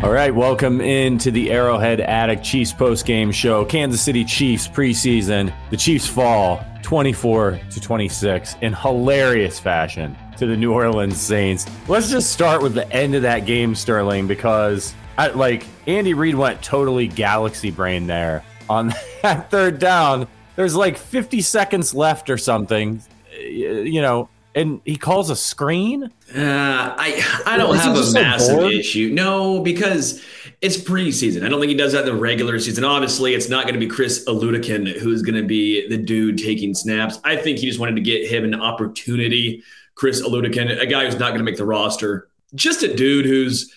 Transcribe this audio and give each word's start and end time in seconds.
All 0.00 0.12
right, 0.12 0.32
welcome 0.32 0.80
into 0.80 1.32
the 1.32 1.50
Arrowhead 1.50 2.00
Addict 2.00 2.44
Chiefs 2.44 2.72
post 2.72 3.04
game 3.04 3.32
show. 3.32 3.64
Kansas 3.64 4.00
City 4.00 4.24
Chiefs 4.24 4.68
preseason. 4.68 5.52
The 5.70 5.76
Chiefs 5.76 6.06
fall 6.06 6.64
24 6.82 7.58
to 7.72 7.80
26 7.80 8.54
in 8.62 8.74
hilarious 8.74 9.58
fashion 9.58 10.16
to 10.36 10.46
the 10.46 10.56
New 10.56 10.72
Orleans 10.72 11.20
Saints. 11.20 11.66
Let's 11.88 12.10
just 12.10 12.30
start 12.30 12.62
with 12.62 12.74
the 12.74 12.88
end 12.92 13.16
of 13.16 13.22
that 13.22 13.44
game, 13.44 13.74
Sterling, 13.74 14.28
because 14.28 14.94
I, 15.18 15.28
like 15.30 15.66
Andy 15.88 16.14
Reid 16.14 16.36
went 16.36 16.62
totally 16.62 17.08
galaxy 17.08 17.72
brain 17.72 18.06
there 18.06 18.44
on 18.70 18.94
that 19.22 19.50
third 19.50 19.80
down. 19.80 20.28
There's 20.54 20.76
like 20.76 20.96
50 20.96 21.40
seconds 21.40 21.92
left 21.92 22.30
or 22.30 22.38
something, 22.38 23.02
you 23.36 24.00
know, 24.00 24.28
and 24.58 24.80
he 24.84 24.96
calls 24.96 25.30
a 25.30 25.36
screen. 25.36 26.04
Uh, 26.04 26.10
I 26.36 27.42
I 27.46 27.56
don't 27.56 27.76
have 27.76 27.96
a 27.96 28.02
so 28.02 28.12
massive 28.12 28.56
bored? 28.56 28.72
issue. 28.72 29.10
No, 29.12 29.60
because 29.60 30.20
it's 30.60 30.76
preseason. 30.76 31.46
I 31.46 31.48
don't 31.48 31.60
think 31.60 31.70
he 31.70 31.76
does 31.76 31.92
that 31.92 32.00
in 32.00 32.06
the 32.06 32.20
regular 32.20 32.58
season. 32.58 32.82
Obviously, 32.82 33.34
it's 33.34 33.48
not 33.48 33.64
going 33.64 33.74
to 33.74 33.80
be 33.80 33.86
Chris 33.86 34.24
Oladokun 34.26 34.98
who's 34.98 35.22
going 35.22 35.40
to 35.40 35.46
be 35.46 35.88
the 35.88 35.96
dude 35.96 36.38
taking 36.38 36.74
snaps. 36.74 37.20
I 37.22 37.36
think 37.36 37.58
he 37.58 37.68
just 37.68 37.78
wanted 37.78 37.94
to 37.94 38.02
get 38.02 38.28
him 38.28 38.44
an 38.44 38.60
opportunity. 38.60 39.62
Chris 39.94 40.20
Oladokun, 40.20 40.80
a 40.80 40.86
guy 40.86 41.04
who's 41.04 41.18
not 41.18 41.28
going 41.28 41.38
to 41.38 41.44
make 41.44 41.56
the 41.56 41.64
roster, 41.64 42.28
just 42.54 42.82
a 42.82 42.92
dude 42.94 43.26
who's 43.26 43.72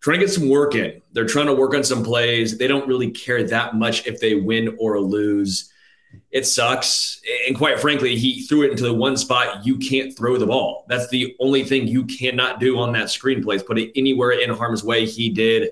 trying 0.00 0.18
to 0.18 0.26
get 0.26 0.32
some 0.32 0.48
work 0.48 0.74
in. 0.74 1.00
They're 1.12 1.26
trying 1.26 1.46
to 1.46 1.54
work 1.54 1.74
on 1.74 1.84
some 1.84 2.02
plays. 2.02 2.58
They 2.58 2.66
don't 2.66 2.88
really 2.88 3.10
care 3.10 3.44
that 3.44 3.76
much 3.76 4.06
if 4.06 4.20
they 4.20 4.34
win 4.34 4.76
or 4.80 5.00
lose. 5.00 5.72
It 6.30 6.46
sucks. 6.46 7.20
And 7.46 7.56
quite 7.56 7.80
frankly, 7.80 8.16
he 8.16 8.42
threw 8.42 8.62
it 8.62 8.70
into 8.70 8.84
the 8.84 8.94
one 8.94 9.16
spot 9.16 9.64
you 9.64 9.76
can't 9.76 10.16
throw 10.16 10.36
the 10.36 10.46
ball. 10.46 10.84
That's 10.88 11.08
the 11.08 11.34
only 11.40 11.64
thing 11.64 11.86
you 11.86 12.04
cannot 12.04 12.60
do 12.60 12.78
on 12.78 12.92
that 12.92 13.06
screenplay 13.06 13.56
is 13.56 13.62
put 13.62 13.78
it 13.78 13.92
anywhere 13.96 14.32
in 14.32 14.50
harm's 14.50 14.84
way. 14.84 15.06
He 15.06 15.30
did. 15.30 15.70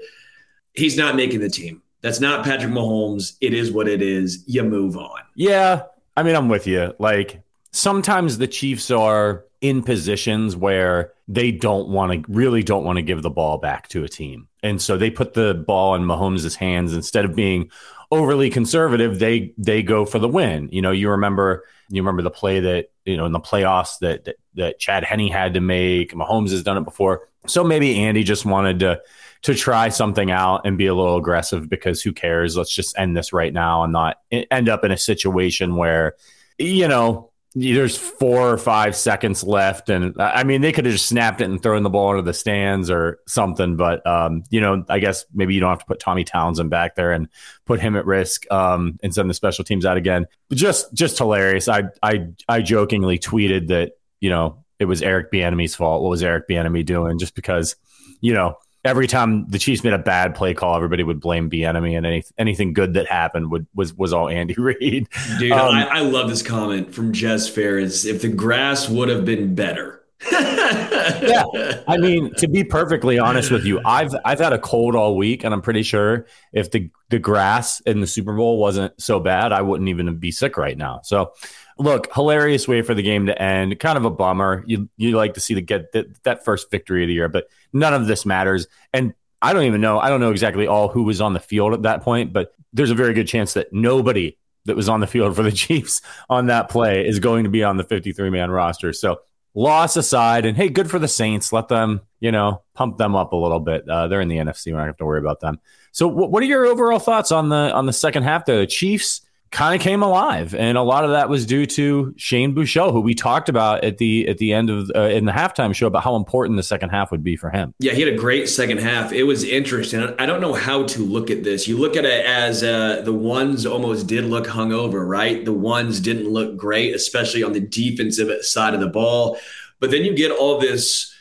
He's 0.73 0.97
not 0.97 1.17
making 1.17 1.41
the 1.41 1.51
team. 1.51 1.83
That's 2.01 2.21
not 2.21 2.45
Patrick 2.45 2.73
Mahomes. 2.73 3.37
It 3.41 3.53
is 3.53 3.73
what 3.73 3.89
it 3.89 4.03
is. 4.03 4.45
You 4.47 4.63
move 4.63 4.97
on. 4.97 5.21
Yeah, 5.35 5.85
I 6.17 6.23
mean, 6.23 6.37
I'm 6.37 6.49
with 6.49 6.67
you. 6.67 6.95
Like 6.99 7.43
sometimes 7.73 8.39
the 8.39 8.47
Chiefs 8.47 8.91
are 8.91 9.45
in 9.61 9.83
positions 9.83 10.55
where 10.57 11.13
they 11.29 11.51
don't 11.51 11.89
want 11.89 12.13
to 12.13 12.33
really 12.33 12.63
don't 12.63 12.85
want 12.85 12.97
to 12.97 13.03
give 13.03 13.23
the 13.23 13.31
ball 13.31 13.59
back 13.59 13.89
to 13.89 14.05
a 14.05 14.09
team. 14.09 14.49
And 14.63 14.81
so 14.81 14.97
they 14.97 15.11
put 15.11 15.35
the 15.35 15.55
ball 15.55 15.95
in 15.95 16.03
Mahomes' 16.03 16.55
hands 16.57 16.93
instead 16.93 17.25
of 17.25 17.35
being 17.35 17.71
overly 18.11 18.51
conservative, 18.51 19.19
they 19.19 19.55
they 19.59 19.83
go 19.83 20.05
for 20.05 20.19
the 20.19 20.29
win. 20.29 20.69
You 20.73 20.83
know, 20.83 20.93
you 20.93 21.11
remember 21.11 21.65
you 21.89 22.03
remember 22.03 22.23
the 22.23 22.31
play 22.31 22.61
that, 22.61 22.91
you 23.05 23.17
know, 23.17 23.27
in 23.27 23.33
the 23.33 23.41
playoffs 23.41 23.99
that 24.01 24.25
that, 24.25 24.37
that 24.55 24.79
Chad 24.79 25.05
Henne 25.05 25.29
had 25.29 25.55
to 25.55 25.61
make. 25.61 26.13
Mahomes 26.13 26.51
has 26.51 26.63
done 26.63 26.77
it 26.77 26.85
before. 26.85 27.29
So 27.47 27.63
maybe 27.63 27.99
Andy 28.01 28.25
just 28.25 28.45
wanted 28.45 28.81
to 28.81 29.01
to 29.43 29.55
try 29.55 29.89
something 29.89 30.31
out 30.31 30.63
and 30.67 30.79
be 30.79 30.87
a 30.87 30.95
little 30.95 31.17
aggressive 31.17 31.69
because 31.69 32.03
who 32.03 32.13
cares? 32.13 32.57
Let's 32.57 32.75
just 32.75 32.99
end 32.99 33.17
this 33.17 33.33
right 33.33 33.53
now 33.53 33.85
and 33.85 33.93
not 33.93 34.17
end 34.33 34.69
up 34.69 34.85
in 34.85 34.91
a 34.91 34.97
situation 34.97 35.77
where, 35.77 36.15
you 36.59 36.89
know, 36.89 37.31
there's 37.59 37.97
four 37.97 38.53
or 38.53 38.59
five 38.59 38.95
seconds 38.95 39.43
left. 39.43 39.89
And 39.89 40.15
I 40.21 40.45
mean, 40.45 40.61
they 40.61 40.73
could 40.73 40.85
have 40.85 40.93
just 40.93 41.07
snapped 41.07 41.41
it 41.41 41.45
and 41.45 41.63
thrown 41.63 41.83
the 41.85 41.91
ball 41.91 42.11
into 42.11 42.23
the 42.23 42.35
stands 42.35 42.91
or 42.91 43.19
something. 43.27 43.77
But, 43.77 44.07
um, 44.07 44.43
you 44.51 44.61
know, 44.61 44.85
I 44.91 44.99
guess 44.99 45.25
maybe 45.33 45.55
you 45.55 45.61
don't 45.61 45.71
have 45.71 45.79
to 45.79 45.87
put 45.87 45.99
Tommy 45.99 46.23
Townsend 46.23 46.69
back 46.69 46.97
there 46.97 47.13
and 47.13 47.29
put 47.65 47.81
him 47.81 47.97
at 47.97 48.05
risk 48.05 48.45
um, 48.53 48.99
and 49.03 49.15
send 49.15 49.31
the 49.31 49.35
special 49.35 49.65
teams 49.65 49.87
out 49.87 49.97
again. 49.97 50.27
Just, 50.53 50.93
just 50.93 51.17
hilarious. 51.17 51.67
I, 51.67 51.85
I, 52.03 52.29
I 52.47 52.61
jokingly 52.61 53.19
tweeted 53.19 53.69
that, 53.69 53.93
you 54.21 54.29
know, 54.29 54.63
it 54.79 54.85
was 54.85 55.01
Eric 55.01 55.33
Bieniemy's 55.33 55.75
fault. 55.75 56.03
What 56.03 56.11
was 56.11 56.23
Eric 56.23 56.47
Bieniemy 56.49 56.85
doing? 56.85 57.19
Just 57.19 57.35
because, 57.35 57.75
you 58.21 58.35
know, 58.35 58.59
every 58.87 59.07
time 59.07 59.47
the 59.49 59.59
Chiefs 59.59 59.85
made 59.85 59.93
a 59.93 59.99
bad 59.99 60.35
play 60.35 60.55
call, 60.55 60.77
everybody 60.77 61.03
would 61.03 61.21
blame 61.21 61.51
Bieniemy, 61.51 61.97
and 61.97 62.07
any, 62.07 62.25
anything 62.39 62.73
good 62.73 62.95
that 62.95 63.07
happened 63.07 63.51
would 63.51 63.67
was 63.75 63.93
was 63.95 64.13
all 64.13 64.29
Andy 64.29 64.55
Reid. 64.59 65.09
Dude, 65.39 65.53
Um, 65.53 65.75
I, 65.75 65.87
I 65.87 66.01
love 66.01 66.29
this 66.29 66.43
comment 66.43 66.95
from 66.95 67.13
Jess 67.13 67.49
Ferris. 67.49 68.05
If 68.05 68.23
the 68.23 68.29
grass 68.29 68.89
would 68.89 69.09
have 69.09 69.25
been 69.25 69.55
better. 69.55 70.03
yeah, 70.33 71.45
I 71.87 71.99
mean, 71.99 72.33
to 72.37 72.49
be 72.49 72.65
perfectly 72.65 73.19
honest 73.19 73.51
with 73.51 73.67
you, 73.67 73.81
I've 73.85 74.15
I've 74.25 74.39
had 74.39 74.55
a 74.55 74.59
cold 74.59 74.97
all 74.97 75.15
week, 75.15 75.45
and 75.45 75.53
I'm 75.53 75.61
pretty 75.61 75.83
sure 75.83 76.27
if 76.55 76.71
the 76.71 76.91
the 77.11 77.19
grass 77.19 77.81
in 77.81 78.01
the 78.01 78.07
Super 78.07 78.35
Bowl 78.35 78.59
wasn't 78.59 78.99
so 79.01 79.21
bad, 79.21 79.53
I 79.53 79.61
wouldn't 79.61 79.91
even 79.91 80.17
be 80.17 80.31
sick 80.31 80.57
right 80.57 80.77
now. 80.77 81.01
So, 81.05 81.33
look, 81.79 82.13
hilarious 82.15 82.67
way 82.67 82.83
for 82.83 82.95
the 82.95 83.03
game 83.03 83.27
to 83.27 83.41
end. 83.43 83.79
Kind 83.81 83.99
of 83.99 84.05
a 84.05 84.11
bummer. 84.11 84.65
You 84.67 84.89
you 84.97 85.17
like 85.17 85.35
to 85.35 85.41
see 85.41 85.55
the 85.55 85.61
get 85.61 85.93
that, 85.93 86.23
that 86.25 86.45
first 86.45 86.71
victory 86.71 87.05
of 87.05 87.09
the 87.09 87.15
year, 87.15 87.29
but 87.29 87.49
none 87.73 87.95
of 87.95 88.07
this 88.07 88.27
matters. 88.27 88.67
And 88.93 89.15
I 89.43 89.53
don't 89.53 89.65
even 89.65 89.81
know. 89.81 89.99
I 89.99 90.09
don't 90.09 90.21
know 90.21 90.31
exactly 90.31 90.67
all 90.67 90.89
who 90.89 91.03
was 91.03 91.21
on 91.21 91.35
the 91.35 91.41
field 91.41 91.75
at 91.75 91.83
that 91.83 92.03
point, 92.03 92.33
but 92.33 92.55
there's 92.73 92.91
a 92.91 92.95
very 92.95 93.15
good 93.15 93.29
chance 93.29 93.55
that 93.55 93.73
nobody 93.73 94.37
that 94.65 94.77
was 94.77 94.89
on 94.89 95.01
the 95.01 95.07
field 95.07 95.37
for 95.37 95.43
the 95.43 95.53
Chiefs 95.53 96.03
on 96.29 96.47
that 96.47 96.69
play 96.69 97.07
is 97.07 97.19
going 97.19 97.45
to 97.45 97.51
be 97.51 97.63
on 97.63 97.77
the 97.77 97.85
53 97.85 98.31
man 98.31 98.51
roster. 98.51 98.93
So 98.93 99.21
loss 99.55 99.97
aside, 99.97 100.45
and 100.47 100.57
hey, 100.57 100.69
good 100.69 100.91
for 100.91 100.99
the 100.99 101.09
Saints. 101.09 101.53
Let 101.53 101.69
them, 101.69 102.01
you 102.21 102.33
know, 102.33 102.63
pump 102.75 102.99
them 102.99 103.17
up 103.17 103.33
a 103.33 103.37
little 103.37 103.61
bit. 103.61 103.89
Uh, 103.89 104.07
they're 104.09 104.21
in 104.21 104.29
the 104.29 104.37
NFC. 104.37 104.67
We 104.67 104.73
don't 104.73 104.87
have 104.87 104.97
to 104.99 105.05
worry 105.05 105.21
about 105.21 105.41
them. 105.41 105.61
So, 105.93 106.07
what, 106.09 106.31
what 106.31 106.43
are 106.43 106.47
your 106.47 106.67
overall 106.67 106.99
thoughts 106.99 107.33
on 107.33 107.49
the 107.49 107.73
on 107.73 107.87
the 107.87 107.93
second 107.93 108.23
half? 108.23 108.45
There, 108.45 108.59
the 108.59 108.67
Chiefs 108.67 109.23
kind 109.57 109.75
of 109.75 109.81
came 109.81 110.03
alive, 110.03 110.55
and 110.55 110.77
a 110.77 110.83
lot 110.83 111.03
of 111.03 111.13
that 111.13 111.31
was 111.31 111.47
due 111.47 111.65
to 111.65 112.13
Shane 112.19 112.55
Buechele, 112.55 112.93
who 112.93 113.01
we 113.01 113.15
talked 113.15 113.49
about 113.49 113.85
at 113.85 113.97
the 113.97 114.29
at 114.29 114.37
the 114.37 114.53
end 114.53 114.69
of 114.69 114.91
uh, 114.95 115.05
in 115.05 115.25
the 115.25 115.33
halftime 115.33 115.75
show 115.75 115.87
about 115.87 116.05
how 116.05 116.15
important 116.15 116.59
the 116.59 116.63
second 116.63 116.91
half 116.91 117.11
would 117.11 117.25
be 117.25 117.37
for 117.37 117.49
him. 117.49 117.73
Yeah, 117.79 117.93
he 117.93 118.03
had 118.03 118.13
a 118.13 118.17
great 118.17 118.51
second 118.51 118.81
half. 118.81 119.13
It 119.13 119.23
was 119.23 119.45
interesting. 119.45 120.15
I 120.19 120.27
don't 120.27 120.43
know 120.43 120.53
how 120.53 120.83
to 120.85 121.01
look 121.01 121.31
at 121.31 121.43
this. 121.43 121.67
You 121.67 121.79
look 121.79 121.97
at 121.97 122.05
it 122.05 122.27
as 122.27 122.63
uh, 122.63 123.01
the 123.03 123.15
ones 123.15 123.65
almost 123.65 124.07
did 124.07 124.27
look 124.27 124.47
hungover, 124.47 125.09
right? 125.09 125.43
The 125.43 125.55
ones 125.55 126.01
didn't 126.01 126.29
look 126.29 126.59
great, 126.59 126.95
especially 126.95 127.43
on 127.43 127.55
the 127.55 127.61
defensive 127.61 128.45
side 128.45 128.75
of 128.75 128.81
the 128.81 128.89
ball. 128.89 129.39
But 129.81 129.91
then 129.91 130.05
you 130.05 130.15
get 130.15 130.33
all 130.33 130.61
this 130.61 131.15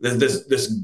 this, 0.00 0.44
this 0.46 0.80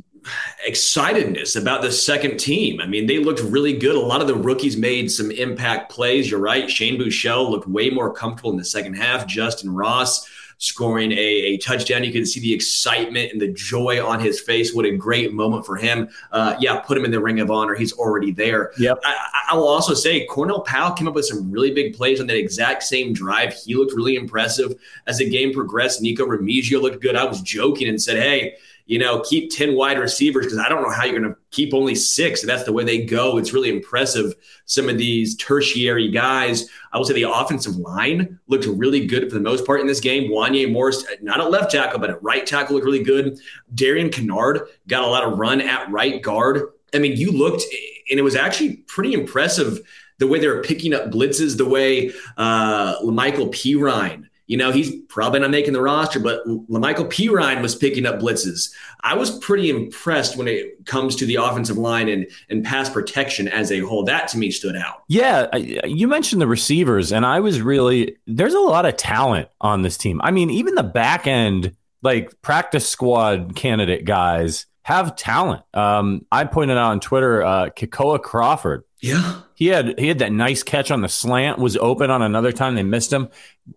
excitedness 0.68 1.60
about 1.60 1.82
the 1.82 1.92
second 1.92 2.38
team. 2.38 2.80
I 2.80 2.86
mean, 2.86 3.06
they 3.06 3.18
looked 3.18 3.40
really 3.40 3.72
good. 3.72 3.96
A 3.96 4.00
lot 4.00 4.20
of 4.20 4.26
the 4.26 4.34
rookies 4.34 4.76
made 4.76 5.10
some 5.10 5.30
impact 5.30 5.90
plays. 5.90 6.30
You're 6.30 6.40
right. 6.40 6.70
Shane 6.70 6.98
Buechele 6.98 7.50
looked 7.50 7.68
way 7.68 7.90
more 7.90 8.12
comfortable 8.12 8.50
in 8.50 8.56
the 8.56 8.64
second 8.64 8.94
half. 8.94 9.26
Justin 9.26 9.74
Ross 9.74 10.28
scoring 10.60 11.12
a, 11.12 11.16
a 11.16 11.58
touchdown. 11.58 12.02
You 12.02 12.12
can 12.12 12.26
see 12.26 12.40
the 12.40 12.52
excitement 12.52 13.30
and 13.30 13.40
the 13.40 13.48
joy 13.52 14.04
on 14.04 14.18
his 14.18 14.40
face. 14.40 14.74
What 14.74 14.84
a 14.84 14.96
great 14.96 15.32
moment 15.32 15.64
for 15.64 15.76
him. 15.76 16.08
Uh, 16.32 16.56
yeah, 16.58 16.80
put 16.80 16.98
him 16.98 17.04
in 17.04 17.12
the 17.12 17.20
ring 17.20 17.38
of 17.38 17.50
honor. 17.50 17.76
He's 17.76 17.92
already 17.92 18.32
there. 18.32 18.72
Yep. 18.76 18.98
I, 19.04 19.44
I 19.50 19.56
will 19.56 19.68
also 19.68 19.94
say 19.94 20.26
Cornell 20.26 20.62
Powell 20.62 20.94
came 20.94 21.06
up 21.06 21.14
with 21.14 21.26
some 21.26 21.50
really 21.50 21.70
big 21.70 21.94
plays 21.96 22.20
on 22.20 22.26
that 22.26 22.36
exact 22.36 22.82
same 22.82 23.12
drive. 23.12 23.54
He 23.54 23.76
looked 23.76 23.92
really 23.92 24.16
impressive 24.16 24.74
as 25.06 25.18
the 25.18 25.30
game 25.30 25.54
progressed. 25.54 26.02
Nikko 26.02 26.26
Remigio 26.26 26.82
looked 26.82 27.00
good. 27.00 27.14
I 27.14 27.24
was 27.24 27.40
joking 27.40 27.88
and 27.88 28.02
said, 28.02 28.16
hey, 28.16 28.56
you 28.88 28.98
know, 28.98 29.20
keep 29.20 29.50
10 29.50 29.76
wide 29.76 29.98
receivers 29.98 30.46
because 30.46 30.58
I 30.58 30.66
don't 30.70 30.82
know 30.82 30.88
how 30.88 31.04
you're 31.04 31.20
going 31.20 31.30
to 31.30 31.38
keep 31.50 31.74
only 31.74 31.94
six. 31.94 32.40
That's 32.42 32.64
the 32.64 32.72
way 32.72 32.84
they 32.84 33.04
go. 33.04 33.36
It's 33.36 33.52
really 33.52 33.68
impressive. 33.68 34.34
Some 34.64 34.88
of 34.88 34.96
these 34.96 35.36
tertiary 35.36 36.10
guys, 36.10 36.66
I 36.90 36.96
will 36.96 37.04
say 37.04 37.12
the 37.12 37.30
offensive 37.30 37.76
line 37.76 38.38
looked 38.48 38.64
really 38.64 39.06
good 39.06 39.28
for 39.28 39.34
the 39.34 39.42
most 39.42 39.66
part 39.66 39.82
in 39.82 39.86
this 39.86 40.00
game. 40.00 40.30
Wanya 40.30 40.72
Morris, 40.72 41.04
not 41.20 41.38
a 41.38 41.46
left 41.46 41.70
tackle, 41.70 42.00
but 42.00 42.08
a 42.08 42.16
right 42.20 42.46
tackle 42.46 42.76
looked 42.76 42.86
really 42.86 43.02
good. 43.02 43.38
Darian 43.74 44.08
Kinnard 44.08 44.66
got 44.86 45.04
a 45.04 45.06
lot 45.06 45.22
of 45.22 45.38
run 45.38 45.60
at 45.60 45.90
right 45.90 46.22
guard. 46.22 46.62
I 46.94 46.98
mean, 46.98 47.14
you 47.14 47.30
looked, 47.30 47.64
and 48.10 48.18
it 48.18 48.22
was 48.22 48.36
actually 48.36 48.76
pretty 48.86 49.12
impressive 49.12 49.80
the 50.16 50.26
way 50.26 50.38
they 50.38 50.48
were 50.48 50.62
picking 50.62 50.94
up 50.94 51.10
blitzes, 51.10 51.58
the 51.58 51.68
way 51.68 52.10
uh, 52.38 52.96
Michael 53.04 53.48
Perine 53.48 54.27
you 54.48 54.56
know, 54.56 54.72
he's 54.72 54.96
probably 55.08 55.40
not 55.40 55.50
making 55.50 55.74
the 55.74 55.80
roster, 55.80 56.18
but 56.18 56.40
Michael 56.68 57.04
Perine 57.04 57.60
was 57.60 57.76
picking 57.76 58.06
up 58.06 58.18
blitzes. 58.18 58.72
I 59.02 59.14
was 59.14 59.38
pretty 59.38 59.68
impressed 59.68 60.36
when 60.36 60.48
it 60.48 60.86
comes 60.86 61.14
to 61.16 61.26
the 61.26 61.36
offensive 61.36 61.76
line 61.76 62.08
and, 62.08 62.26
and 62.48 62.64
pass 62.64 62.88
protection 62.88 63.46
as 63.46 63.70
a 63.70 63.80
whole. 63.80 64.04
That 64.04 64.26
to 64.28 64.38
me 64.38 64.50
stood 64.50 64.74
out. 64.74 65.04
Yeah. 65.08 65.54
You 65.54 66.08
mentioned 66.08 66.40
the 66.40 66.46
receivers, 66.46 67.12
and 67.12 67.26
I 67.26 67.40
was 67.40 67.60
really, 67.60 68.16
there's 68.26 68.54
a 68.54 68.60
lot 68.60 68.86
of 68.86 68.96
talent 68.96 69.50
on 69.60 69.82
this 69.82 69.98
team. 69.98 70.18
I 70.24 70.30
mean, 70.30 70.48
even 70.48 70.74
the 70.74 70.82
back 70.82 71.26
end, 71.26 71.76
like 72.00 72.40
practice 72.40 72.88
squad 72.88 73.54
candidate 73.54 74.06
guys 74.06 74.64
have 74.88 75.16
talent. 75.16 75.62
Um, 75.74 76.24
I 76.32 76.44
pointed 76.44 76.78
out 76.78 76.92
on 76.92 77.00
Twitter, 77.00 77.42
uh, 77.42 77.68
Kekoa 77.68 78.22
Crawford. 78.22 78.84
Yeah. 79.00 79.42
He 79.54 79.66
had 79.66 79.98
he 79.98 80.08
had 80.08 80.20
that 80.20 80.32
nice 80.32 80.62
catch 80.62 80.90
on 80.90 81.02
the 81.02 81.10
slant, 81.10 81.58
was 81.58 81.76
open 81.76 82.10
on 82.10 82.22
another 82.22 82.52
time. 82.52 82.74
They 82.74 82.82
missed 82.82 83.12
him. 83.12 83.28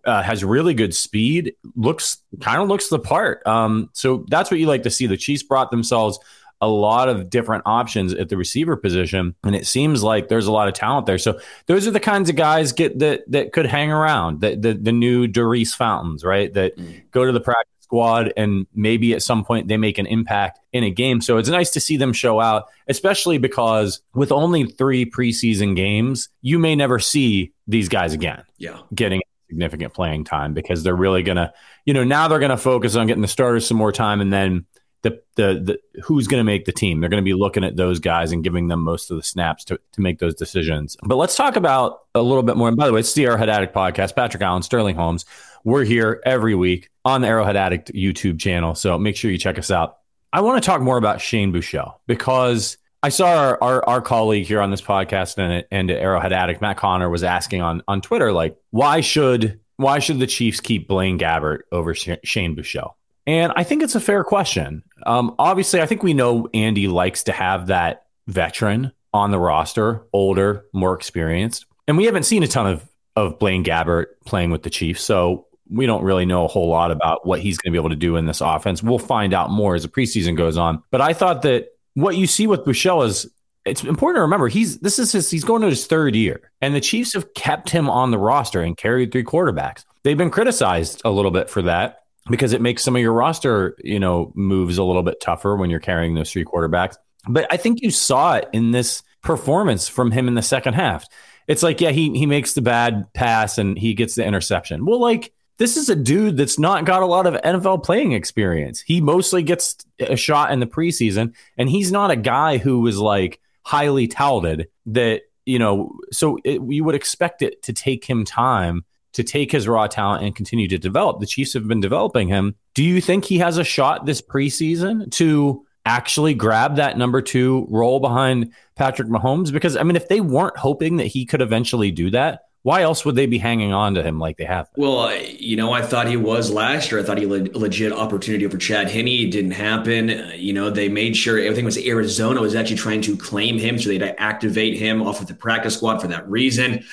Uh, 0.06 0.24
has 0.24 0.42
really 0.42 0.74
good 0.74 0.96
speed. 0.96 1.54
Looks 1.75 2.24
kind 2.40 2.62
of 2.62 2.69
looks 2.69 2.88
the 2.88 2.98
part. 2.98 3.46
Um, 3.46 3.90
so 3.92 4.25
that's 4.30 4.50
what 4.50 4.62
you 4.62 4.68
like 4.68 4.84
to 4.84 4.90
see. 4.90 5.06
The 5.06 5.18
Chiefs 5.18 5.44
brought 5.44 5.69
themselves 5.69 6.18
a 6.62 6.69
lot 6.69 7.10
of 7.10 7.30
different 7.30 7.63
options 7.66 8.13
at 8.13 8.30
the 8.30 8.38
receiver 8.38 8.78
position, 8.78 9.36
and 9.44 9.54
it 9.54 9.68
seems 9.68 10.04
like 10.04 10.30
there's 10.30 10.48
a 10.48 10.52
lot 10.52 10.69
of 10.69 10.75
talent 10.75 11.08
there. 11.08 11.18
So 11.18 11.42
those 11.66 11.86
are 11.88 11.92
the 11.92 12.00
kinds 12.00 12.30
of 12.30 12.38
guys 12.38 12.72
get 12.72 13.00
that 13.00 13.30
that 13.30 13.52
could 13.52 13.66
hang 13.66 13.92
around. 13.92 14.40
The 14.40 14.56
the, 14.56 14.74
the 14.75 14.94
new 14.94 15.28
Daurice 15.28 15.75
Fountains, 15.75 16.24
right? 16.24 16.54
That 16.54 16.78
mm. 16.78 17.02
go 17.12 17.25
to 17.25 17.34
the 17.34 17.42
practice 17.42 17.81
squad 17.91 18.31
and 18.38 18.65
maybe 18.73 19.13
at 19.13 19.21
some 19.21 19.43
point 19.43 19.67
they 19.67 19.75
make 19.75 19.97
an 19.97 20.05
impact 20.05 20.61
in 20.71 20.81
a 20.85 20.89
game. 20.89 21.19
So 21.19 21.38
it's 21.38 21.49
nice 21.49 21.71
to 21.71 21.81
see 21.81 21.97
them 21.97 22.13
show 22.13 22.39
out, 22.39 22.69
especially 22.88 23.38
because 23.38 23.99
with 24.15 24.31
only 24.31 24.63
three 24.63 25.05
preseason 25.05 25.75
games, 25.75 26.29
you 26.41 26.57
may 26.57 26.73
never 26.73 26.99
see 26.99 27.51
these 27.67 27.89
guys 27.89 28.13
again. 28.13 28.43
Yeah. 28.57 28.79
Getting 28.95 29.21
significant 29.49 29.93
playing 29.93 30.23
time 30.23 30.53
because 30.53 30.83
they're 30.83 30.95
really 30.95 31.21
going 31.21 31.35
to, 31.35 31.51
you 31.83 31.93
know, 31.93 32.05
now 32.05 32.29
they're 32.29 32.39
going 32.39 32.51
to 32.51 32.55
focus 32.55 32.95
on 32.95 33.07
getting 33.07 33.21
the 33.21 33.27
starters 33.27 33.67
some 33.67 33.75
more 33.75 33.91
time 33.91 34.21
and 34.21 34.31
then 34.31 34.65
the, 35.01 35.21
the, 35.35 35.79
the 35.93 36.01
who's 36.01 36.27
going 36.27 36.39
to 36.39 36.45
make 36.45 36.63
the 36.63 36.71
team. 36.71 37.01
They're 37.01 37.09
going 37.09 37.21
to 37.21 37.29
be 37.29 37.33
looking 37.33 37.65
at 37.65 37.75
those 37.75 37.99
guys 37.99 38.31
and 38.31 38.41
giving 38.41 38.69
them 38.69 38.81
most 38.81 39.11
of 39.11 39.17
the 39.17 39.23
snaps 39.23 39.65
to, 39.65 39.79
to 39.91 40.01
make 40.01 40.19
those 40.19 40.35
decisions. 40.35 40.95
But 41.03 41.17
let's 41.17 41.35
talk 41.35 41.57
about 41.57 42.03
a 42.15 42.21
little 42.21 42.43
bit 42.43 42.55
more. 42.55 42.69
And 42.69 42.77
by 42.77 42.88
the 42.88 42.93
way, 42.93 43.01
it's 43.01 43.13
the 43.13 43.25
Arrowhead 43.25 43.49
Addict 43.49 43.75
podcast. 43.75 44.15
Patrick 44.15 44.41
Allen, 44.43 44.61
Sterling 44.61 44.95
Holmes. 44.95 45.25
We're 45.63 45.84
here 45.84 46.22
every 46.25 46.56
week 46.56 46.90
on 47.06 47.22
the 47.22 47.28
Arrowhead 47.28 47.56
Addict 47.56 47.94
YouTube 47.94 48.40
channel. 48.40 48.75
So 48.75 48.98
make 48.98 49.16
sure 49.16 49.31
you 49.31 49.38
check 49.38 49.60
us 49.60 49.72
out. 49.72 49.98
I 50.34 50.42
want 50.42 50.62
to 50.62 50.66
talk 50.66 50.81
more 50.81 50.98
about 50.98 51.22
Shane 51.22 51.52
Buechele 51.52 51.96
because 52.08 52.78
I 53.04 53.10
saw 53.10 53.28
our, 53.28 53.58
our, 53.62 53.90
our, 53.90 54.02
colleague 54.02 54.46
here 54.46 54.62
on 54.62 54.72
this 54.72 54.81
podcast 54.81 55.38
and, 55.38 55.66
and 55.72 55.92
Arrowhead 55.92 56.31
Addict, 56.31 56.62
Matt 56.62 56.78
Connor, 56.78 57.10
was 57.10 57.24
asking 57.24 57.62
on, 57.62 57.81
on 57.88 58.00
Twitter, 58.02 58.31
like, 58.31 58.56
why 58.69 59.02
should 59.02 59.60
why 59.78 59.98
should 59.98 60.19
the 60.19 60.28
Chiefs 60.28 60.60
keep 60.60 60.88
Blaine 60.88 61.18
Gabbert 61.18 61.62
over 61.72 61.96
Shane 61.96 62.56
Buechele? 62.56 62.94
And 63.25 63.52
I 63.56 63.63
think 63.63 63.81
it's 63.81 63.96
a 63.96 64.00
fair 64.00 64.24
question. 64.24 64.84
Um, 65.06 65.36
obviously, 65.40 65.81
I 65.81 65.88
think 65.88 66.04
we 66.04 66.13
know 66.13 66.48
Andy 66.54 66.88
likes 66.88 67.24
to 67.24 67.31
have 67.31 67.68
that 67.68 68.06
veteran 68.28 68.92
on 69.13 69.31
the 69.31 69.40
roster, 69.40 70.04
older, 70.13 70.66
more 70.74 70.94
experienced. 70.94 71.66
And 71.88 71.98
we 71.98 72.06
haven't 72.06 72.24
seen 72.24 72.44
a 72.44 72.48
ton 72.48 72.68
of, 72.68 72.88
of 73.16 73.40
Blaine 73.40 73.63
Gabbert 73.63 74.08
playing 74.25 74.52
with 74.52 74.63
the 74.63 74.69
Chiefs. 74.69 75.04
So 75.04 75.48
we 75.71 75.85
don't 75.85 76.03
really 76.03 76.25
know 76.25 76.45
a 76.45 76.47
whole 76.47 76.69
lot 76.69 76.91
mm-hmm. 76.91 76.97
about 76.97 77.25
what 77.25 77.39
he's 77.39 77.57
going 77.57 77.71
to 77.71 77.75
be 77.75 77.81
able 77.81 77.89
to 77.89 77.95
do 77.95 78.18
in 78.18 78.25
this 78.25 78.41
offense. 78.41 78.83
We'll 78.83 79.00
find 79.00 79.33
out 79.33 79.50
more 79.50 79.75
as 79.75 79.83
the 79.83 79.89
preseason 79.89 80.35
goes 80.35 80.57
on. 80.57 80.83
But 80.91 81.01
I 81.01 81.13
thought 81.13 81.41
that 81.44 81.69
what 81.94 82.18
you 82.18 82.27
see 82.27 82.47
with 82.47 82.65
Buechele 82.65 83.06
is 83.06 83.29
it's 83.65 83.83
important 83.83 84.18
to 84.18 84.21
remember 84.21 84.47
he's 84.47 84.79
this 84.79 84.97
is 84.97 85.12
his 85.12 85.29
he's 85.29 85.44
going 85.44 85.62
to 85.62 85.69
his 85.69 85.85
third 85.85 86.15
year, 86.15 86.51
and 86.62 86.75
the 86.75 86.81
Chiefs 86.81 87.13
have 87.13 87.33
kept 87.33 87.69
him 87.69 87.89
on 87.89 88.12
the 88.12 88.18
roster 88.18 88.62
and 88.62 88.75
carried 88.75 89.12
three 89.12 89.23
quarterbacks. 89.23 89.85
They've 90.03 90.18
been 90.18 90.31
criticized 90.31 91.01
a 91.06 91.12
little 91.12 91.31
bit 91.31 91.50
for 91.50 91.62
that 91.62 92.00
because 92.29 92.53
it 92.53 92.62
makes 92.62 92.83
some 92.83 92.95
of 92.95 93.01
your 93.01 93.13
roster, 93.13 93.77
you 93.83 94.00
know, 94.00 94.31
moves 94.35 94.77
a 94.77 94.83
little 94.83 95.03
bit 95.03 95.21
tougher 95.21 95.56
when 95.56 95.69
you're 95.69 95.79
carrying 95.79 96.15
those 96.15 96.31
three 96.31 96.45
quarterbacks. 96.45 96.95
But 97.27 97.45
I 97.51 97.57
think 97.57 97.81
you 97.81 97.91
saw 97.91 98.35
it 98.35 98.50
in 98.51 98.71
this 98.71 99.03
performance 99.21 99.88
from 99.88 100.12
him 100.12 100.27
in 100.27 100.33
the 100.33 100.41
second 100.41 100.74
half. 100.74 101.06
It's 101.47 101.62
like, 101.62 101.81
yeah, 101.81 101.91
he 101.91 102.17
he 102.17 102.25
makes 102.25 102.53
the 102.53 102.62
bad 102.62 103.12
pass 103.13 103.57
and 103.57 103.77
he 103.77 103.94
gets 103.94 104.15
the 104.15 104.25
interception. 104.25 104.85
Well, 104.85 105.00
like 105.00 105.33
this 105.57 105.77
is 105.77 105.89
a 105.89 105.95
dude 105.95 106.38
that's 106.38 106.57
not 106.57 106.86
got 106.86 107.01
a 107.01 107.06
lot 107.06 107.27
of 107.27 107.36
NFL 107.36 107.83
playing 107.83 108.13
experience. 108.13 108.81
He 108.81 109.01
mostly 109.01 109.44
gets 109.44 109.75
a 110.00 110.15
shot 110.15 110.51
in 110.51 110.59
the 110.59 110.65
preseason, 110.65 111.33
and 111.57 111.69
he's 111.69 111.92
not 111.92 112.12
a 112.12 112.15
guy 112.15 112.57
who 112.57 112.80
was 112.80 112.98
like 112.98 113.39
highly 113.63 114.07
touted 114.07 114.69
that, 114.88 115.21
you 115.45 115.59
know, 115.59 115.92
so 116.12 116.39
it, 116.44 116.62
you 116.68 116.83
would 116.83 116.95
expect 116.95 117.42
it 117.42 117.62
to 117.63 117.74
take 117.74 118.06
him 118.06 118.25
time 118.25 118.86
to 119.13 119.24
take 119.24 119.51
his 119.51 119.68
raw 119.68 119.88
talent 119.88 120.24
and 120.24 120.36
continue 120.36 120.68
to 120.68 120.77
develop. 120.77 121.19
The 121.19 121.25
Chiefs 121.25 121.53
have 121.53 121.68
been 121.68 121.81
developing 121.81 122.27
him. 122.27 122.56
Do 122.74 122.83
you 122.83 123.01
think 123.01 123.25
he 123.25 123.39
has 123.39 123.57
a 123.57 123.63
shot 123.63 124.06
this 124.06 124.21
preseason 124.21 125.12
to 125.13 125.65
actually 125.86 126.33
grab 126.33 126.77
that 126.77 126.98
number 126.98 127.21
two 127.21 127.68
role 127.69 128.00
behind 128.00 128.53
Patrick 128.75 129.09
Mahomes? 129.09 129.51
Because, 129.51 129.75
I 129.75 129.83
mean, 129.83 129.95
if 129.95 130.07
they 130.07 130.21
weren't 130.21 130.57
hoping 130.57 130.98
that 130.98 131.07
he 131.07 131.25
could 131.25 131.42
eventually 131.42 131.92
do 131.92 132.09
that, 132.12 132.45
why 132.63 132.84
else 132.84 133.04
would 133.06 133.16
they 133.16 133.25
be 133.25 133.40
hanging 133.40 133.74
on 133.74 133.96
to 133.96 134.04
him 134.04 134.19
like 134.19 134.38
they 134.38 134.46
have? 134.46 134.69
Well, 134.75 135.16
you 135.16 135.56
know, 135.56 135.74
I 135.74 135.81
thought 135.81 136.08
he 136.08 136.18
was 136.18 136.52
last 136.52 136.92
year. 136.92 137.00
I 137.00 137.04
thought 137.04 137.18
he 137.18 137.24
a 137.24 137.28
legit 137.28 137.92
opportunity 137.92 138.46
over 138.46 138.58
Chad 138.58 138.90
Henne. 138.90 139.08
It 139.08 139.31
didn't 139.31 139.52
happen. 139.52 140.12
Uh, 140.12 140.31
you 140.36 140.54
know, 140.54 140.69
they 140.69 140.88
made 140.88 141.18
sure 141.18 141.40
everything 141.40 141.66
was 141.66 141.78
Arizona 141.80 142.40
was 142.40 142.54
actually 142.54 142.75
trying 142.78 143.02
to 143.02 143.18
claim 143.18 143.58
him, 143.58 143.80
so 143.80 143.90
they'd 143.90 144.04
activate 144.04 144.78
him 144.78 145.02
off 145.02 145.22
of 145.22 145.28
the 145.28 145.34
practice 145.34 145.75
squad 145.75 146.00
for 146.00 146.08
that 146.08 146.30
reason. 146.30 146.84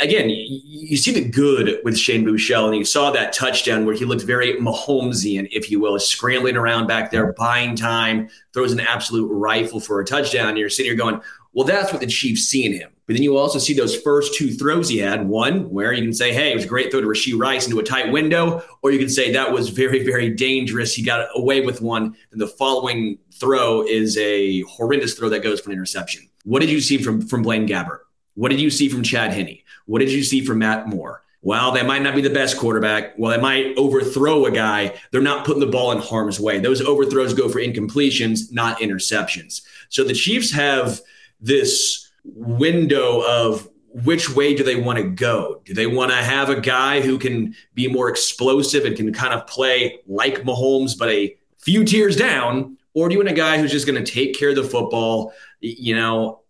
Again, 0.00 0.30
you 0.30 0.96
see 0.96 1.12
the 1.12 1.28
good 1.28 1.78
with 1.84 1.98
Shane 1.98 2.24
Buechele, 2.24 2.68
and 2.68 2.76
you 2.76 2.84
saw 2.86 3.10
that 3.10 3.34
touchdown 3.34 3.84
where 3.84 3.94
he 3.94 4.06
looked 4.06 4.22
very 4.22 4.54
Mahomesian, 4.54 5.46
if 5.52 5.70
you 5.70 5.78
will, 5.78 5.98
scrambling 5.98 6.56
around 6.56 6.86
back 6.86 7.10
there, 7.10 7.34
buying 7.34 7.76
time, 7.76 8.30
throws 8.54 8.72
an 8.72 8.80
absolute 8.80 9.28
rifle 9.28 9.80
for 9.80 10.00
a 10.00 10.04
touchdown. 10.06 10.48
And 10.48 10.58
you're 10.58 10.70
sitting 10.70 10.88
here 10.88 10.96
going, 10.96 11.20
well, 11.52 11.66
that's 11.66 11.92
what 11.92 12.00
the 12.00 12.06
Chiefs 12.06 12.44
see 12.44 12.64
in 12.64 12.72
him. 12.72 12.90
But 13.12 13.16
then 13.16 13.24
you 13.24 13.36
also 13.36 13.58
see 13.58 13.74
those 13.74 13.94
first 13.94 14.34
two 14.36 14.50
throws 14.54 14.88
he 14.88 14.96
had. 14.96 15.28
One 15.28 15.68
where 15.68 15.92
you 15.92 16.00
can 16.02 16.14
say, 16.14 16.32
hey, 16.32 16.50
it 16.50 16.54
was 16.54 16.64
a 16.64 16.68
great 16.68 16.90
throw 16.90 17.02
to 17.02 17.06
Rashee 17.06 17.38
Rice 17.38 17.66
into 17.66 17.78
a 17.78 17.82
tight 17.82 18.10
window, 18.10 18.62
or 18.80 18.90
you 18.90 18.98
can 18.98 19.10
say 19.10 19.30
that 19.30 19.52
was 19.52 19.68
very, 19.68 20.02
very 20.02 20.30
dangerous. 20.30 20.94
He 20.94 21.02
got 21.02 21.28
away 21.34 21.60
with 21.60 21.82
one. 21.82 22.16
And 22.30 22.40
the 22.40 22.46
following 22.46 23.18
throw 23.34 23.86
is 23.86 24.16
a 24.16 24.62
horrendous 24.62 25.12
throw 25.12 25.28
that 25.28 25.42
goes 25.42 25.60
for 25.60 25.68
an 25.68 25.74
interception. 25.74 26.26
What 26.44 26.60
did 26.60 26.70
you 26.70 26.80
see 26.80 26.96
from, 26.96 27.20
from 27.20 27.42
Blaine 27.42 27.68
Gabbert? 27.68 27.98
What 28.32 28.48
did 28.48 28.62
you 28.62 28.70
see 28.70 28.88
from 28.88 29.02
Chad 29.02 29.34
Henne? 29.34 29.58
What 29.84 29.98
did 29.98 30.10
you 30.10 30.24
see 30.24 30.42
from 30.42 30.60
Matt 30.60 30.88
Moore? 30.88 31.22
Well, 31.42 31.72
they 31.72 31.82
might 31.82 32.00
not 32.00 32.14
be 32.14 32.22
the 32.22 32.30
best 32.30 32.56
quarterback. 32.56 33.18
Well, 33.18 33.30
they 33.30 33.42
might 33.42 33.76
overthrow 33.76 34.46
a 34.46 34.50
guy. 34.50 34.98
They're 35.10 35.20
not 35.20 35.44
putting 35.44 35.60
the 35.60 35.66
ball 35.66 35.92
in 35.92 35.98
harm's 35.98 36.40
way. 36.40 36.60
Those 36.60 36.80
overthrows 36.80 37.34
go 37.34 37.50
for 37.50 37.58
incompletions, 37.58 38.50
not 38.50 38.78
interceptions. 38.78 39.60
So 39.90 40.02
the 40.02 40.14
Chiefs 40.14 40.50
have 40.52 41.02
this 41.42 42.01
window 42.24 43.22
of 43.26 43.68
which 43.94 44.30
way 44.30 44.54
do 44.54 44.64
they 44.64 44.76
want 44.76 44.98
to 44.98 45.04
go? 45.04 45.60
Do 45.64 45.74
they 45.74 45.86
want 45.86 46.10
to 46.10 46.16
have 46.16 46.48
a 46.48 46.60
guy 46.60 47.00
who 47.00 47.18
can 47.18 47.54
be 47.74 47.88
more 47.88 48.08
explosive 48.08 48.84
and 48.84 48.96
can 48.96 49.12
kind 49.12 49.34
of 49.34 49.46
play 49.46 49.98
like 50.06 50.42
Mahomes, 50.42 50.98
but 50.98 51.10
a 51.10 51.36
few 51.58 51.84
tiers 51.84 52.16
down? 52.16 52.78
Or 52.94 53.08
do 53.08 53.14
you 53.14 53.18
want 53.18 53.30
a 53.30 53.34
guy 53.34 53.58
who's 53.58 53.72
just 53.72 53.86
going 53.86 54.02
to 54.02 54.10
take 54.10 54.38
care 54.38 54.50
of 54.50 54.56
the 54.56 54.64
football, 54.64 55.32
you 55.60 55.94
know, 55.94 56.40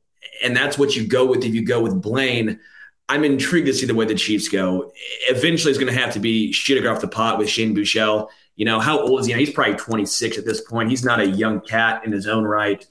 and 0.43 0.57
that's 0.57 0.79
what 0.79 0.97
you 0.97 1.07
go 1.07 1.25
with 1.25 1.45
if 1.45 1.55
you 1.55 1.64
go 1.64 1.81
with 1.81 2.00
Blaine. 2.00 2.59
I'm 3.09 3.25
intrigued 3.25 3.67
to 3.67 3.75
see 3.75 3.87
the 3.87 3.95
way 3.95 4.07
the 4.07 4.14
Chiefs 4.14 4.49
go. 4.49 4.93
Eventually, 5.29 5.71
it's 5.71 5.79
going 5.79 5.93
to 5.93 5.99
have 5.99 6.14
to 6.14 6.21
be 6.21 6.52
shitting 6.52 6.91
off 6.91 7.00
the 7.00 7.09
pot 7.09 7.38
with 7.38 7.49
Shane 7.49 7.75
Buechele. 7.75 8.29
You 8.57 8.64
know, 8.64 8.81
how 8.81 9.00
old 9.00 9.21
is 9.21 9.26
he? 9.26 9.33
He's 9.35 9.52
probably 9.52 9.75
26 9.75 10.38
at 10.38 10.45
this 10.45 10.61
point. 10.61 10.91
He's 10.91 11.05
not 11.05 11.21
a 11.21 11.26
young 11.26 11.61
cat 11.61 12.05
in 12.05 12.12
his 12.12 12.26
own 12.26 12.45
right. 12.45 12.87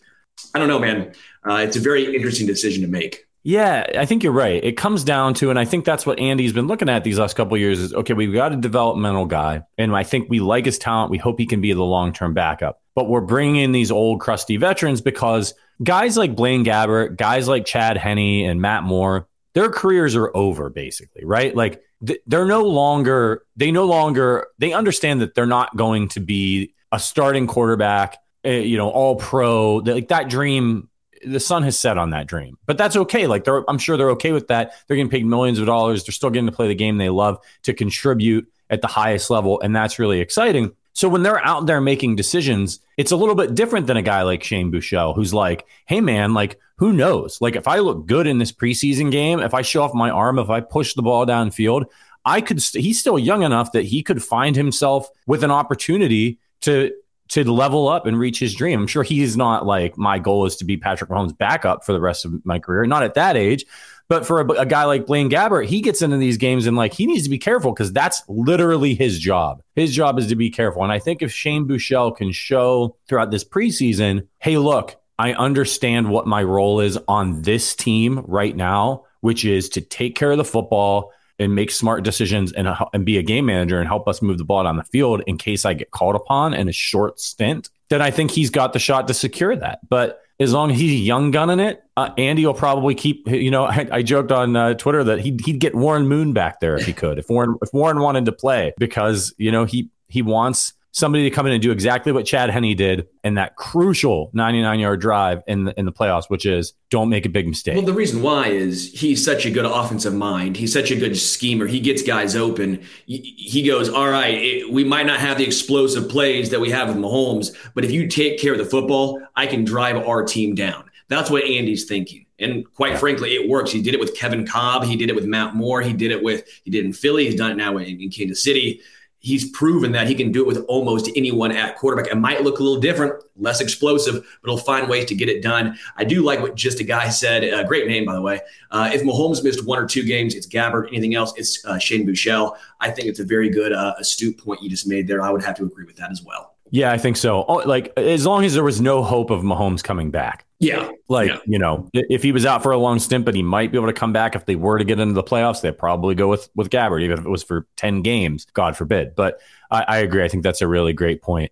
I 0.53 0.59
don't 0.59 0.67
know, 0.67 0.79
man 0.79 1.13
uh, 1.47 1.55
it's 1.55 1.75
a 1.75 1.79
very 1.79 2.15
interesting 2.15 2.47
decision 2.47 2.81
to 2.83 2.87
make. 2.87 3.25
Yeah, 3.43 3.87
I 3.97 4.05
think 4.05 4.23
you're 4.23 4.33
right. 4.33 4.63
It 4.63 4.77
comes 4.77 5.03
down 5.03 5.33
to, 5.35 5.49
and 5.49 5.57
I 5.57 5.65
think 5.65 5.83
that's 5.83 6.05
what 6.05 6.19
Andy's 6.19 6.53
been 6.53 6.67
looking 6.67 6.89
at 6.89 7.03
these 7.03 7.17
last 7.17 7.35
couple 7.35 7.57
years 7.57 7.79
is 7.79 7.91
okay, 7.91 8.13
we've 8.13 8.33
got 8.33 8.53
a 8.53 8.55
developmental 8.55 9.25
guy, 9.25 9.63
and 9.79 9.95
I 9.95 10.03
think 10.03 10.29
we 10.29 10.39
like 10.39 10.65
his 10.65 10.77
talent. 10.77 11.09
We 11.09 11.17
hope 11.17 11.39
he 11.39 11.47
can 11.47 11.59
be 11.59 11.73
the 11.73 11.83
long 11.83 12.13
term 12.13 12.35
backup. 12.35 12.81
But 12.93 13.09
we're 13.09 13.21
bringing 13.21 13.63
in 13.63 13.71
these 13.71 13.89
old, 13.89 14.19
crusty 14.19 14.57
veterans 14.57 15.01
because 15.01 15.55
guys 15.81 16.17
like 16.17 16.35
Blaine 16.35 16.63
Gabbert, 16.63 17.15
guys 17.15 17.47
like 17.47 17.65
Chad 17.65 17.97
Henne 17.97 18.45
and 18.47 18.61
Matt 18.61 18.83
Moore, 18.83 19.27
their 19.53 19.69
careers 19.69 20.15
are 20.15 20.35
over 20.37 20.69
basically, 20.69 21.25
right? 21.25 21.55
Like 21.55 21.81
they're 22.27 22.45
no 22.45 22.63
longer, 22.63 23.43
they 23.55 23.71
no 23.71 23.85
longer, 23.85 24.47
they 24.59 24.73
understand 24.73 25.21
that 25.21 25.33
they're 25.33 25.45
not 25.45 25.75
going 25.75 26.09
to 26.09 26.19
be 26.19 26.73
a 26.91 26.99
starting 26.99 27.47
quarterback, 27.47 28.17
Eh, 28.43 28.59
you 28.59 28.77
know, 28.77 28.89
all 28.89 29.15
pro. 29.15 29.75
Like 29.75 30.07
that 30.07 30.29
dream, 30.29 30.89
the 31.23 31.39
sun 31.39 31.63
has 31.63 31.77
set 31.77 31.97
on 31.97 32.09
that 32.11 32.27
dream. 32.27 32.57
But 32.65 32.77
that's 32.77 32.95
okay. 32.95 33.27
Like 33.27 33.43
they're, 33.43 33.63
I'm 33.69 33.77
sure 33.77 33.97
they're 33.97 34.11
okay 34.11 34.31
with 34.31 34.47
that. 34.47 34.73
They're 34.87 34.97
getting 34.97 35.11
paid 35.11 35.25
millions 35.25 35.59
of 35.59 35.65
dollars. 35.65 36.03
They're 36.03 36.13
still 36.13 36.31
getting 36.31 36.47
to 36.47 36.55
play 36.55 36.67
the 36.67 36.75
game 36.75 36.97
they 36.97 37.09
love 37.09 37.39
to 37.63 37.73
contribute 37.73 38.51
at 38.69 38.81
the 38.81 38.87
highest 38.87 39.29
level, 39.29 39.59
and 39.61 39.75
that's 39.75 39.99
really 39.99 40.21
exciting. 40.21 40.71
So 40.93 41.07
when 41.07 41.23
they're 41.23 41.43
out 41.45 41.67
there 41.67 41.81
making 41.81 42.15
decisions, 42.15 42.79
it's 42.97 43.11
a 43.11 43.15
little 43.15 43.35
bit 43.35 43.53
different 43.55 43.87
than 43.87 43.97
a 43.97 44.01
guy 44.01 44.23
like 44.23 44.43
Shane 44.43 44.71
Buechele, 44.71 45.15
who's 45.15 45.33
like, 45.33 45.65
"Hey 45.85 46.01
man, 46.01 46.33
like 46.33 46.59
who 46.77 46.93
knows? 46.93 47.39
Like 47.41 47.55
if 47.55 47.67
I 47.67 47.79
look 47.79 48.07
good 48.07 48.27
in 48.27 48.39
this 48.39 48.51
preseason 48.51 49.11
game, 49.11 49.39
if 49.39 49.53
I 49.53 49.61
show 49.61 49.83
off 49.83 49.93
my 49.93 50.09
arm, 50.09 50.39
if 50.39 50.49
I 50.49 50.61
push 50.61 50.93
the 50.93 51.01
ball 51.01 51.25
downfield, 51.25 51.85
I 52.25 52.41
could. 52.41 52.61
St- 52.61 52.83
he's 52.83 52.99
still 52.99 53.19
young 53.19 53.43
enough 53.43 53.71
that 53.73 53.85
he 53.85 54.03
could 54.03 54.23
find 54.23 54.55
himself 54.55 55.09
with 55.27 55.43
an 55.43 55.51
opportunity 55.51 56.39
to 56.61 56.91
to 57.31 57.49
level 57.49 57.87
up 57.87 58.05
and 58.05 58.19
reach 58.19 58.39
his 58.39 58.53
dream. 58.53 58.81
I'm 58.81 58.87
sure 58.87 59.03
he's 59.03 59.37
not 59.37 59.65
like 59.65 59.97
my 59.97 60.19
goal 60.19 60.45
is 60.45 60.57
to 60.57 60.65
be 60.65 60.75
Patrick 60.75 61.09
Mahomes' 61.09 61.37
backup 61.37 61.85
for 61.85 61.93
the 61.93 62.01
rest 62.01 62.25
of 62.25 62.45
my 62.45 62.59
career. 62.59 62.85
Not 62.85 63.03
at 63.03 63.13
that 63.13 63.37
age, 63.37 63.65
but 64.09 64.25
for 64.25 64.41
a, 64.41 64.47
a 64.51 64.65
guy 64.65 64.83
like 64.83 65.05
Blaine 65.05 65.29
Gabbert, 65.29 65.67
he 65.67 65.79
gets 65.79 66.01
into 66.01 66.17
these 66.17 66.35
games 66.35 66.67
and 66.67 66.75
like 66.75 66.93
he 66.93 67.05
needs 67.05 67.23
to 67.23 67.29
be 67.29 67.37
careful 67.37 67.71
because 67.71 67.93
that's 67.93 68.21
literally 68.27 68.95
his 68.95 69.17
job. 69.17 69.63
His 69.75 69.95
job 69.95 70.19
is 70.19 70.27
to 70.27 70.35
be 70.35 70.49
careful. 70.49 70.83
And 70.83 70.91
I 70.91 70.99
think 70.99 71.21
if 71.21 71.31
Shane 71.31 71.65
Buechele 71.65 72.17
can 72.17 72.33
show 72.33 72.97
throughout 73.07 73.31
this 73.31 73.45
preseason, 73.45 74.27
hey, 74.39 74.57
look, 74.57 74.97
I 75.17 75.31
understand 75.33 76.09
what 76.09 76.27
my 76.27 76.43
role 76.43 76.81
is 76.81 76.99
on 77.07 77.43
this 77.43 77.73
team 77.73 78.25
right 78.27 78.55
now, 78.55 79.05
which 79.21 79.45
is 79.45 79.69
to 79.69 79.81
take 79.81 80.15
care 80.15 80.31
of 80.31 80.37
the 80.37 80.43
football 80.43 81.13
and 81.39 81.55
make 81.55 81.71
smart 81.71 82.03
decisions 82.03 82.51
and, 82.51 82.67
and 82.93 83.05
be 83.05 83.17
a 83.17 83.23
game 83.23 83.45
manager 83.45 83.79
and 83.79 83.87
help 83.87 84.07
us 84.07 84.21
move 84.21 84.37
the 84.37 84.43
ball 84.43 84.63
down 84.63 84.77
the 84.77 84.83
field 84.83 85.21
in 85.27 85.37
case 85.37 85.65
I 85.65 85.73
get 85.73 85.91
called 85.91 86.15
upon 86.15 86.53
in 86.53 86.69
a 86.69 86.71
short 86.71 87.19
stint, 87.19 87.69
then 87.89 88.01
I 88.01 88.11
think 88.11 88.31
he's 88.31 88.49
got 88.49 88.73
the 88.73 88.79
shot 88.79 89.07
to 89.07 89.13
secure 89.13 89.55
that. 89.55 89.79
But 89.89 90.21
as 90.39 90.53
long 90.53 90.71
as 90.71 90.79
he's 90.79 90.99
young 91.01 91.31
gunning 91.31 91.59
it, 91.59 91.83
uh, 91.95 92.09
Andy 92.17 92.45
will 92.45 92.53
probably 92.53 92.95
keep. 92.95 93.27
You 93.27 93.51
know, 93.51 93.65
I, 93.65 93.87
I 93.91 94.01
joked 94.01 94.31
on 94.31 94.55
uh, 94.55 94.73
Twitter 94.73 95.03
that 95.03 95.19
he'd, 95.19 95.41
he'd 95.45 95.59
get 95.59 95.75
Warren 95.75 96.07
Moon 96.07 96.33
back 96.33 96.59
there 96.59 96.75
if 96.75 96.85
he 96.85 96.93
could, 96.93 97.19
if 97.19 97.29
Warren 97.29 97.55
if 97.61 97.73
Warren 97.73 97.99
wanted 97.99 98.25
to 98.25 98.31
play, 98.31 98.73
because 98.77 99.33
you 99.37 99.51
know 99.51 99.65
he 99.65 99.89
he 100.07 100.21
wants 100.21 100.73
somebody 100.91 101.23
to 101.29 101.33
come 101.33 101.45
in 101.45 101.53
and 101.53 101.61
do 101.61 101.71
exactly 101.71 102.11
what 102.11 102.25
Chad 102.25 102.49
Henne 102.49 102.75
did 102.75 103.07
in 103.23 103.35
that 103.35 103.55
crucial 103.55 104.29
99 104.33 104.79
yard 104.79 104.99
drive 105.01 105.41
in 105.47 105.63
the, 105.65 105.79
in 105.79 105.85
the 105.85 105.91
playoffs, 105.91 106.25
which 106.27 106.45
is 106.45 106.73
don't 106.89 107.09
make 107.09 107.25
a 107.25 107.29
big 107.29 107.47
mistake. 107.47 107.75
Well, 107.75 107.85
the 107.85 107.93
reason 107.93 108.21
why 108.21 108.47
is 108.47 108.91
he's 108.91 109.23
such 109.23 109.45
a 109.45 109.51
good 109.51 109.65
offensive 109.65 110.13
mind. 110.13 110.57
He's 110.57 110.73
such 110.73 110.91
a 110.91 110.95
good 110.95 111.17
schemer. 111.17 111.65
He 111.65 111.79
gets 111.79 112.01
guys 112.01 112.35
open. 112.35 112.83
He 113.05 113.65
goes, 113.65 113.89
all 113.89 114.09
right, 114.09 114.33
it, 114.33 114.71
we 114.71 114.83
might 114.83 115.05
not 115.05 115.19
have 115.19 115.37
the 115.37 115.45
explosive 115.45 116.09
plays 116.09 116.49
that 116.49 116.59
we 116.59 116.69
have 116.71 116.89
with 116.89 116.97
Mahomes, 116.97 117.55
but 117.73 117.85
if 117.85 117.91
you 117.91 118.07
take 118.07 118.39
care 118.39 118.51
of 118.51 118.57
the 118.57 118.65
football, 118.65 119.21
I 119.35 119.47
can 119.47 119.63
drive 119.63 119.95
our 119.95 120.23
team 120.23 120.55
down. 120.55 120.89
That's 121.07 121.29
what 121.29 121.43
Andy's 121.43 121.85
thinking. 121.85 122.25
And 122.39 122.65
quite 122.73 122.97
frankly, 122.97 123.35
it 123.35 123.49
works. 123.49 123.71
He 123.71 123.81
did 123.81 123.93
it 123.93 123.99
with 123.99 124.15
Kevin 124.15 124.47
Kolb. 124.47 124.85
He 124.85 124.95
did 124.95 125.09
it 125.09 125.15
with 125.15 125.25
Matt 125.25 125.55
Moore. 125.55 125.81
He 125.81 125.93
did 125.93 126.11
it 126.11 126.23
with, 126.23 126.47
he 126.63 126.71
did 126.71 126.79
it 126.83 126.85
in 126.85 126.93
Philly. 126.93 127.25
He's 127.25 127.35
done 127.35 127.51
it 127.51 127.57
now 127.57 127.77
in, 127.77 128.01
in 128.01 128.09
Kansas 128.09 128.43
City 128.43 128.81
he's 129.21 129.49
proven 129.51 129.91
that 129.93 130.07
he 130.07 130.15
can 130.15 130.31
do 130.31 130.41
it 130.41 130.47
with 130.47 130.65
almost 130.67 131.09
anyone 131.15 131.51
at 131.51 131.77
quarterback. 131.77 132.11
It 132.11 132.17
might 132.17 132.41
look 132.41 132.59
a 132.59 132.63
little 132.63 132.81
different, 132.81 133.23
less 133.37 133.61
explosive, 133.61 134.15
but 134.41 134.49
he'll 134.49 134.57
find 134.57 134.89
ways 134.89 135.05
to 135.05 135.15
get 135.15 135.29
it 135.29 135.41
done. 135.41 135.77
I 135.95 136.03
do 136.03 136.23
like 136.23 136.41
what 136.41 136.55
just 136.55 136.79
a 136.79 136.83
guy 136.83 137.09
said. 137.09 137.43
Uh, 137.43 137.63
great 137.63 137.87
name, 137.87 138.03
by 138.03 138.15
the 138.15 138.21
way. 138.21 138.41
Uh, 138.71 138.89
if 138.91 139.03
Mahomes 139.03 139.43
missed 139.43 139.65
one 139.65 139.79
or 139.79 139.87
two 139.87 140.03
games, 140.03 140.33
it's 140.33 140.47
Gabbert. 140.47 140.87
Anything 140.87 141.15
else, 141.15 141.33
it's 141.37 141.63
uh, 141.65 141.77
Shane 141.77 142.05
Buechele. 142.05 142.57
I 142.79 142.89
think 142.89 143.07
it's 143.07 143.19
a 143.19 143.25
very 143.25 143.49
good, 143.49 143.71
uh, 143.71 143.93
astute 143.99 144.37
point 144.37 144.61
you 144.61 144.69
just 144.69 144.87
made 144.87 145.07
there. 145.07 145.21
I 145.21 145.29
would 145.29 145.43
have 145.43 145.55
to 145.57 145.63
agree 145.63 145.85
with 145.85 145.97
that 145.97 146.11
as 146.11 146.23
well. 146.23 146.55
Yeah, 146.71 146.91
I 146.91 146.97
think 146.97 147.17
so. 147.17 147.43
Oh, 147.47 147.55
like 147.57 147.91
as 147.97 148.25
long 148.25 148.45
as 148.45 148.53
there 148.53 148.63
was 148.63 148.79
no 148.79 149.03
hope 149.03 149.29
of 149.29 149.43
Mahomes 149.43 149.83
coming 149.83 150.09
back. 150.09 150.45
Yeah. 150.59 150.89
Like, 151.09 151.29
yeah. 151.29 151.39
you 151.45 151.59
know, 151.59 151.89
if 151.93 152.23
he 152.23 152.31
was 152.31 152.45
out 152.45 152.63
for 152.63 152.71
a 152.71 152.77
long 152.77 152.99
stint, 152.99 153.25
but 153.25 153.35
he 153.35 153.43
might 153.43 153.71
be 153.71 153.77
able 153.77 153.87
to 153.87 153.93
come 153.93 154.13
back 154.13 154.35
if 154.35 154.45
they 154.45 154.55
were 154.55 154.77
to 154.77 154.85
get 154.85 154.99
into 154.99 155.13
the 155.13 155.23
playoffs, 155.23 155.61
they'd 155.61 155.77
probably 155.77 156.15
go 156.15 156.29
with 156.29 156.49
with 156.55 156.69
Gabbert, 156.69 157.01
even 157.01 157.19
if 157.19 157.25
it 157.25 157.29
was 157.29 157.43
for 157.43 157.67
10 157.75 158.03
games, 158.03 158.45
God 158.53 158.77
forbid. 158.77 159.15
But 159.15 159.41
I, 159.69 159.83
I 159.83 159.97
agree. 159.97 160.23
I 160.23 160.29
think 160.29 160.43
that's 160.43 160.61
a 160.61 160.67
really 160.67 160.93
great 160.93 161.21
point. 161.21 161.51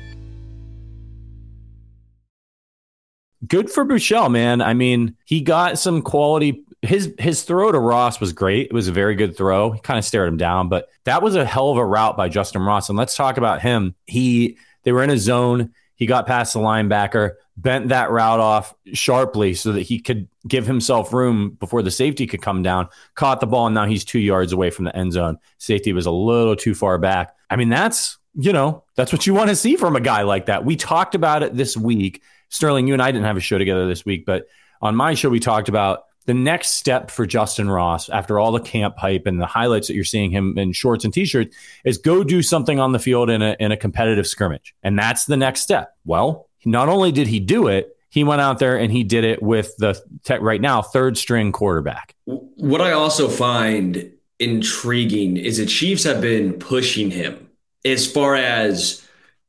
Good 3.51 3.69
for 3.69 3.85
Buechele, 3.85 4.31
man. 4.31 4.61
I 4.61 4.73
mean, 4.73 5.15
he 5.25 5.41
got 5.41 5.77
some 5.77 6.01
quality. 6.01 6.63
His 6.81 7.13
his 7.19 7.43
throw 7.43 7.71
to 7.71 7.77
Ross 7.77 8.19
was 8.19 8.31
great. 8.31 8.67
It 8.67 8.73
was 8.73 8.87
a 8.87 8.93
very 8.93 9.13
good 9.13 9.35
throw. 9.37 9.71
He 9.71 9.81
kind 9.81 9.99
of 9.99 10.05
stared 10.05 10.29
him 10.29 10.37
down, 10.37 10.69
but 10.69 10.87
that 11.03 11.21
was 11.21 11.35
a 11.35 11.45
hell 11.45 11.69
of 11.69 11.77
a 11.77 11.85
route 11.85 12.17
by 12.17 12.29
Justin 12.29 12.63
Ross. 12.63 12.89
And 12.89 12.97
let's 12.97 13.15
talk 13.15 13.37
about 13.37 13.61
him. 13.61 13.93
He 14.07 14.57
they 14.83 14.93
were 14.93 15.03
in 15.03 15.11
a 15.11 15.17
zone. 15.17 15.73
He 15.95 16.07
got 16.07 16.25
past 16.25 16.53
the 16.53 16.59
linebacker, 16.59 17.33
bent 17.57 17.89
that 17.89 18.09
route 18.09 18.39
off 18.39 18.73
sharply 18.93 19.53
so 19.53 19.73
that 19.73 19.83
he 19.83 19.99
could 19.99 20.27
give 20.47 20.65
himself 20.65 21.13
room 21.13 21.51
before 21.59 21.83
the 21.83 21.91
safety 21.91 22.25
could 22.25 22.41
come 22.41 22.63
down. 22.63 22.87
Caught 23.13 23.41
the 23.41 23.47
ball, 23.47 23.67
and 23.67 23.75
now 23.75 23.85
he's 23.85 24.03
two 24.03 24.17
yards 24.17 24.53
away 24.53 24.71
from 24.71 24.85
the 24.85 24.95
end 24.95 25.11
zone. 25.11 25.37
Safety 25.59 25.93
was 25.93 26.07
a 26.07 26.11
little 26.11 26.55
too 26.55 26.73
far 26.73 26.97
back. 26.97 27.35
I 27.49 27.57
mean, 27.57 27.69
that's 27.69 28.17
you 28.33 28.53
know 28.53 28.85
that's 28.95 29.11
what 29.11 29.27
you 29.27 29.33
want 29.33 29.49
to 29.49 29.57
see 29.57 29.75
from 29.75 29.97
a 29.97 30.01
guy 30.01 30.21
like 30.21 30.45
that. 30.45 30.63
We 30.63 30.77
talked 30.77 31.15
about 31.15 31.43
it 31.43 31.55
this 31.55 31.75
week 31.75 32.23
Sterling, 32.51 32.87
you 32.87 32.93
and 32.93 33.01
I 33.01 33.11
didn't 33.11 33.25
have 33.25 33.37
a 33.37 33.41
show 33.41 33.57
together 33.57 33.87
this 33.87 34.05
week, 34.05 34.25
but 34.25 34.45
on 34.81 34.95
my 34.95 35.15
show, 35.15 35.29
we 35.29 35.39
talked 35.39 35.69
about 35.69 36.03
the 36.25 36.33
next 36.33 36.71
step 36.71 37.09
for 37.09 37.25
Justin 37.25 37.69
Ross 37.69 38.07
after 38.09 38.39
all 38.39 38.51
the 38.51 38.59
camp 38.59 38.97
hype 38.97 39.25
and 39.25 39.41
the 39.41 39.47
highlights 39.47 39.87
that 39.87 39.95
you're 39.95 40.03
seeing 40.03 40.29
him 40.29 40.57
in 40.57 40.71
shorts 40.71 41.03
and 41.03 41.13
t-shirts 41.13 41.55
is 41.83 41.97
go 41.97 42.23
do 42.23 42.43
something 42.43 42.79
on 42.79 42.91
the 42.91 42.99
field 42.99 43.29
in 43.29 43.41
a, 43.41 43.55
in 43.59 43.71
a 43.71 43.77
competitive 43.77 44.27
scrimmage. 44.27 44.75
And 44.83 44.99
that's 44.99 45.25
the 45.25 45.37
next 45.37 45.61
step. 45.61 45.95
Well, 46.05 46.47
not 46.63 46.89
only 46.89 47.11
did 47.11 47.27
he 47.27 47.39
do 47.39 47.67
it, 47.67 47.97
he 48.09 48.23
went 48.23 48.41
out 48.41 48.59
there 48.59 48.77
and 48.77 48.91
he 48.91 49.03
did 49.03 49.23
it 49.23 49.41
with 49.41 49.75
the 49.77 49.99
tech 50.23 50.41
right 50.41 50.61
now 50.61 50.81
third 50.81 51.17
string 51.17 51.51
quarterback. 51.51 52.13
What 52.25 52.81
I 52.81 52.91
also 52.91 53.29
find 53.29 54.11
intriguing 54.37 55.37
is 55.37 55.57
the 55.57 55.65
Chiefs 55.65 56.03
have 56.03 56.21
been 56.21 56.53
pushing 56.53 57.09
him 57.09 57.49
as 57.85 58.11
far 58.11 58.35
as 58.35 59.07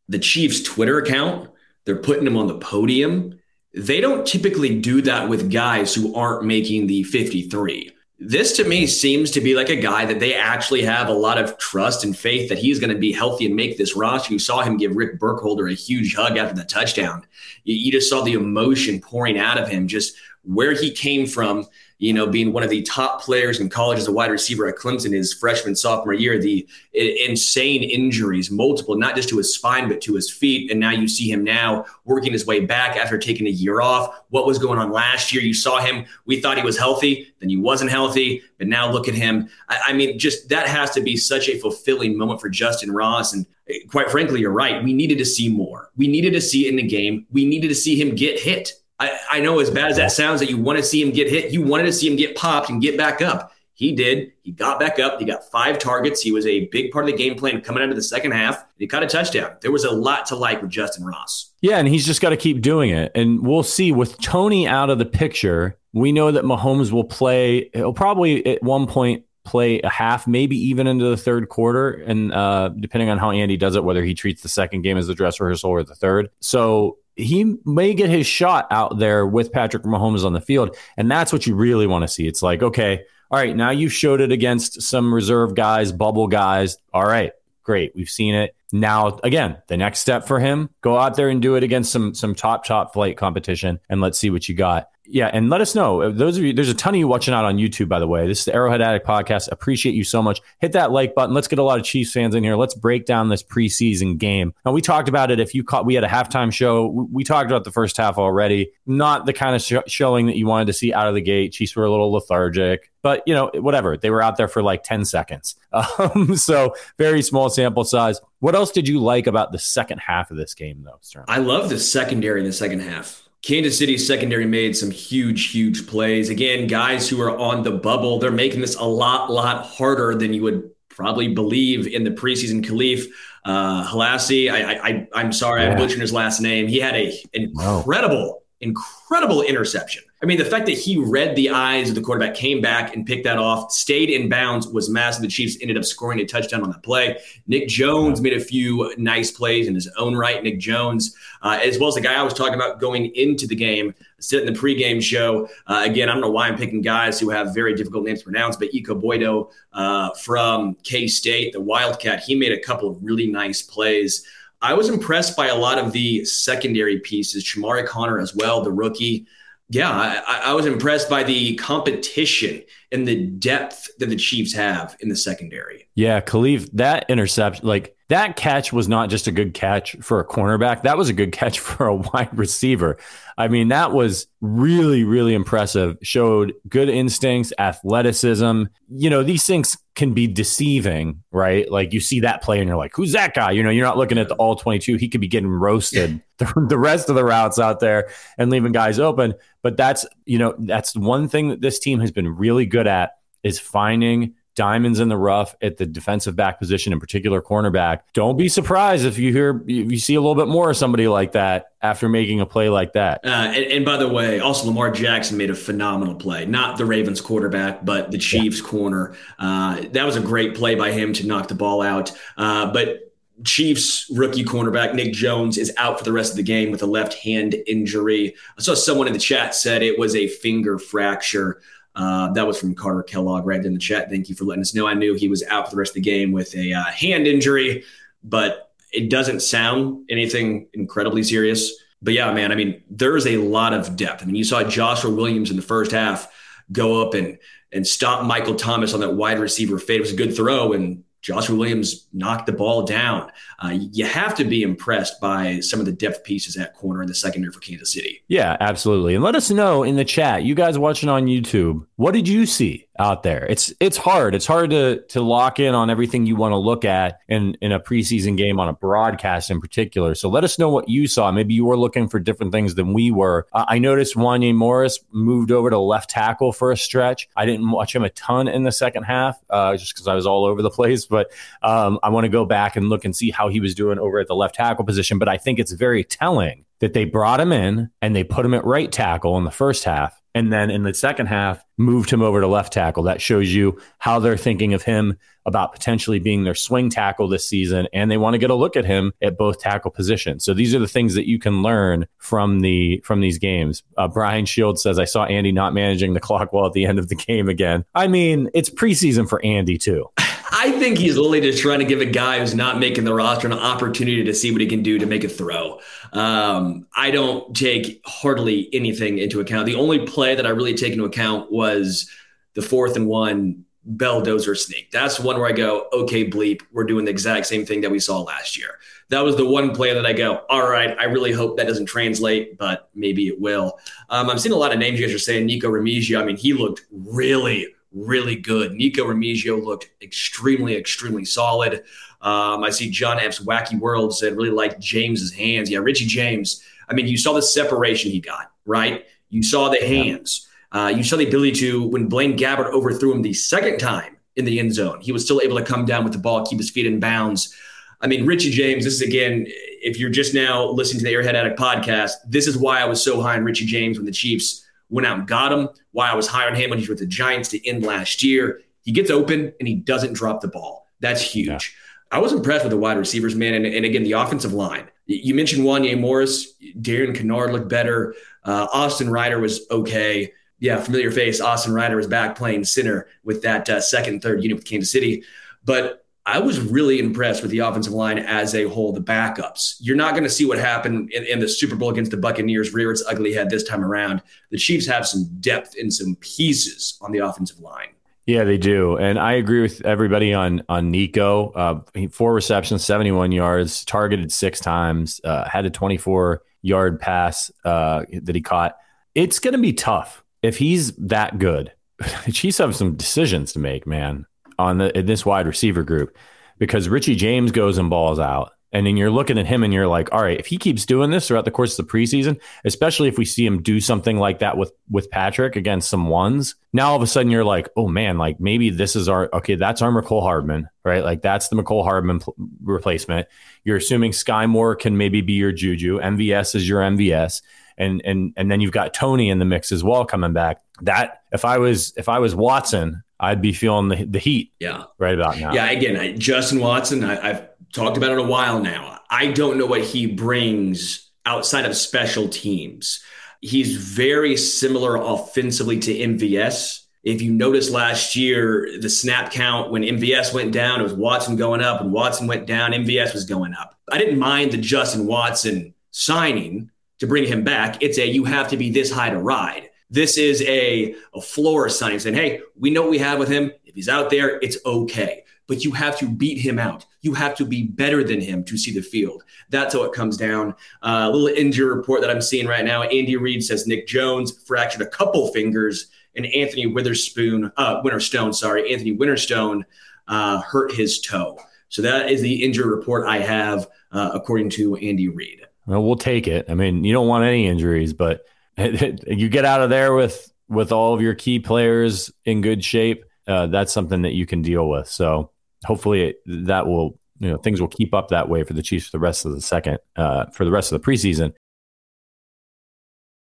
the 0.08 0.18
Chiefs 0.18 0.62
Twitter 0.62 0.98
account 0.98 1.50
they're 1.84 1.96
putting 1.96 2.26
him 2.26 2.36
on 2.36 2.46
the 2.46 2.58
podium. 2.58 3.38
They 3.74 4.00
don't 4.00 4.26
typically 4.26 4.80
do 4.80 5.00
that 5.02 5.28
with 5.28 5.50
guys 5.50 5.94
who 5.94 6.14
aren't 6.14 6.44
making 6.44 6.86
the 6.86 7.02
53. 7.04 7.90
This 8.24 8.56
to 8.58 8.64
me 8.64 8.86
seems 8.86 9.32
to 9.32 9.40
be 9.40 9.56
like 9.56 9.68
a 9.68 9.74
guy 9.74 10.04
that 10.04 10.20
they 10.20 10.34
actually 10.34 10.82
have 10.82 11.08
a 11.08 11.12
lot 11.12 11.38
of 11.38 11.58
trust 11.58 12.04
and 12.04 12.16
faith 12.16 12.48
that 12.50 12.58
he's 12.58 12.78
going 12.78 12.92
to 12.92 12.98
be 12.98 13.10
healthy 13.10 13.46
and 13.46 13.56
make 13.56 13.78
this 13.78 13.96
roster. 13.96 14.32
You 14.32 14.38
saw 14.38 14.62
him 14.62 14.76
give 14.76 14.94
Rick 14.94 15.18
Burkholder 15.18 15.66
a 15.66 15.74
huge 15.74 16.14
hug 16.14 16.36
after 16.36 16.54
the 16.54 16.64
touchdown. 16.64 17.26
You, 17.64 17.74
you 17.74 17.90
just 17.90 18.08
saw 18.08 18.22
the 18.22 18.34
emotion 18.34 19.00
pouring 19.00 19.38
out 19.38 19.58
of 19.58 19.68
him, 19.68 19.88
just 19.88 20.14
where 20.44 20.72
he 20.72 20.92
came 20.92 21.26
from 21.26 21.66
you 22.02 22.12
know, 22.12 22.26
being 22.26 22.52
one 22.52 22.64
of 22.64 22.68
the 22.68 22.82
top 22.82 23.22
players 23.22 23.60
in 23.60 23.68
college 23.68 23.96
as 23.96 24.08
a 24.08 24.12
wide 24.12 24.32
receiver 24.32 24.66
at 24.66 24.74
Clemson 24.74 25.12
his 25.12 25.32
freshman, 25.32 25.76
sophomore 25.76 26.12
year, 26.12 26.36
the 26.36 26.68
insane 26.92 27.84
injuries, 27.84 28.50
multiple, 28.50 28.96
not 28.96 29.14
just 29.14 29.28
to 29.28 29.38
his 29.38 29.54
spine, 29.54 29.88
but 29.88 30.00
to 30.00 30.16
his 30.16 30.28
feet. 30.28 30.68
And 30.68 30.80
now 30.80 30.90
you 30.90 31.06
see 31.06 31.30
him 31.30 31.44
now 31.44 31.86
working 32.04 32.32
his 32.32 32.44
way 32.44 32.58
back 32.58 32.96
after 32.96 33.18
taking 33.18 33.46
a 33.46 33.50
year 33.50 33.80
off. 33.80 34.24
What 34.30 34.46
was 34.46 34.58
going 34.58 34.80
on 34.80 34.90
last 34.90 35.32
year? 35.32 35.44
You 35.44 35.54
saw 35.54 35.78
him. 35.80 36.04
We 36.26 36.40
thought 36.40 36.56
he 36.56 36.64
was 36.64 36.76
healthy, 36.76 37.32
then 37.38 37.48
he 37.48 37.56
wasn't 37.56 37.92
healthy. 37.92 38.42
But 38.58 38.66
now 38.66 38.90
look 38.90 39.06
at 39.06 39.14
him. 39.14 39.48
I, 39.68 39.80
I 39.86 39.92
mean, 39.92 40.18
just 40.18 40.48
that 40.48 40.66
has 40.66 40.90
to 40.92 41.00
be 41.00 41.16
such 41.16 41.48
a 41.48 41.60
fulfilling 41.60 42.18
moment 42.18 42.40
for 42.40 42.48
Justin 42.48 42.90
Ross. 42.90 43.32
And 43.32 43.46
eh, 43.68 43.74
quite 43.88 44.10
frankly, 44.10 44.40
you're 44.40 44.50
right. 44.50 44.82
We 44.82 44.92
needed 44.92 45.18
to 45.18 45.24
see 45.24 45.48
more. 45.48 45.92
We 45.96 46.08
needed 46.08 46.32
to 46.32 46.40
see 46.40 46.66
it 46.66 46.70
in 46.70 46.76
the 46.76 46.82
game. 46.82 47.28
We 47.30 47.44
needed 47.44 47.68
to 47.68 47.76
see 47.76 47.94
him 47.94 48.16
get 48.16 48.40
hit. 48.40 48.72
I, 49.02 49.18
I 49.30 49.40
know 49.40 49.58
as 49.58 49.70
bad 49.70 49.90
as 49.90 49.96
that 49.96 50.12
sounds 50.12 50.40
that 50.40 50.48
you 50.48 50.58
want 50.58 50.78
to 50.78 50.84
see 50.84 51.02
him 51.02 51.10
get 51.10 51.28
hit, 51.28 51.52
you 51.52 51.62
wanted 51.62 51.84
to 51.84 51.92
see 51.92 52.08
him 52.08 52.16
get 52.16 52.36
popped 52.36 52.70
and 52.70 52.80
get 52.80 52.96
back 52.96 53.20
up. 53.20 53.52
He 53.74 53.92
did. 53.92 54.32
He 54.42 54.52
got 54.52 54.78
back 54.78 55.00
up. 55.00 55.18
He 55.18 55.24
got 55.24 55.50
five 55.50 55.78
targets. 55.78 56.20
He 56.20 56.30
was 56.30 56.46
a 56.46 56.66
big 56.66 56.92
part 56.92 57.04
of 57.06 57.10
the 57.10 57.16
game 57.16 57.36
plan 57.36 57.60
coming 57.62 57.82
into 57.82 57.96
the 57.96 58.02
second 58.02 58.30
half. 58.30 58.64
He 58.78 58.86
caught 58.86 59.02
a 59.02 59.06
touchdown. 59.06 59.56
There 59.60 59.72
was 59.72 59.84
a 59.84 59.90
lot 59.90 60.26
to 60.26 60.36
like 60.36 60.62
with 60.62 60.70
Justin 60.70 61.04
Ross. 61.04 61.50
Yeah, 61.62 61.78
and 61.78 61.88
he's 61.88 62.06
just 62.06 62.20
got 62.20 62.30
to 62.30 62.36
keep 62.36 62.60
doing 62.60 62.90
it. 62.90 63.10
And 63.14 63.44
we'll 63.44 63.64
see 63.64 63.90
with 63.90 64.20
Tony 64.20 64.68
out 64.68 64.90
of 64.90 64.98
the 64.98 65.04
picture, 65.04 65.76
we 65.92 66.12
know 66.12 66.30
that 66.30 66.44
Mahomes 66.44 66.92
will 66.92 67.04
play. 67.04 67.70
He'll 67.74 67.92
probably 67.92 68.46
at 68.46 68.62
one 68.62 68.86
point 68.86 69.24
play 69.44 69.80
a 69.80 69.88
half, 69.88 70.28
maybe 70.28 70.56
even 70.56 70.86
into 70.86 71.06
the 71.06 71.16
third 71.16 71.48
quarter, 71.48 71.90
and 71.90 72.32
uh, 72.32 72.68
depending 72.68 73.08
on 73.08 73.18
how 73.18 73.32
Andy 73.32 73.56
does 73.56 73.74
it, 73.74 73.82
whether 73.82 74.04
he 74.04 74.14
treats 74.14 74.42
the 74.42 74.48
second 74.48 74.82
game 74.82 74.96
as 74.96 75.08
the 75.08 75.14
dress 75.14 75.40
rehearsal 75.40 75.70
or 75.70 75.82
the 75.82 75.96
third. 75.96 76.30
So 76.38 76.98
he 77.16 77.56
may 77.64 77.94
get 77.94 78.10
his 78.10 78.26
shot 78.26 78.66
out 78.70 78.98
there 78.98 79.26
with 79.26 79.52
Patrick 79.52 79.84
Mahomes 79.84 80.24
on 80.24 80.32
the 80.32 80.40
field, 80.40 80.76
and 80.96 81.10
that's 81.10 81.32
what 81.32 81.46
you 81.46 81.54
really 81.54 81.86
want 81.86 82.02
to 82.02 82.08
see. 82.08 82.26
It's 82.26 82.42
like, 82.42 82.62
okay, 82.62 83.04
all 83.30 83.38
right, 83.38 83.56
now 83.56 83.70
you've 83.70 83.92
showed 83.92 84.20
it 84.20 84.32
against 84.32 84.82
some 84.82 85.12
reserve 85.12 85.54
guys, 85.54 85.92
bubble 85.92 86.28
guys. 86.28 86.76
All 86.92 87.04
right, 87.06 87.32
great, 87.62 87.92
we've 87.94 88.08
seen 88.08 88.34
it. 88.34 88.54
Now, 88.72 89.18
again, 89.22 89.58
the 89.68 89.76
next 89.76 90.00
step 90.00 90.26
for 90.26 90.40
him, 90.40 90.70
go 90.80 90.96
out 90.96 91.14
there 91.14 91.28
and 91.28 91.42
do 91.42 91.56
it 91.56 91.62
against 91.62 91.92
some 91.92 92.14
some 92.14 92.34
top 92.34 92.64
top 92.64 92.92
flight 92.92 93.16
competition, 93.16 93.80
and 93.88 94.00
let's 94.00 94.18
see 94.18 94.30
what 94.30 94.48
you 94.48 94.54
got. 94.54 94.88
Yeah, 95.12 95.28
and 95.30 95.50
let 95.50 95.60
us 95.60 95.74
know. 95.74 96.10
Those 96.10 96.38
of 96.38 96.42
you, 96.42 96.54
there's 96.54 96.70
a 96.70 96.74
ton 96.74 96.94
of 96.94 96.98
you 96.98 97.06
watching 97.06 97.34
out 97.34 97.44
on 97.44 97.58
YouTube, 97.58 97.86
by 97.86 97.98
the 97.98 98.08
way. 98.08 98.26
This 98.26 98.38
is 98.38 98.44
the 98.46 98.54
Arrowhead 98.54 98.80
Addict 98.80 99.06
podcast. 99.06 99.52
Appreciate 99.52 99.94
you 99.94 100.04
so 100.04 100.22
much. 100.22 100.40
Hit 100.58 100.72
that 100.72 100.90
like 100.90 101.14
button. 101.14 101.34
Let's 101.34 101.48
get 101.48 101.58
a 101.58 101.62
lot 101.62 101.78
of 101.78 101.84
Chiefs 101.84 102.14
fans 102.14 102.34
in 102.34 102.42
here. 102.42 102.56
Let's 102.56 102.74
break 102.74 103.04
down 103.04 103.28
this 103.28 103.42
preseason 103.42 104.16
game. 104.16 104.54
Now, 104.64 104.72
we 104.72 104.80
talked 104.80 105.10
about 105.10 105.30
it. 105.30 105.38
If 105.38 105.54
you 105.54 105.64
caught, 105.64 105.84
we 105.84 105.94
had 105.94 106.02
a 106.02 106.08
halftime 106.08 106.50
show. 106.50 106.86
We 107.12 107.24
talked 107.24 107.50
about 107.50 107.64
the 107.64 107.70
first 107.70 107.98
half 107.98 108.16
already. 108.16 108.72
Not 108.86 109.26
the 109.26 109.34
kind 109.34 109.54
of 109.54 109.60
sh- 109.60 109.86
showing 109.86 110.28
that 110.28 110.36
you 110.36 110.46
wanted 110.46 110.68
to 110.68 110.72
see 110.72 110.94
out 110.94 111.08
of 111.08 111.14
the 111.14 111.20
gate. 111.20 111.52
Chiefs 111.52 111.76
were 111.76 111.84
a 111.84 111.90
little 111.90 112.10
lethargic, 112.10 112.90
but 113.02 113.22
you 113.26 113.34
know, 113.34 113.50
whatever. 113.56 113.98
They 113.98 114.08
were 114.08 114.22
out 114.22 114.38
there 114.38 114.48
for 114.48 114.62
like 114.62 114.82
10 114.82 115.04
seconds. 115.04 115.56
Um, 115.98 116.36
so 116.36 116.74
very 116.98 117.22
small 117.22 117.48
sample 117.48 117.84
size. 117.84 118.20
What 118.40 118.54
else 118.54 118.70
did 118.72 118.88
you 118.88 118.98
like 118.98 119.26
about 119.26 119.52
the 119.52 119.58
second 119.58 119.98
half 119.98 120.30
of 120.30 120.36
this 120.36 120.54
game, 120.54 120.82
though, 120.84 120.98
Stern? 121.00 121.24
I 121.28 121.38
love 121.38 121.70
the 121.70 121.78
secondary 121.78 122.40
in 122.40 122.46
the 122.46 122.52
second 122.52 122.80
half. 122.80 123.21
Kansas 123.42 123.76
City 123.76 123.98
secondary 123.98 124.46
made 124.46 124.76
some 124.76 124.90
huge, 124.90 125.50
huge 125.50 125.86
plays. 125.88 126.28
Again, 126.28 126.68
guys 126.68 127.08
who 127.08 127.20
are 127.20 127.36
on 127.36 127.64
the 127.64 127.72
bubble, 127.72 128.18
they're 128.20 128.30
making 128.30 128.60
this 128.60 128.76
a 128.76 128.84
lot, 128.84 129.30
lot 129.30 129.66
harder 129.66 130.14
than 130.14 130.32
you 130.32 130.42
would 130.42 130.70
probably 130.88 131.28
believe 131.28 131.88
in 131.88 132.04
the 132.04 132.10
preseason. 132.10 132.64
Khalif 132.64 133.06
uh, 133.44 133.84
Halassi, 133.84 134.50
I, 134.50 135.06
I, 135.12 135.20
am 135.20 135.32
sorry, 135.32 135.62
yeah. 135.62 135.72
I 135.72 135.76
butchered 135.76 136.00
his 136.00 136.12
last 136.12 136.40
name. 136.40 136.68
He 136.68 136.78
had 136.78 136.94
a 136.94 137.12
incredible, 137.32 138.26
wow. 138.26 138.38
incredible 138.60 139.42
interception. 139.42 140.04
I 140.22 140.26
mean, 140.26 140.38
the 140.38 140.44
fact 140.44 140.66
that 140.66 140.78
he 140.78 140.96
read 140.98 141.34
the 141.34 141.50
eyes 141.50 141.88
of 141.88 141.96
the 141.96 142.00
quarterback, 142.00 142.36
came 142.36 142.60
back 142.60 142.94
and 142.94 143.04
picked 143.04 143.24
that 143.24 143.38
off, 143.38 143.72
stayed 143.72 144.08
in 144.08 144.28
bounds 144.28 144.68
was 144.68 144.88
massive. 144.88 145.22
The 145.22 145.28
Chiefs 145.28 145.58
ended 145.60 145.76
up 145.76 145.84
scoring 145.84 146.20
a 146.20 146.24
touchdown 146.24 146.62
on 146.62 146.70
that 146.70 146.84
play. 146.84 147.18
Nick 147.48 147.66
Jones 147.66 148.20
made 148.20 148.34
a 148.34 148.40
few 148.40 148.94
nice 148.96 149.32
plays 149.32 149.66
in 149.66 149.74
his 149.74 149.90
own 149.98 150.14
right. 150.14 150.40
Nick 150.40 150.60
Jones, 150.60 151.16
uh, 151.42 151.58
as 151.60 151.80
well 151.80 151.88
as 151.88 151.96
the 151.96 152.00
guy 152.00 152.14
I 152.14 152.22
was 152.22 152.34
talking 152.34 152.54
about 152.54 152.78
going 152.78 153.06
into 153.16 153.48
the 153.48 153.56
game, 153.56 153.96
sit 154.20 154.46
in 154.46 154.52
the 154.52 154.56
pregame 154.56 155.02
show. 155.02 155.48
Uh, 155.66 155.82
again, 155.84 156.08
I 156.08 156.12
don't 156.12 156.20
know 156.20 156.30
why 156.30 156.46
I'm 156.46 156.56
picking 156.56 156.82
guys 156.82 157.18
who 157.18 157.30
have 157.30 157.52
very 157.52 157.74
difficult 157.74 158.04
names 158.04 158.20
to 158.20 158.24
pronounce, 158.24 158.56
but 158.56 158.72
Ekow 158.72 159.00
Boye-Doe 159.00 159.50
uh, 159.72 160.10
from 160.14 160.76
K 160.84 161.08
State, 161.08 161.52
the 161.52 161.60
Wildcat, 161.60 162.20
he 162.20 162.36
made 162.36 162.52
a 162.52 162.60
couple 162.60 162.88
of 162.88 163.02
really 163.02 163.26
nice 163.26 163.60
plays. 163.60 164.24
I 164.60 164.74
was 164.74 164.88
impressed 164.88 165.36
by 165.36 165.48
a 165.48 165.56
lot 165.56 165.78
of 165.78 165.90
the 165.90 166.24
secondary 166.24 167.00
pieces. 167.00 167.42
Chamarri 167.42 167.84
Conner 167.84 168.20
as 168.20 168.36
well, 168.36 168.62
the 168.62 168.70
rookie 168.70 169.26
yeah, 169.72 169.90
I, 169.90 170.50
I, 170.50 170.52
was 170.52 170.66
impressed 170.66 171.08
by 171.08 171.22
the 171.22 171.54
competition 171.54 172.62
and 172.90 173.08
the 173.08 173.26
depth 173.26 173.88
that 173.98 174.10
the 174.10 174.16
Chiefs 174.16 174.52
have 174.52 174.96
in 175.00 175.08
the 175.08 175.16
secondary. 175.16 175.88
Yeah, 175.94 176.20
Khalif, 176.20 176.68
that 176.74 177.06
interception, 177.08 177.66
like 177.66 177.96
that 178.12 178.36
catch 178.36 178.74
was 178.74 178.88
not 178.88 179.08
just 179.08 179.26
a 179.26 179.32
good 179.32 179.54
catch 179.54 179.96
for 180.02 180.20
a 180.20 180.26
cornerback. 180.26 180.82
That 180.82 180.98
was 180.98 181.08
a 181.08 181.14
good 181.14 181.32
catch 181.32 181.58
for 181.60 181.86
a 181.86 181.94
wide 181.94 182.36
receiver. 182.36 182.98
I 183.38 183.48
mean, 183.48 183.68
that 183.68 183.92
was 183.92 184.26
really, 184.42 185.02
really 185.02 185.32
impressive. 185.32 185.96
Showed 186.02 186.52
good 186.68 186.90
instincts, 186.90 187.54
athleticism. 187.58 188.64
You 188.90 189.10
know, 189.10 189.22
these 189.22 189.44
things 189.44 189.78
can 189.94 190.12
be 190.12 190.26
deceiving, 190.26 191.22
right? 191.30 191.70
Like 191.70 191.94
you 191.94 192.00
see 192.00 192.20
that 192.20 192.42
play 192.42 192.58
and 192.58 192.68
you're 192.68 192.76
like, 192.76 192.92
who's 192.94 193.12
that 193.12 193.32
guy? 193.32 193.52
You 193.52 193.62
know, 193.62 193.70
you're 193.70 193.86
not 193.86 193.96
looking 193.96 194.18
at 194.18 194.28
the 194.28 194.34
all 194.34 194.56
22. 194.56 194.96
He 194.96 195.08
could 195.08 195.22
be 195.22 195.28
getting 195.28 195.48
roasted 195.48 196.22
the, 196.36 196.66
the 196.68 196.78
rest 196.78 197.08
of 197.08 197.14
the 197.14 197.24
routes 197.24 197.58
out 197.58 197.80
there 197.80 198.10
and 198.36 198.50
leaving 198.50 198.72
guys 198.72 198.98
open. 198.98 199.32
But 199.62 199.78
that's, 199.78 200.04
you 200.26 200.38
know, 200.38 200.54
that's 200.58 200.94
one 200.94 201.28
thing 201.28 201.48
that 201.48 201.62
this 201.62 201.78
team 201.78 201.98
has 202.00 202.10
been 202.10 202.28
really 202.28 202.66
good 202.66 202.86
at 202.86 203.12
is 203.42 203.58
finding 203.58 204.34
diamonds 204.54 205.00
in 205.00 205.08
the 205.08 205.16
rough 205.16 205.54
at 205.62 205.76
the 205.76 205.86
defensive 205.86 206.36
back 206.36 206.58
position, 206.58 206.92
in 206.92 207.00
particular 207.00 207.40
cornerback. 207.40 208.00
Don't 208.12 208.36
be 208.36 208.48
surprised 208.48 209.04
if 209.04 209.18
you 209.18 209.32
hear 209.32 209.62
if 209.66 209.90
you 209.90 209.98
see 209.98 210.14
a 210.14 210.20
little 210.20 210.34
bit 210.34 210.48
more 210.48 210.70
of 210.70 210.76
somebody 210.76 211.08
like 211.08 211.32
that 211.32 211.66
after 211.80 212.08
making 212.08 212.40
a 212.40 212.46
play 212.46 212.68
like 212.68 212.92
that. 212.92 213.20
Uh, 213.24 213.28
and, 213.28 213.64
and, 213.64 213.84
by 213.84 213.96
the 213.96 214.08
way, 214.08 214.40
also 214.40 214.66
Lamar 214.66 214.90
Jackson 214.90 215.36
made 215.36 215.50
a 215.50 215.54
phenomenal 215.54 216.14
play. 216.14 216.46
Not 216.46 216.78
the 216.78 216.84
Ravens 216.84 217.20
quarterback, 217.20 217.84
but 217.84 218.10
the 218.10 218.18
Chiefs 218.18 218.60
yeah. 218.60 218.66
corner. 218.66 219.16
Uh, 219.38 219.82
that 219.92 220.04
was 220.04 220.16
a 220.16 220.20
great 220.20 220.54
play 220.54 220.74
by 220.74 220.92
him 220.92 221.12
to 221.14 221.26
knock 221.26 221.48
the 221.48 221.54
ball 221.54 221.82
out. 221.82 222.12
Uh, 222.36 222.72
but 222.72 223.12
Chiefs 223.44 224.08
rookie 224.14 224.44
cornerback 224.44 224.94
Nick 224.94 225.12
Jones 225.12 225.58
is 225.58 225.72
out 225.76 225.98
for 225.98 226.04
the 226.04 226.12
rest 226.12 226.32
of 226.32 226.36
the 226.36 226.42
game 226.42 226.70
with 226.70 226.82
a 226.82 226.86
left 226.86 227.14
hand 227.14 227.56
injury. 227.66 228.34
I 228.58 228.62
saw 228.62 228.74
someone 228.74 229.06
in 229.06 229.12
the 229.12 229.18
chat 229.18 229.54
said 229.54 229.82
it 229.82 229.98
was 229.98 230.14
a 230.14 230.28
finger 230.28 230.78
fracture. 230.78 231.60
Uh, 231.94 232.32
that 232.32 232.46
was 232.46 232.58
from 232.58 232.74
Carter 232.74 233.02
Kellogg 233.02 233.46
right 233.46 233.64
in 233.64 233.74
the 233.74 233.78
chat. 233.78 234.08
Thank 234.08 234.28
you 234.28 234.34
for 234.34 234.44
letting 234.44 234.62
us 234.62 234.74
know. 234.74 234.86
I 234.86 234.94
knew 234.94 235.14
he 235.14 235.28
was 235.28 235.42
out 235.44 235.66
for 235.66 235.72
the 235.72 235.78
rest 235.78 235.90
of 235.90 235.96
the 235.96 236.00
game 236.00 236.32
with 236.32 236.54
a 236.54 236.72
uh, 236.72 236.84
hand 236.84 237.26
injury, 237.26 237.84
but 238.24 238.72
it 238.92 239.10
doesn't 239.10 239.40
sound 239.40 240.06
anything 240.10 240.68
incredibly 240.72 241.22
serious. 241.22 241.72
But 242.00 242.14
yeah, 242.14 242.32
man, 242.32 242.50
I 242.50 242.54
mean, 242.54 242.82
there's 242.90 243.26
a 243.26 243.36
lot 243.36 243.72
of 243.74 243.94
depth. 243.96 244.22
I 244.22 244.26
mean, 244.26 244.34
you 244.34 244.44
saw 244.44 244.64
Joshua 244.64 245.10
Williams 245.10 245.50
in 245.50 245.56
the 245.56 245.62
first 245.62 245.92
half 245.92 246.32
go 246.70 247.06
up 247.06 247.14
and 247.14 247.38
and 247.72 247.86
stop 247.86 248.24
Michael 248.26 248.54
Thomas 248.54 248.92
on 248.92 249.00
that 249.00 249.14
wide 249.14 249.38
receiver 249.38 249.78
fade. 249.78 249.96
It 249.96 250.00
was 250.02 250.12
a 250.12 250.16
good 250.16 250.36
throw, 250.36 250.72
and 250.72 251.04
Joshua 251.22 251.56
Williams 251.56 252.08
knocked 252.12 252.46
the 252.46 252.52
ball 252.52 252.82
down. 252.82 253.30
Uh, 253.60 253.78
you 253.92 254.04
have 254.04 254.34
to 254.34 254.44
be 254.44 254.62
impressed 254.62 255.20
by 255.20 255.60
some 255.60 255.78
of 255.78 255.86
the 255.86 255.92
depth 255.92 256.24
pieces 256.24 256.56
at 256.56 256.74
corner 256.74 257.00
in 257.02 257.08
the 257.08 257.14
secondary 257.14 257.52
for 257.52 257.60
Kansas 257.60 257.92
City. 257.92 258.22
Yeah, 258.28 258.56
absolutely. 258.60 259.14
And 259.14 259.22
let 259.22 259.36
us 259.36 259.50
know 259.50 259.84
in 259.84 259.94
the 259.96 260.04
chat, 260.04 260.42
you 260.42 260.54
guys 260.54 260.78
watching 260.78 261.08
on 261.08 261.26
YouTube, 261.26 261.86
what 262.02 262.14
did 262.14 262.26
you 262.26 262.46
see 262.46 262.88
out 262.98 263.22
there? 263.22 263.46
It's 263.48 263.72
it's 263.78 263.96
hard. 263.96 264.34
It's 264.34 264.44
hard 264.44 264.70
to 264.70 265.02
to 265.10 265.20
lock 265.20 265.60
in 265.60 265.72
on 265.72 265.88
everything 265.88 266.26
you 266.26 266.34
want 266.34 266.50
to 266.50 266.56
look 266.56 266.84
at 266.84 267.20
in 267.28 267.56
in 267.60 267.70
a 267.70 267.78
preseason 267.78 268.36
game 268.36 268.58
on 268.58 268.68
a 268.68 268.72
broadcast 268.72 269.52
in 269.52 269.60
particular. 269.60 270.16
So 270.16 270.28
let 270.28 270.42
us 270.42 270.58
know 270.58 270.68
what 270.68 270.88
you 270.88 271.06
saw. 271.06 271.30
Maybe 271.30 271.54
you 271.54 271.64
were 271.64 271.76
looking 271.76 272.08
for 272.08 272.18
different 272.18 272.50
things 272.50 272.74
than 272.74 272.92
we 272.92 273.12
were. 273.12 273.46
Uh, 273.52 273.66
I 273.68 273.78
noticed 273.78 274.16
Wanya 274.16 274.52
Morris 274.52 274.98
moved 275.12 275.52
over 275.52 275.70
to 275.70 275.78
left 275.78 276.10
tackle 276.10 276.52
for 276.52 276.72
a 276.72 276.76
stretch. 276.76 277.28
I 277.36 277.46
didn't 277.46 277.70
watch 277.70 277.94
him 277.94 278.02
a 278.02 278.10
ton 278.10 278.48
in 278.48 278.64
the 278.64 278.72
second 278.72 279.04
half, 279.04 279.38
uh, 279.48 279.76
just 279.76 279.94
because 279.94 280.08
I 280.08 280.16
was 280.16 280.26
all 280.26 280.44
over 280.44 280.60
the 280.60 280.70
place. 280.78 281.06
But 281.06 281.30
um, 281.62 282.00
I 282.02 282.08
want 282.08 282.24
to 282.24 282.30
go 282.30 282.44
back 282.44 282.74
and 282.74 282.88
look 282.88 283.04
and 283.04 283.14
see 283.14 283.30
how 283.30 283.48
he 283.48 283.60
was 283.60 283.76
doing 283.76 284.00
over 284.00 284.18
at 284.18 284.26
the 284.26 284.34
left 284.34 284.56
tackle 284.56 284.84
position. 284.84 285.20
But 285.20 285.28
I 285.28 285.36
think 285.36 285.60
it's 285.60 285.72
very 285.72 286.02
telling 286.02 286.64
that 286.80 286.94
they 286.94 287.04
brought 287.04 287.38
him 287.38 287.52
in 287.52 287.90
and 288.02 288.16
they 288.16 288.24
put 288.24 288.44
him 288.44 288.54
at 288.54 288.64
right 288.64 288.90
tackle 288.90 289.38
in 289.38 289.44
the 289.44 289.52
first 289.52 289.84
half. 289.84 290.20
And 290.34 290.52
then 290.52 290.70
in 290.70 290.82
the 290.82 290.94
second 290.94 291.26
half, 291.26 291.62
moved 291.76 292.10
him 292.10 292.22
over 292.22 292.40
to 292.40 292.46
left 292.46 292.72
tackle. 292.72 293.02
That 293.02 293.20
shows 293.20 293.52
you 293.52 293.80
how 293.98 294.18
they're 294.18 294.36
thinking 294.36 294.74
of 294.74 294.82
him 294.82 295.18
about 295.44 295.72
potentially 295.72 296.18
being 296.18 296.44
their 296.44 296.54
swing 296.54 296.88
tackle 296.88 297.28
this 297.28 297.46
season. 297.46 297.88
And 297.92 298.10
they 298.10 298.16
want 298.16 298.34
to 298.34 298.38
get 298.38 298.50
a 298.50 298.54
look 298.54 298.76
at 298.76 298.84
him 298.84 299.12
at 299.20 299.36
both 299.36 299.58
tackle 299.58 299.90
positions. 299.90 300.44
So 300.44 300.54
these 300.54 300.74
are 300.74 300.78
the 300.78 300.88
things 300.88 301.14
that 301.14 301.28
you 301.28 301.38
can 301.38 301.62
learn 301.62 302.06
from 302.18 302.60
the 302.60 303.02
from 303.04 303.20
these 303.20 303.38
games. 303.38 303.82
Uh, 303.96 304.08
Brian 304.08 304.46
Shields 304.46 304.82
says, 304.82 304.98
I 304.98 305.04
saw 305.04 305.24
Andy 305.24 305.52
not 305.52 305.74
managing 305.74 306.14
the 306.14 306.20
clock 306.20 306.52
well 306.52 306.66
at 306.66 306.72
the 306.72 306.86
end 306.86 306.98
of 306.98 307.08
the 307.08 307.14
game 307.26 307.48
again. 307.48 307.84
I 307.94 308.06
mean, 308.06 308.50
it's 308.54 308.70
preseason 308.70 309.28
for 309.28 309.44
Andy 309.44 309.78
too. 309.78 310.08
I 310.54 310.70
think 310.72 310.98
he's 310.98 311.16
literally 311.16 311.40
just 311.40 311.62
trying 311.62 311.78
to 311.78 311.84
give 311.84 312.00
a 312.00 312.06
guy 312.06 312.38
who's 312.38 312.54
not 312.54 312.78
making 312.78 313.04
the 313.04 313.14
roster 313.14 313.46
an 313.46 313.54
opportunity 313.54 314.22
to 314.22 314.34
see 314.34 314.52
what 314.52 314.60
he 314.60 314.66
can 314.66 314.82
do 314.82 314.98
to 314.98 315.06
make 315.06 315.24
a 315.24 315.28
throw. 315.28 315.80
Um, 316.12 316.86
I 316.94 317.10
don't 317.10 317.56
take 317.56 318.02
hardly 318.04 318.68
anything 318.72 319.18
into 319.18 319.40
account. 319.40 319.66
The 319.66 319.76
only 319.76 320.06
play 320.06 320.34
that 320.34 320.46
I 320.46 320.50
really 320.50 320.74
take 320.74 320.92
into 320.92 321.04
account 321.04 321.50
was 321.50 322.10
the 322.54 322.62
fourth 322.62 322.96
and 322.96 323.06
one 323.06 323.64
belldozer 323.96 324.56
sneak. 324.56 324.90
That's 324.90 325.18
one 325.18 325.38
where 325.38 325.48
I 325.48 325.52
go, 325.52 325.88
okay, 325.92 326.28
bleep, 326.28 326.62
we're 326.72 326.84
doing 326.84 327.04
the 327.06 327.10
exact 327.10 327.46
same 327.46 327.64
thing 327.64 327.80
that 327.80 327.90
we 327.90 327.98
saw 327.98 328.20
last 328.20 328.56
year. 328.56 328.78
That 329.08 329.22
was 329.22 329.36
the 329.36 329.46
one 329.46 329.74
play 329.74 329.92
that 329.94 330.06
I 330.06 330.12
go, 330.12 330.42
all 330.48 330.68
right, 330.68 330.96
I 330.98 331.04
really 331.04 331.32
hope 331.32 331.56
that 331.56 331.66
doesn't 331.66 331.86
translate, 331.86 332.56
but 332.58 332.90
maybe 332.94 333.26
it 333.26 333.40
will. 333.40 333.78
Um, 334.08 334.30
I'm 334.30 334.38
seeing 334.38 334.52
a 334.52 334.58
lot 334.58 334.72
of 334.72 334.78
names 334.78 335.00
you 335.00 335.06
guys 335.06 335.14
are 335.14 335.18
saying. 335.18 335.46
Nikko 335.46 335.68
Remigio, 335.70 336.20
I 336.20 336.24
mean, 336.24 336.36
he 336.36 336.52
looked 336.52 336.82
really, 336.90 337.74
really 337.94 338.36
good. 338.36 338.72
Nikko 338.72 339.04
Remigio 339.06 339.62
looked 339.62 339.90
extremely, 340.00 340.76
extremely 340.76 341.24
solid. 341.24 341.84
Um, 342.20 342.62
I 342.62 342.70
see 342.70 342.90
John 342.90 343.18
F's 343.18 343.40
Wacky 343.40 343.78
World 343.78 344.16
said 344.16 344.36
really 344.36 344.50
liked 344.50 344.80
James's 344.80 345.32
hands. 345.32 345.70
Yeah, 345.70 345.78
Richie 345.78 346.06
James. 346.06 346.62
I 346.88 346.94
mean, 346.94 347.06
you 347.06 347.16
saw 347.16 347.32
the 347.32 347.42
separation 347.42 348.10
he 348.10 348.20
got, 348.20 348.52
right? 348.64 349.06
You 349.30 349.42
saw 349.42 349.68
the 349.68 349.78
hands. 349.78 350.48
Uh, 350.72 350.92
you 350.94 351.02
saw 351.04 351.16
the 351.16 351.26
ability 351.26 351.52
to, 351.52 351.86
when 351.88 352.08
Blaine 352.08 352.36
Gabbert 352.36 352.72
overthrew 352.72 353.12
him 353.12 353.22
the 353.22 353.34
second 353.34 353.78
time 353.78 354.16
in 354.36 354.44
the 354.44 354.58
end 354.58 354.72
zone, 354.72 355.00
he 355.00 355.12
was 355.12 355.24
still 355.24 355.40
able 355.42 355.58
to 355.58 355.64
come 355.64 355.84
down 355.84 356.04
with 356.04 356.12
the 356.12 356.18
ball, 356.18 356.46
keep 356.46 356.58
his 356.58 356.70
feet 356.70 356.86
in 356.86 357.00
bounds. 357.00 357.54
I 358.00 358.06
mean, 358.06 358.24
Richie 358.26 358.50
James, 358.50 358.84
this 358.84 358.94
is 358.94 359.02
again, 359.02 359.46
if 359.48 359.98
you're 359.98 360.10
just 360.10 360.34
now 360.34 360.68
listening 360.70 361.00
to 361.00 361.04
the 361.04 361.12
Arrowhead 361.12 361.36
Addict 361.36 361.58
podcast, 361.58 362.12
this 362.26 362.46
is 362.46 362.56
why 362.56 362.80
I 362.80 362.84
was 362.84 363.02
so 363.02 363.20
high 363.20 363.36
on 363.36 363.44
Richie 363.44 363.66
James 363.66 363.98
when 363.98 364.06
the 364.06 364.12
Chiefs 364.12 364.61
went 364.92 365.06
out 365.06 365.18
and 365.18 365.26
got 365.26 365.52
him, 365.52 365.68
why 365.90 366.10
I 366.10 366.14
was 366.14 366.28
high 366.28 366.46
on 366.46 366.54
him 366.54 366.70
when 366.70 366.78
he 366.78 366.82
was 366.82 366.90
with 366.90 366.98
the 366.98 367.06
Giants 367.06 367.48
to 367.48 367.68
end 367.68 367.84
last 367.84 368.22
year. 368.22 368.60
He 368.82 368.92
gets 368.92 369.10
open 369.10 369.52
and 369.58 369.66
he 369.66 369.74
doesn't 369.74 370.12
drop 370.12 370.40
the 370.40 370.48
ball. 370.48 370.86
That's 371.00 371.22
huge. 371.22 371.48
Yeah. 371.48 372.18
I 372.18 372.20
was 372.20 372.32
impressed 372.32 372.64
with 372.64 372.70
the 372.70 372.76
wide 372.76 372.98
receivers, 372.98 373.34
man. 373.34 373.54
And, 373.54 373.66
and 373.66 373.84
again, 373.84 374.04
the 374.04 374.12
offensive 374.12 374.52
line. 374.52 374.88
You 375.06 375.34
mentioned 375.34 375.64
Wanya 375.64 375.98
Morris, 375.98 376.54
Darren 376.78 377.16
Kinnard 377.16 377.52
looked 377.52 377.68
better. 377.68 378.14
Uh, 378.44 378.68
Austin 378.72 379.10
Reiter 379.10 379.40
was 379.40 379.66
okay. 379.70 380.32
Yeah, 380.60 380.80
familiar 380.80 381.10
face. 381.10 381.40
Austin 381.40 381.72
Reiter 381.72 381.96
was 381.96 382.06
back 382.06 382.36
playing 382.36 382.64
center 382.64 383.08
with 383.24 383.42
that 383.42 383.68
uh, 383.68 383.80
second, 383.80 384.22
third 384.22 384.42
unit 384.42 384.56
with 384.56 384.66
Kansas 384.66 384.92
City. 384.92 385.24
But 385.64 386.01
I 386.24 386.38
was 386.38 386.60
really 386.60 387.00
impressed 387.00 387.42
with 387.42 387.50
the 387.50 387.60
offensive 387.60 387.92
line 387.92 388.18
as 388.18 388.54
a 388.54 388.68
whole, 388.68 388.92
the 388.92 389.00
backups. 389.00 389.76
You're 389.80 389.96
not 389.96 390.12
going 390.12 390.22
to 390.22 390.30
see 390.30 390.44
what 390.44 390.58
happened 390.58 391.10
in, 391.12 391.24
in, 391.24 391.40
the 391.40 391.48
Super 391.48 391.74
Bowl 391.74 391.90
against 391.90 392.12
the 392.12 392.16
Buccaneers 392.16 392.72
rear 392.72 392.92
its 392.92 393.04
ugly 393.08 393.32
head 393.32 393.50
this 393.50 393.64
time 393.64 393.84
around. 393.84 394.22
The 394.50 394.56
Chiefs 394.56 394.86
have 394.86 395.06
some 395.06 395.28
depth 395.40 395.74
and 395.76 395.92
some 395.92 396.14
pieces 396.20 396.96
on 397.00 397.10
the 397.10 397.18
offensive 397.18 397.58
line. 397.58 397.88
Yeah, 398.24 398.44
they 398.44 398.56
do, 398.56 398.96
and 398.98 399.18
I 399.18 399.32
agree 399.32 399.62
with 399.62 399.84
everybody 399.84 400.32
on 400.32 400.62
on 400.68 400.92
Nikko. 400.92 401.50
Uh, 401.50 402.08
four 402.10 402.32
receptions, 402.32 402.84
seventy 402.84 403.10
one 403.10 403.32
yards, 403.32 403.84
targeted 403.84 404.30
six 404.30 404.60
times, 404.60 405.20
uh, 405.24 405.48
had 405.48 405.66
a 405.66 405.70
twenty 405.70 405.96
four 405.96 406.42
yard 406.62 407.00
pass 407.00 407.50
uh, 407.64 408.04
that 408.22 408.36
he 408.36 408.40
caught. 408.40 408.76
It's 409.16 409.40
going 409.40 409.54
to 409.54 409.60
be 409.60 409.72
tough 409.72 410.22
if 410.40 410.56
he's 410.56 410.92
that 410.92 411.38
good. 411.40 411.72
The 412.24 412.32
Chiefs 412.32 412.58
have 412.58 412.76
some 412.76 412.94
decisions 412.94 413.52
to 413.54 413.58
make, 413.58 413.86
man, 413.88 414.26
on 414.58 414.78
the 414.78 414.96
in 414.98 415.06
this 415.06 415.24
wide 415.26 415.46
receiver 415.46 415.82
group 415.82 416.16
because 416.58 416.88
Richie 416.88 417.16
James 417.16 417.50
goes 417.52 417.78
and 417.78 417.90
balls 417.90 418.18
out. 418.18 418.52
And 418.74 418.86
then 418.86 418.96
you're 418.96 419.10
looking 419.10 419.36
at 419.36 419.46
him 419.46 419.62
and 419.64 419.72
you're 419.72 419.86
like, 419.86 420.10
all 420.12 420.22
right, 420.22 420.40
if 420.40 420.46
he 420.46 420.56
keeps 420.56 420.86
doing 420.86 421.10
this 421.10 421.28
throughout 421.28 421.44
the 421.44 421.50
course 421.50 421.78
of 421.78 421.86
the 421.86 421.92
preseason, 421.92 422.40
especially 422.64 423.06
if 423.06 423.18
we 423.18 423.26
see 423.26 423.44
him 423.44 423.62
do 423.62 423.80
something 423.80 424.16
like 424.16 424.38
that 424.38 424.56
with 424.56 424.72
with 424.90 425.10
Patrick 425.10 425.56
against 425.56 425.90
some 425.90 426.06
ones, 426.06 426.54
now 426.72 426.90
all 426.90 426.96
of 426.96 427.02
a 427.02 427.06
sudden 427.06 427.30
you're 427.30 427.44
like, 427.44 427.68
oh 427.76 427.86
man, 427.86 428.16
like 428.16 428.40
maybe 428.40 428.70
this 428.70 428.96
is 428.96 429.10
our 429.10 429.28
okay, 429.34 429.56
that's 429.56 429.82
our 429.82 429.90
Mecole 429.90 430.22
Hardman, 430.22 430.68
right? 430.84 431.04
Like 431.04 431.20
that's 431.20 431.48
the 431.48 431.56
Mecole 431.56 431.84
Hardman 431.84 432.20
pl- 432.20 432.34
replacement. 432.62 433.28
You're 433.64 433.76
assuming 433.76 434.14
Sky 434.14 434.46
Moore 434.46 434.74
can 434.74 434.96
maybe 434.96 435.20
be 435.20 435.34
your 435.34 435.52
Juju, 435.52 435.98
MVS 436.00 436.54
is 436.54 436.66
your 436.66 436.80
MVS, 436.80 437.42
and 437.76 438.00
and 438.06 438.32
and 438.38 438.50
then 438.50 438.62
you've 438.62 438.72
got 438.72 438.94
Tony 438.94 439.28
in 439.28 439.38
the 439.38 439.44
mix 439.44 439.70
as 439.70 439.84
well 439.84 440.06
coming 440.06 440.32
back. 440.32 440.62
That 440.80 441.24
if 441.30 441.44
I 441.44 441.58
was 441.58 441.92
if 441.98 442.08
I 442.08 442.20
was 442.20 442.34
Watson, 442.34 443.02
I'd 443.22 443.40
be 443.40 443.52
feeling 443.52 443.88
the, 443.88 444.04
the 444.04 444.18
heat. 444.18 444.52
Yeah. 444.58 444.84
Right 444.98 445.14
about 445.14 445.38
now. 445.38 445.54
Yeah. 445.54 445.70
Again, 445.70 446.18
Justin 446.18 446.58
Watson, 446.58 447.04
I, 447.04 447.30
I've 447.30 447.48
talked 447.72 447.96
about 447.96 448.12
it 448.12 448.18
a 448.18 448.24
while 448.24 448.60
now. 448.60 448.98
I 449.08 449.28
don't 449.28 449.58
know 449.58 449.66
what 449.66 449.82
he 449.82 450.06
brings 450.06 451.10
outside 451.24 451.64
of 451.64 451.76
special 451.76 452.28
teams. 452.28 453.00
He's 453.40 453.76
very 453.76 454.36
similar 454.36 454.96
offensively 454.96 455.78
to 455.80 455.94
MVS. 455.94 456.80
If 457.04 457.22
you 457.22 457.32
notice 457.32 457.70
last 457.70 458.14
year, 458.16 458.68
the 458.80 458.90
snap 458.90 459.32
count 459.32 459.70
when 459.70 459.82
MVS 459.82 460.34
went 460.34 460.52
down, 460.52 460.80
it 460.80 460.84
was 460.84 460.94
Watson 460.94 461.36
going 461.36 461.60
up. 461.60 461.80
and 461.80 461.92
Watson 461.92 462.26
went 462.26 462.46
down, 462.46 462.72
MVS 462.72 463.14
was 463.14 463.24
going 463.24 463.54
up. 463.54 463.78
I 463.90 463.98
didn't 463.98 464.18
mind 464.18 464.52
the 464.52 464.58
Justin 464.58 465.06
Watson 465.06 465.74
signing 465.90 466.70
to 467.00 467.06
bring 467.06 467.26
him 467.26 467.42
back. 467.42 467.82
It's 467.82 467.98
a 467.98 468.06
you 468.06 468.24
have 468.24 468.48
to 468.48 468.56
be 468.56 468.70
this 468.70 468.90
high 468.90 469.10
to 469.10 469.18
ride. 469.18 469.68
This 469.92 470.18
is 470.18 470.42
a, 470.42 470.96
a 471.14 471.20
floor 471.20 471.68
signing 471.68 472.00
saying, 472.00 472.16
hey, 472.16 472.40
we 472.58 472.70
know 472.70 472.82
what 472.82 472.90
we 472.90 472.98
have 472.98 473.20
with 473.20 473.28
him. 473.28 473.52
If 473.64 473.76
he's 473.76 473.88
out 473.88 474.10
there, 474.10 474.40
it's 474.40 474.58
okay 474.66 475.22
but 475.52 475.64
you 475.64 475.72
have 475.72 475.98
to 475.98 476.08
beat 476.08 476.38
him 476.38 476.58
out. 476.58 476.86
You 477.02 477.12
have 477.12 477.34
to 477.36 477.44
be 477.44 477.64
better 477.64 478.02
than 478.02 478.22
him 478.22 478.42
to 478.44 478.56
see 478.56 478.72
the 478.72 478.80
field. 478.80 479.22
That's 479.50 479.74
how 479.74 479.82
it 479.82 479.92
comes 479.92 480.16
down. 480.16 480.54
Uh, 480.82 481.08
a 481.08 481.10
little 481.10 481.36
injury 481.36 481.66
report 481.66 482.00
that 482.00 482.08
I'm 482.08 482.22
seeing 482.22 482.46
right 482.46 482.64
now. 482.64 482.84
Andy 482.84 483.16
Reid 483.16 483.44
says 483.44 483.66
Nick 483.66 483.86
Jones 483.86 484.32
fractured 484.46 484.80
a 484.80 484.86
couple 484.86 485.30
fingers, 485.32 485.88
and 486.16 486.24
Anthony 486.26 486.64
Witherspoon, 486.64 487.52
uh, 487.58 487.82
Winterstone, 487.82 488.34
sorry, 488.34 488.72
Anthony 488.72 488.96
Winterstone 488.96 489.64
uh, 490.08 490.40
hurt 490.40 490.72
his 490.72 491.00
toe. 491.00 491.38
So 491.68 491.82
that 491.82 492.10
is 492.10 492.22
the 492.22 492.42
injury 492.42 492.70
report 492.70 493.06
I 493.06 493.18
have, 493.18 493.68
uh, 493.92 494.10
according 494.14 494.48
to 494.50 494.76
Andy 494.76 495.08
Reid. 495.08 495.46
Well, 495.66 495.82
we'll 495.82 495.96
take 495.96 496.28
it. 496.28 496.46
I 496.48 496.54
mean, 496.54 496.82
you 496.84 496.92
don't 496.92 497.08
want 497.08 497.24
any 497.24 497.46
injuries, 497.46 497.92
but 497.92 498.24
you 498.58 499.28
get 499.28 499.44
out 499.44 499.62
of 499.62 499.70
there 499.70 499.94
with 499.94 500.30
with 500.48 500.72
all 500.72 500.94
of 500.94 501.00
your 501.00 501.14
key 501.14 501.38
players 501.38 502.10
in 502.24 502.40
good 502.40 502.64
shape. 502.64 503.04
Uh, 503.26 503.46
that's 503.46 503.72
something 503.72 504.02
that 504.02 504.12
you 504.12 504.26
can 504.26 504.42
deal 504.42 504.68
with. 504.68 504.88
So 504.88 505.30
hopefully 505.64 506.02
it, 506.02 506.16
that 506.26 506.66
will 506.66 506.98
you 507.18 507.30
know 507.30 507.38
things 507.38 507.60
will 507.60 507.68
keep 507.68 507.94
up 507.94 508.08
that 508.08 508.28
way 508.28 508.42
for 508.44 508.52
the 508.52 508.62
Chiefs 508.62 508.86
for 508.86 508.92
the 508.92 509.00
rest 509.00 509.24
of 509.24 509.32
the 509.32 509.40
second 509.40 509.78
uh, 509.96 510.26
for 510.26 510.44
the 510.44 510.50
rest 510.50 510.72
of 510.72 510.80
the 510.80 510.86
preseason. 510.86 511.32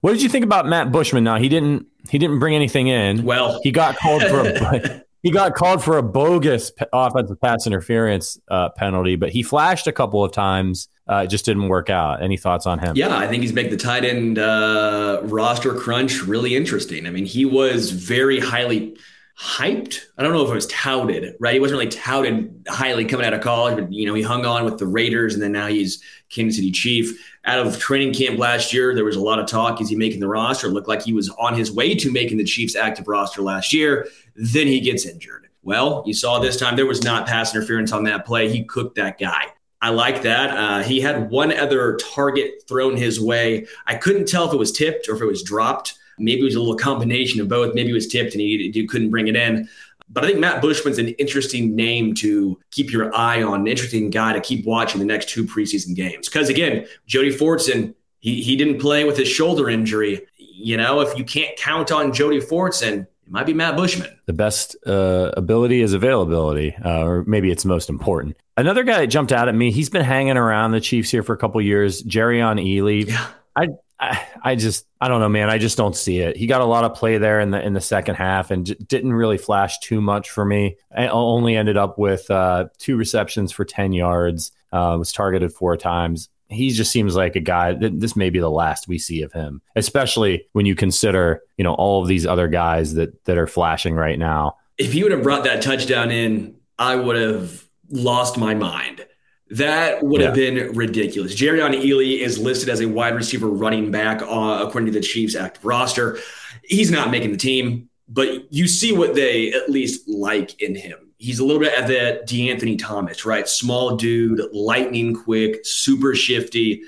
What 0.01 0.12
did 0.12 0.21
you 0.21 0.30
think 0.30 0.45
about 0.45 0.67
Matt 0.67 0.91
Bushman? 0.91 1.23
Now 1.23 1.38
he 1.38 1.49
didn't 1.49 1.88
he 2.10 2.17
didn't 2.17 2.39
bring 2.39 2.56
anything 2.56 2.88
in. 2.88 3.23
Well, 3.23 3.60
he 3.63 3.71
got 3.71 3.97
called 3.97 4.23
for 4.23 4.41
a 4.41 5.01
he 5.26 5.32
got 5.32 5.56
called 5.56 5.84
for 5.84 5.98
a 5.98 6.04
bogus 6.04 6.72
offensive 6.94 7.42
pass 7.42 7.66
interference 7.66 8.40
uh, 8.48 8.70
penalty, 8.70 9.16
but 9.16 9.32
he 9.32 9.42
flashed 9.42 9.88
a 9.88 9.92
couple 9.92 10.24
of 10.24 10.32
times. 10.32 10.88
Uh, 11.10 11.24
it 11.26 11.32
just 11.32 11.46
didn't 11.46 11.68
work 11.68 11.90
out. 11.90 12.22
Any 12.22 12.38
thoughts 12.38 12.68
on 12.68 12.78
him? 12.78 12.96
Yeah, 12.96 13.18
I 13.18 13.26
think 13.26 13.42
he's 13.42 13.52
making 13.52 13.72
the 13.72 13.78
tight 13.78 14.06
end 14.06 14.38
uh, 14.38 15.22
roster 15.24 15.74
crunch 15.74 16.22
really 16.22 16.56
interesting. 16.56 17.08
I 17.08 17.10
mean, 17.10 17.26
he 17.26 17.44
was 17.44 17.90
very 17.90 18.40
highly 18.40 18.98
hyped. 19.38 20.00
I 20.17 20.24
don't 20.24 20.32
know 20.32 20.43
if 20.43 20.50
it 20.50 20.56
was 20.56 20.67
touted, 20.67 21.36
right? 21.39 21.54
He 21.54 21.60
wasn't 21.60 21.80
really 21.80 21.91
touted 21.91 22.65
highly 22.69 23.04
coming 23.06 23.26
out 23.26 23.34
of 23.34 23.41
college, 23.41 23.76
but 23.76 23.91
you 23.91 24.06
know, 24.06 24.13
he 24.13 24.21
hung 24.21 24.45
on 24.45 24.63
with 24.63 24.78
the 24.78 24.88
Raiders 24.88 25.34
and 25.34 25.43
then 25.43 25.52
now 25.52 25.67
he's 25.67 26.02
Kansas 26.30 26.56
City 26.58 26.71
Chief. 26.71 27.21
Out 27.43 27.65
of 27.65 27.78
training 27.78 28.13
camp 28.13 28.39
last 28.39 28.74
year, 28.74 28.95
there 28.95 29.04
was 29.04 29.17
a 29.17 29.21
lot 29.21 29.39
of 29.39 29.45
talk. 29.45 29.82
Is 29.82 29.89
he 29.89 29.95
making 29.95 30.21
the 30.21 30.28
roster? 30.28 30.67
It 30.67 30.71
looked 30.71 30.88
like 30.88 31.04
he 31.04 31.13
was 31.13 31.30
on 31.32 31.54
his 31.54 31.71
way 31.71 31.95
to 31.95 32.12
making 32.12 32.38
the 32.38 32.45
Chiefs 32.45 32.76
active 32.76 33.08
roster 33.08 33.41
last 33.41 33.74
year. 33.74 34.08
Then 34.36 34.67
he 34.67 34.80
gets 34.80 35.06
injured. 35.06 35.48
Well, 35.63 36.04
you 36.06 36.13
saw 36.13 36.39
this 36.39 36.58
time 36.58 36.76
there 36.76 36.86
was 36.86 37.04
not 37.04 37.28
pass 37.28 37.54
interference 37.54 37.91
on 37.91 38.04
that 38.06 38.26
play. 38.26 38.50
He 38.50 38.63
cooked 38.63 38.95
that 38.95 39.17
guy. 39.19 39.48
I 39.82 39.89
like 39.89 40.21
that. 40.24 40.50
Uh, 40.52 40.84
he 40.84 41.02
had 41.02 41.30
one 41.30 41.52
other 41.52 41.98
target 41.98 42.63
thrown 42.67 42.95
his 42.95 43.19
way. 43.19 43.67
I 43.86 43.95
couldn't 43.95 44.28
tell 44.28 44.48
if 44.48 44.54
it 44.54 44.58
was 44.58 44.71
tipped 44.71 45.10
or 45.10 45.15
if 45.15 45.21
it 45.21 45.26
was 45.26 45.43
dropped. 45.43 45.95
Maybe 46.17 46.41
it 46.41 46.45
was 46.45 46.56
a 46.56 46.60
little 46.60 46.75
combination 46.75 47.41
of 47.41 47.47
both. 47.47 47.73
Maybe 47.75 47.89
it 47.89 47.93
was 47.93 48.08
tipped 48.08 48.34
and 48.34 48.41
he, 48.41 48.71
he 48.73 48.88
couldn't 48.88 49.10
bring 49.10 49.28
it 49.28 49.36
in. 49.36 49.67
But 50.10 50.23
I 50.23 50.28
think 50.28 50.39
Matt 50.39 50.62
Bushman's 50.62 50.99
an 50.99 51.10
interesting 51.10 51.75
name 51.75 52.13
to 52.15 52.60
keep 52.71 52.91
your 52.91 53.15
eye 53.15 53.41
on, 53.41 53.62
an 53.62 53.67
interesting 53.67 54.10
guy 54.10 54.34
to 54.34 54.39
keep 54.39 54.65
watching 54.65 54.99
the 54.99 55.06
next 55.06 55.30
two 55.30 55.45
preseason 55.45 55.95
games. 55.95 56.30
Because 56.30 56.47
again, 56.49 56.86
Jody 57.08 57.36
Fortson, 57.36 57.95
he, 58.19 58.41
he 58.41 58.56
didn't 58.56 58.80
play 58.80 59.04
with 59.04 59.17
his 59.17 59.28
shoulder 59.28 59.69
injury. 59.69 60.21
You 60.38 60.78
know, 60.78 61.01
if 61.01 61.17
you 61.17 61.23
can't 61.23 61.58
count 61.58 61.91
on 61.91 62.13
Jody 62.13 62.39
Fortson, 62.39 63.01
it 63.01 63.32
might 63.32 63.47
be 63.47 63.54
Matt 63.54 63.75
Bushman. 63.75 64.10
The 64.28 64.34
best 64.34 64.75
uh, 64.86 65.32
ability 65.36 65.82
is 65.82 65.93
availability, 65.93 66.75
uh, 66.86 67.04
or 67.04 67.23
maybe 67.23 67.49
it's 67.49 67.65
most 67.65 67.89
important. 67.89 68.38
Another 68.58 68.84
guy 68.84 68.99
that 68.99 69.08
jumped 69.08 69.32
out 69.32 69.47
at 69.47 69.56
me, 69.56 69.71
he's 69.71 69.89
been 69.89 70.04
hanging 70.04 70.38
around 70.38 70.71
the 70.71 70.80
Chiefs 70.80 71.10
here 71.10 71.23
for 71.23 71.34
a 71.34 71.38
couple 71.38 71.60
years, 71.62 72.04
Jerrion 72.04 72.63
Ealy. 72.63 73.10
Yeah. 73.10 73.28
I 73.56 73.69
I, 73.99 74.27
I 74.43 74.55
just 74.55 74.86
I 74.99 75.08
don't 75.08 75.21
know, 75.21 75.29
man. 75.29 75.49
I 75.49 75.58
just 75.58 75.77
don't 75.77 75.95
see 75.95 76.19
it. 76.19 76.36
He 76.36 76.47
got 76.47 76.62
a 76.62 76.65
lot 76.65 76.84
of 76.84 76.95
play 76.95 77.17
there 77.17 77.39
in 77.39 77.51
the 77.51 77.65
in 77.65 77.73
the 77.73 77.81
second 77.81 78.15
half 78.15 78.51
and 78.51 78.65
j- 78.65 78.75
didn't 78.88 79.13
really 79.13 79.38
flash 79.38 79.79
too 79.79 80.01
much 80.01 80.29
for 80.29 80.43
me. 80.43 80.77
I 80.95 81.08
only 81.08 81.55
ended 81.55 81.77
up 81.77 81.97
with 81.97 82.29
uh, 82.29 82.67
two 82.77 82.97
receptions 82.97 83.51
for 83.51 83.63
ten 83.63 83.93
yards. 83.93 84.51
Uh, 84.71 84.97
was 84.99 85.13
targeted 85.13 85.53
four 85.53 85.77
times. 85.77 86.29
He 86.49 86.69
just 86.71 86.91
seems 86.91 87.15
like 87.15 87.36
a 87.36 87.39
guy 87.39 87.73
that 87.73 87.99
this 87.99 88.15
may 88.15 88.29
be 88.29 88.39
the 88.39 88.51
last 88.51 88.88
we 88.88 88.99
see 88.99 89.21
of 89.21 89.31
him, 89.31 89.62
especially 89.75 90.45
when 90.51 90.65
you 90.65 90.75
consider 90.75 91.41
you 91.58 91.63
know 91.63 91.73
all 91.75 92.01
of 92.01 92.08
these 92.08 92.25
other 92.25 92.47
guys 92.47 92.95
that 92.95 93.23
that 93.25 93.38
are 93.38 93.47
flashing 93.47 93.95
right 93.95 94.19
now. 94.19 94.58
If 94.77 94.91
he 94.91 95.03
would 95.03 95.13
have 95.13 95.23
brought 95.23 95.45
that 95.45 95.62
touchdown 95.62 96.12
in, 96.12 96.55
I 96.77 96.97
would 96.97 97.15
have 97.15 97.65
lost 97.89 98.38
my 98.38 98.53
mind. 98.53 99.05
That 99.51 100.03
would 100.03 100.21
yeah. 100.21 100.27
have 100.27 100.36
been 100.36 100.73
ridiculous. 100.73 101.36
Jerrion 101.36 101.79
Ealy 101.79 102.19
is 102.19 102.39
listed 102.39 102.69
as 102.69 102.81
a 102.81 102.88
wide 102.88 103.13
receiver 103.13 103.47
running 103.47 103.91
back 103.91 104.21
uh, 104.23 104.65
according 104.65 104.88
to 104.88 104.91
the 104.91 105.05
Chiefs 105.05 105.36
active 105.36 105.63
roster. 105.63 106.17
He's 106.63 106.89
not 106.89 107.12
making 107.12 107.31
the 107.31 107.38
team, 107.38 107.89
but 108.10 108.51
you 108.51 108.67
see 108.67 108.91
what 108.91 109.13
they 109.13 109.53
at 109.53 109.69
least 109.69 110.08
like 110.08 110.62
in 110.62 110.75
him. 110.75 111.13
He's 111.17 111.39
a 111.39 111.45
little 111.45 111.62
bit 111.62 111.79
of 111.79 111.88
that 111.88 112.27
DeAnthony 112.27 112.77
Thomas, 112.77 113.25
right? 113.25 113.47
Small 113.47 113.95
dude, 113.95 114.41
lightning 114.51 115.15
quick, 115.15 115.63
super 115.63 116.15
shifty, 116.15 116.81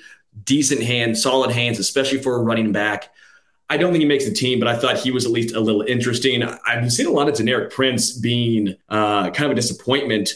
decent 0.43 0.81
hands, 0.81 1.21
solid 1.21 1.51
hands, 1.51 1.79
especially 1.79 2.21
for 2.21 2.35
a 2.35 2.41
running 2.41 2.71
back. 2.71 3.11
I 3.69 3.77
don't 3.77 3.91
think 3.91 4.01
he 4.01 4.07
makes 4.07 4.25
the 4.25 4.33
team, 4.33 4.59
but 4.59 4.67
I 4.67 4.77
thought 4.77 4.97
he 4.97 5.11
was 5.11 5.25
at 5.25 5.31
least 5.31 5.53
a 5.53 5.59
little 5.59 5.81
interesting. 5.81 6.43
I've 6.43 6.91
seen 6.91 7.05
a 7.05 7.11
lot 7.11 7.27
of 7.27 7.35
Deneric 7.35 7.71
Prince 7.71 8.13
being 8.13 8.75
uh, 8.89 9.29
kind 9.31 9.45
of 9.45 9.51
a 9.51 9.55
disappointment 9.55 10.31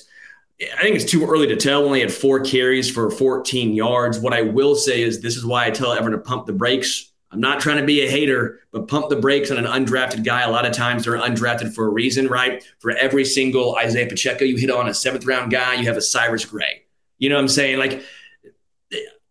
I 0.62 0.82
think 0.82 0.96
it's 0.96 1.10
too 1.10 1.26
early 1.26 1.48
to 1.48 1.56
tell. 1.56 1.86
Only 1.86 2.02
had 2.02 2.14
four 2.14 2.40
carries 2.40 2.90
for 2.90 3.10
14 3.10 3.74
yards. 3.74 4.20
What 4.20 4.34
I 4.34 4.42
will 4.44 4.76
say 4.76 5.02
is 5.02 5.22
this 5.22 5.36
is 5.36 5.46
why 5.46 5.66
I 5.66 5.72
tell 5.72 5.92
everyone 5.92 6.12
to 6.12 6.18
pump 6.20 6.46
the 6.46 6.54
brakes. 6.54 7.12
I'm 7.32 7.40
not 7.40 7.62
trying 7.62 7.78
to 7.78 7.86
be 7.86 8.02
a 8.02 8.10
hater, 8.10 8.60
but 8.72 8.88
pump 8.88 9.10
the 9.10 9.16
brakes 9.16 9.52
on 9.52 9.58
an 9.58 9.66
undrafted 9.66 10.24
guy. 10.24 10.42
A 10.42 10.52
lot 10.52 10.66
of 10.66 10.74
times 10.74 11.06
they're 11.06 11.18
undrafted 11.18 11.74
for 11.74 11.86
a 11.86 11.90
reason, 11.90 12.28
right? 12.28 12.64
For 12.80 12.92
every 12.92 13.24
single 13.24 13.76
Isaiah 13.78 14.08
Pacheco 14.08 14.44
you 14.44 14.58
hit 14.58 14.70
on 14.70 14.90
a 14.90 14.94
seventh 14.94 15.26
round 15.26 15.50
guy, 15.50 15.76
you 15.76 15.86
have 15.86 15.98
a 15.98 16.02
Cyrus 16.02 16.44
Gray. 16.44 16.84
You 17.18 17.30
know 17.30 17.36
what 17.36 17.42
I'm 17.42 17.48
saying? 17.48 17.80
Like, 17.80 18.04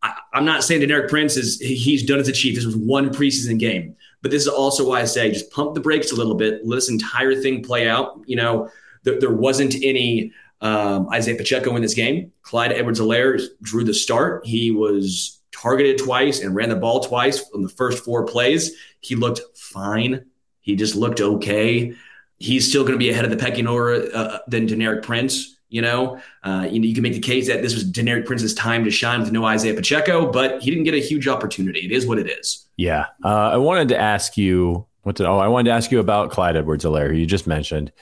I, 0.02 0.14
am 0.32 0.46
not 0.46 0.64
saying 0.64 0.80
Deneric 0.80 1.10
Prince 1.10 1.36
is 1.36 1.60
he's 1.60 2.02
done 2.02 2.18
as 2.18 2.28
a 2.28 2.32
chief. 2.32 2.54
This 2.54 2.64
was 2.64 2.76
one 2.76 3.10
preseason 3.10 3.58
game, 3.58 3.94
but 4.22 4.30
this 4.30 4.42
is 4.42 4.48
also 4.48 4.88
why 4.88 5.02
I 5.02 5.04
say 5.04 5.30
just 5.30 5.50
pump 5.50 5.74
the 5.74 5.80
brakes 5.80 6.10
a 6.10 6.16
little 6.16 6.34
bit. 6.34 6.64
Let 6.64 6.76
this 6.76 6.88
entire 6.88 7.34
thing 7.34 7.62
play 7.62 7.86
out. 7.86 8.18
You 8.24 8.36
know, 8.36 8.70
th- 9.04 9.20
there 9.20 9.32
wasn't 9.32 9.74
any 9.82 10.32
um, 10.60 11.08
Isaiah 11.12 11.36
Pacheco 11.36 11.74
in 11.76 11.82
this 11.82 11.94
game. 11.94 12.32
Clyde 12.42 12.72
Edwards-Helaire 12.72 13.40
drew 13.62 13.84
the 13.84 13.94
start. 13.94 14.46
He 14.46 14.70
was 14.70 15.40
targeted 15.52 15.98
twice 15.98 16.40
and 16.40 16.54
ran 16.54 16.68
the 16.68 16.76
ball 16.76 17.00
twice 17.00 17.48
on 17.54 17.62
the 17.62 17.68
first 17.68 18.04
four 18.04 18.24
plays. 18.24 18.76
He 19.00 19.14
looked 19.14 19.40
fine. 19.56 20.26
He 20.60 20.76
just 20.76 20.94
looked 20.94 21.20
okay. 21.20 21.94
He's 22.38 22.68
still 22.68 22.82
going 22.82 22.94
to 22.94 22.98
be 22.98 23.10
ahead 23.10 23.24
of 23.24 23.30
the 23.30 23.36
pecking 23.36 23.66
order 23.66 24.08
uh, 24.14 24.38
than 24.48 24.66
Deneric 24.66 25.02
Prince. 25.02 25.56
You 25.68 25.82
know, 25.82 26.20
uh, 26.42 26.66
you, 26.68 26.82
you, 26.82 26.94
can 26.94 27.04
make 27.04 27.12
the 27.12 27.20
case 27.20 27.46
that 27.46 27.62
this 27.62 27.74
was 27.74 27.88
Deneric 27.88 28.26
Prince's 28.26 28.54
time 28.54 28.84
to 28.84 28.90
shine 28.90 29.20
with 29.20 29.30
no 29.30 29.44
Isaiah 29.44 29.74
Pacheco, 29.74 30.32
but 30.32 30.60
he 30.60 30.68
didn't 30.68 30.82
get 30.82 30.94
a 30.94 31.00
huge 31.00 31.28
opportunity. 31.28 31.80
It 31.80 31.92
is 31.92 32.06
what 32.08 32.18
it 32.18 32.28
is. 32.28 32.66
Yeah. 32.76 33.06
Uh, 33.24 33.50
I 33.50 33.56
wanted 33.56 33.88
to 33.90 33.96
ask 33.96 34.36
you 34.36 34.86
what 35.02 35.14
did, 35.16 35.26
oh, 35.26 35.38
I 35.38 35.46
wanted 35.46 35.70
to 35.70 35.76
ask 35.76 35.92
you 35.92 36.00
about 36.00 36.30
Clyde 36.30 36.56
Edwards-Helaire, 36.56 37.08
who 37.08 37.16
you 37.16 37.26
just 37.26 37.46
mentioned. 37.46 37.92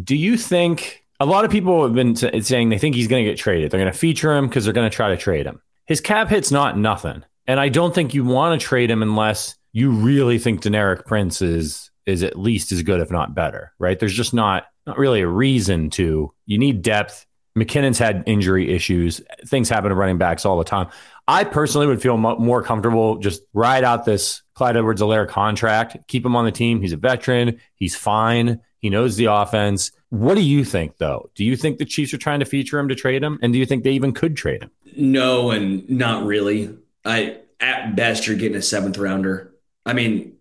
Do 0.00 0.14
you 0.14 0.36
think 0.36 1.04
a 1.20 1.26
lot 1.26 1.44
of 1.44 1.50
people 1.50 1.82
have 1.82 1.94
been 1.94 2.14
t- 2.14 2.40
saying 2.40 2.68
they 2.68 2.78
think 2.78 2.94
he's 2.94 3.08
going 3.08 3.24
to 3.24 3.30
get 3.30 3.38
traded. 3.38 3.70
They're 3.70 3.80
going 3.80 3.92
to 3.92 3.98
feature 3.98 4.34
him 4.34 4.46
because 4.46 4.64
they're 4.64 4.72
going 4.72 4.88
to 4.88 4.94
try 4.94 5.08
to 5.10 5.16
trade 5.16 5.46
him. 5.46 5.60
His 5.86 6.00
cap 6.00 6.28
hit's 6.28 6.52
not 6.52 6.78
nothing, 6.78 7.24
and 7.46 7.58
I 7.58 7.68
don't 7.68 7.94
think 7.94 8.14
you 8.14 8.24
want 8.24 8.60
to 8.60 8.66
trade 8.66 8.90
him 8.90 9.02
unless 9.02 9.56
you 9.72 9.90
really 9.90 10.38
think 10.38 10.62
Deneric 10.62 11.06
Prince 11.06 11.42
is 11.42 11.90
is 12.06 12.22
at 12.22 12.38
least 12.38 12.72
as 12.72 12.82
good, 12.82 13.00
if 13.00 13.10
not 13.10 13.34
better. 13.34 13.72
Right? 13.78 13.98
There's 13.98 14.14
just 14.14 14.34
not 14.34 14.66
not 14.86 14.98
really 14.98 15.20
a 15.20 15.28
reason 15.28 15.90
to. 15.90 16.32
You 16.46 16.58
need 16.58 16.82
depth. 16.82 17.26
McKinnon's 17.56 17.98
had 17.98 18.22
injury 18.26 18.70
issues. 18.72 19.20
Things 19.46 19.68
happen 19.68 19.88
to 19.88 19.94
running 19.96 20.18
backs 20.18 20.46
all 20.46 20.58
the 20.58 20.64
time. 20.64 20.88
I 21.26 21.44
personally 21.44 21.86
would 21.86 22.00
feel 22.00 22.16
more 22.16 22.62
comfortable 22.62 23.18
just 23.18 23.42
ride 23.52 23.84
out 23.84 24.04
this 24.04 24.42
Clyde 24.54 24.76
Edwards-Helaire 24.76 25.28
contract, 25.28 25.96
keep 26.06 26.24
him 26.24 26.36
on 26.36 26.44
the 26.44 26.52
team. 26.52 26.80
He's 26.80 26.92
a 26.92 26.96
veteran. 26.96 27.60
He's 27.74 27.94
fine. 27.96 28.60
He 28.80 28.90
knows 28.90 29.16
the 29.16 29.26
offense. 29.26 29.92
What 30.10 30.34
do 30.34 30.42
you 30.42 30.64
think, 30.64 30.98
though? 30.98 31.30
Do 31.34 31.44
you 31.44 31.56
think 31.56 31.78
the 31.78 31.84
Chiefs 31.84 32.14
are 32.14 32.18
trying 32.18 32.40
to 32.40 32.46
feature 32.46 32.78
him 32.78 32.88
to 32.88 32.94
trade 32.94 33.22
him? 33.22 33.38
And 33.42 33.52
do 33.52 33.58
you 33.58 33.66
think 33.66 33.84
they 33.84 33.92
even 33.92 34.12
could 34.12 34.36
trade 34.36 34.62
him? 34.62 34.70
No, 34.96 35.50
and 35.50 35.88
not 35.88 36.24
really. 36.24 36.76
I 37.04 37.38
at 37.60 37.96
best 37.96 38.26
you're 38.26 38.36
getting 38.36 38.56
a 38.56 38.62
seventh 38.62 38.98
rounder. 38.98 39.52
I 39.84 39.92
mean, 39.92 40.36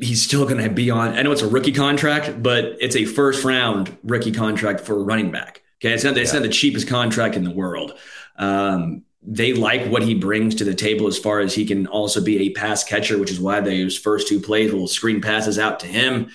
he's 0.00 0.22
still 0.22 0.44
going 0.44 0.62
to 0.62 0.70
be 0.70 0.90
on. 0.90 1.16
I 1.16 1.22
know 1.22 1.32
it's 1.32 1.42
a 1.42 1.48
rookie 1.48 1.72
contract, 1.72 2.42
but 2.42 2.76
it's 2.80 2.96
a 2.96 3.04
first 3.04 3.44
round 3.44 3.96
rookie 4.02 4.32
contract 4.32 4.80
for 4.80 4.94
a 4.96 5.02
running 5.02 5.30
back. 5.30 5.62
Okay, 5.80 5.94
it's 5.94 6.04
not 6.04 6.16
it's 6.16 6.32
yeah. 6.32 6.40
not 6.40 6.46
the 6.46 6.52
cheapest 6.52 6.88
contract 6.88 7.36
in 7.36 7.44
the 7.44 7.50
world. 7.50 7.96
Um, 8.36 9.04
they 9.22 9.52
like 9.52 9.86
what 9.86 10.02
he 10.02 10.14
brings 10.14 10.54
to 10.56 10.64
the 10.64 10.74
table 10.74 11.06
as 11.06 11.18
far 11.18 11.40
as 11.40 11.54
he 11.54 11.66
can 11.66 11.86
also 11.86 12.22
be 12.22 12.48
a 12.48 12.50
pass 12.50 12.82
catcher, 12.82 13.18
which 13.18 13.30
is 13.30 13.40
why 13.40 13.60
those 13.60 13.96
first 13.96 14.28
two 14.28 14.40
plays 14.40 14.72
will 14.72 14.86
screen 14.86 15.20
passes 15.20 15.58
out 15.58 15.80
to 15.80 15.86
him. 15.86 16.30